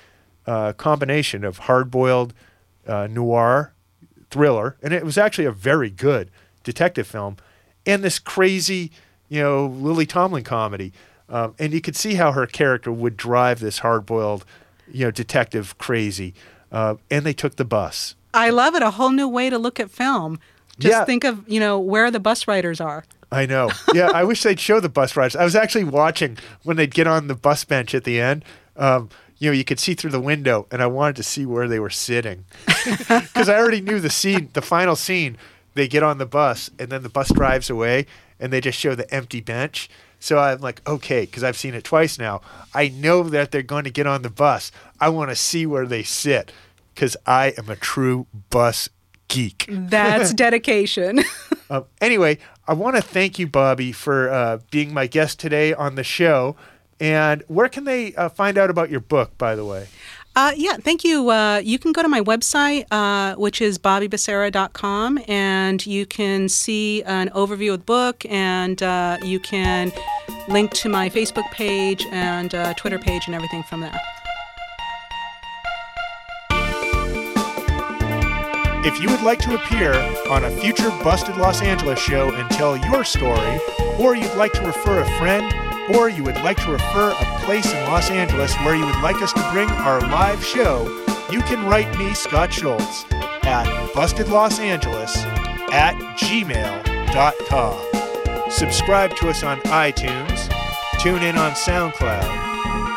uh, 0.46 0.72
combination 0.72 1.44
of 1.44 1.58
hard-boiled 1.68 2.32
uh, 2.86 3.06
noir 3.10 3.72
thriller, 4.30 4.76
and 4.82 4.92
it 4.94 5.04
was 5.04 5.18
actually 5.18 5.48
a 5.48 5.52
very 5.70 5.90
good 5.90 6.30
detective 6.64 7.06
film, 7.06 7.36
and 7.86 8.02
this 8.02 8.18
crazy, 8.18 8.90
you 9.28 9.40
know, 9.42 9.66
Lily 9.66 10.06
Tomlin 10.06 10.44
comedy. 10.44 10.92
Um, 11.28 11.54
and 11.58 11.72
you 11.72 11.80
could 11.80 11.96
see 11.96 12.14
how 12.14 12.32
her 12.32 12.46
character 12.46 12.92
would 12.92 13.16
drive 13.16 13.58
this 13.60 13.78
hard-boiled, 13.78 14.44
you 14.92 15.04
know, 15.04 15.10
detective 15.10 15.76
crazy. 15.78 16.34
Uh, 16.70 16.96
and 17.10 17.24
they 17.24 17.32
took 17.32 17.56
the 17.56 17.64
bus. 17.64 18.14
I 18.34 18.50
love 18.50 18.74
it. 18.74 18.82
A 18.82 18.90
whole 18.90 19.10
new 19.10 19.28
way 19.28 19.48
to 19.48 19.56
look 19.58 19.80
at 19.80 19.90
film. 19.90 20.38
Just 20.78 20.92
Yeah. 20.92 21.04
think 21.04 21.24
of, 21.24 21.42
you 21.48 21.60
know, 21.60 21.78
where 21.78 22.10
the 22.10 22.20
bus 22.20 22.46
riders 22.48 22.80
are. 22.80 23.04
I 23.32 23.46
know. 23.46 23.70
Yeah, 23.94 24.10
I 24.12 24.24
wish 24.24 24.42
they'd 24.42 24.60
show 24.60 24.80
the 24.80 24.88
bus 24.88 25.16
riders. 25.16 25.34
I 25.36 25.44
was 25.44 25.56
actually 25.56 25.84
watching 25.84 26.36
when 26.62 26.76
they'd 26.76 26.92
get 26.94 27.06
on 27.06 27.26
the 27.28 27.34
bus 27.34 27.64
bench 27.64 27.94
at 27.94 28.04
the 28.04 28.20
end. 28.20 28.44
Um, 28.76 29.08
you 29.38 29.50
know, 29.50 29.54
you 29.54 29.64
could 29.64 29.80
see 29.80 29.94
through 29.94 30.10
the 30.10 30.20
window, 30.20 30.66
and 30.70 30.82
I 30.82 30.86
wanted 30.86 31.16
to 31.16 31.22
see 31.22 31.44
where 31.46 31.66
they 31.68 31.78
were 31.80 31.90
sitting 31.90 32.44
because 32.66 33.48
I 33.48 33.56
already 33.56 33.80
knew 33.80 33.98
the 34.00 34.10
scene, 34.10 34.50
the 34.52 34.62
final 34.62 34.96
scene. 34.96 35.36
They 35.74 35.88
get 35.88 36.02
on 36.04 36.18
the 36.18 36.26
bus, 36.26 36.70
and 36.78 36.88
then 36.90 37.02
the 37.02 37.08
bus 37.08 37.30
drives 37.32 37.68
away, 37.68 38.06
and 38.38 38.52
they 38.52 38.60
just 38.60 38.78
show 38.78 38.94
the 38.94 39.12
empty 39.12 39.40
bench. 39.40 39.90
So 40.20 40.38
I'm 40.38 40.60
like, 40.60 40.86
okay, 40.88 41.22
because 41.22 41.42
I've 41.42 41.56
seen 41.56 41.74
it 41.74 41.82
twice 41.84 42.18
now. 42.18 42.40
I 42.72 42.88
know 42.88 43.24
that 43.24 43.50
they're 43.50 43.62
going 43.62 43.84
to 43.84 43.90
get 43.90 44.06
on 44.06 44.22
the 44.22 44.30
bus. 44.30 44.70
I 45.00 45.08
want 45.08 45.30
to 45.30 45.36
see 45.36 45.66
where 45.66 45.86
they 45.86 46.02
sit 46.04 46.52
because 46.94 47.16
I 47.26 47.54
am 47.58 47.68
a 47.68 47.76
true 47.76 48.26
bus 48.50 48.88
geek. 49.28 49.66
That's 49.68 50.32
dedication. 50.44 51.20
Um, 51.70 51.86
anyway, 51.98 52.36
I 52.68 52.74
want 52.74 52.96
to 52.96 53.02
thank 53.02 53.38
you, 53.38 53.46
Bobby, 53.46 53.90
for 53.90 54.28
uh, 54.28 54.58
being 54.70 54.92
my 54.92 55.06
guest 55.06 55.40
today 55.40 55.72
on 55.72 55.94
the 55.94 56.04
show. 56.04 56.56
And 57.00 57.42
where 57.48 57.70
can 57.70 57.84
they 57.84 58.14
uh, 58.14 58.28
find 58.28 58.58
out 58.58 58.68
about 58.68 58.90
your 58.90 59.00
book, 59.00 59.36
by 59.38 59.56
the 59.56 59.64
way? 59.64 59.88
Uh, 60.36 60.52
yeah, 60.56 60.76
thank 60.76 61.04
you. 61.04 61.30
Uh, 61.30 61.58
you 61.64 61.78
can 61.78 61.92
go 61.92 62.02
to 62.02 62.08
my 62.08 62.20
website, 62.20 62.84
uh, 62.90 63.34
which 63.36 63.60
is 63.62 63.78
bobbybacera.com, 63.78 65.20
and 65.28 65.86
you 65.86 66.04
can 66.06 66.48
see 66.48 67.02
an 67.04 67.28
overview 67.30 67.72
of 67.72 67.80
the 67.80 67.84
book, 67.84 68.26
and 68.28 68.82
uh, 68.82 69.16
you 69.22 69.38
can 69.38 69.92
link 70.48 70.72
to 70.72 70.88
my 70.88 71.08
Facebook 71.08 71.48
page 71.52 72.04
and 72.10 72.54
uh, 72.54 72.74
Twitter 72.74 72.98
page 72.98 73.26
and 73.26 73.34
everything 73.34 73.62
from 73.62 73.80
there. 73.80 74.00
If 78.86 79.00
you 79.00 79.08
would 79.08 79.22
like 79.22 79.38
to 79.40 79.54
appear 79.54 79.94
on 80.28 80.44
a 80.44 80.50
future 80.50 80.90
Busted 81.02 81.38
Los 81.38 81.62
Angeles 81.62 81.98
show 81.98 82.30
and 82.34 82.50
tell 82.50 82.76
your 82.76 83.02
story, 83.02 83.58
or 83.98 84.14
you'd 84.14 84.34
like 84.34 84.52
to 84.52 84.66
refer 84.66 85.00
a 85.00 85.18
friend, 85.18 85.52
or 85.96 86.10
you 86.10 86.22
would 86.22 86.36
like 86.42 86.58
to 86.58 86.70
refer 86.70 87.10
a 87.10 87.38
place 87.44 87.64
in 87.72 87.82
Los 87.84 88.10
Angeles 88.10 88.54
where 88.56 88.76
you 88.76 88.84
would 88.84 89.00
like 89.00 89.22
us 89.22 89.32
to 89.32 89.50
bring 89.52 89.70
our 89.70 90.02
live 90.02 90.44
show, 90.44 90.84
you 91.30 91.40
can 91.42 91.64
write 91.66 91.98
me, 91.98 92.12
Scott 92.12 92.52
Schultz, 92.52 93.06
at 93.44 93.64
bustedlosangeles 93.94 95.16
at 95.72 95.94
gmail.com. 96.18 97.80
Subscribe 98.50 99.16
to 99.16 99.30
us 99.30 99.42
on 99.42 99.60
iTunes, 99.60 100.50
tune 101.00 101.22
in 101.22 101.38
on 101.38 101.52
SoundCloud, 101.52 102.44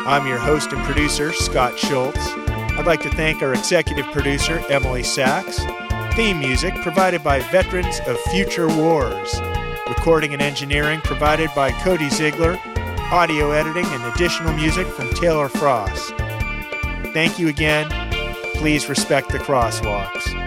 I'm 0.06 0.26
your 0.26 0.38
host 0.38 0.70
and 0.72 0.84
producer, 0.84 1.32
Scott 1.32 1.78
Schultz. 1.78 2.47
I'd 2.78 2.86
like 2.86 3.02
to 3.02 3.10
thank 3.10 3.42
our 3.42 3.52
executive 3.52 4.06
producer, 4.12 4.62
Emily 4.70 5.02
Sachs. 5.02 5.58
Theme 6.14 6.38
music 6.38 6.72
provided 6.76 7.24
by 7.24 7.40
Veterans 7.40 7.98
of 8.06 8.16
Future 8.30 8.68
Wars. 8.68 9.40
Recording 9.88 10.32
and 10.32 10.40
engineering 10.40 11.00
provided 11.02 11.50
by 11.56 11.72
Cody 11.72 12.08
Ziegler. 12.08 12.56
Audio 13.10 13.50
editing 13.50 13.84
and 13.84 14.04
additional 14.14 14.52
music 14.52 14.86
from 14.86 15.12
Taylor 15.14 15.48
Frost. 15.48 16.14
Thank 17.12 17.40
you 17.40 17.48
again. 17.48 17.90
Please 18.54 18.88
respect 18.88 19.30
the 19.30 19.38
crosswalks. 19.38 20.37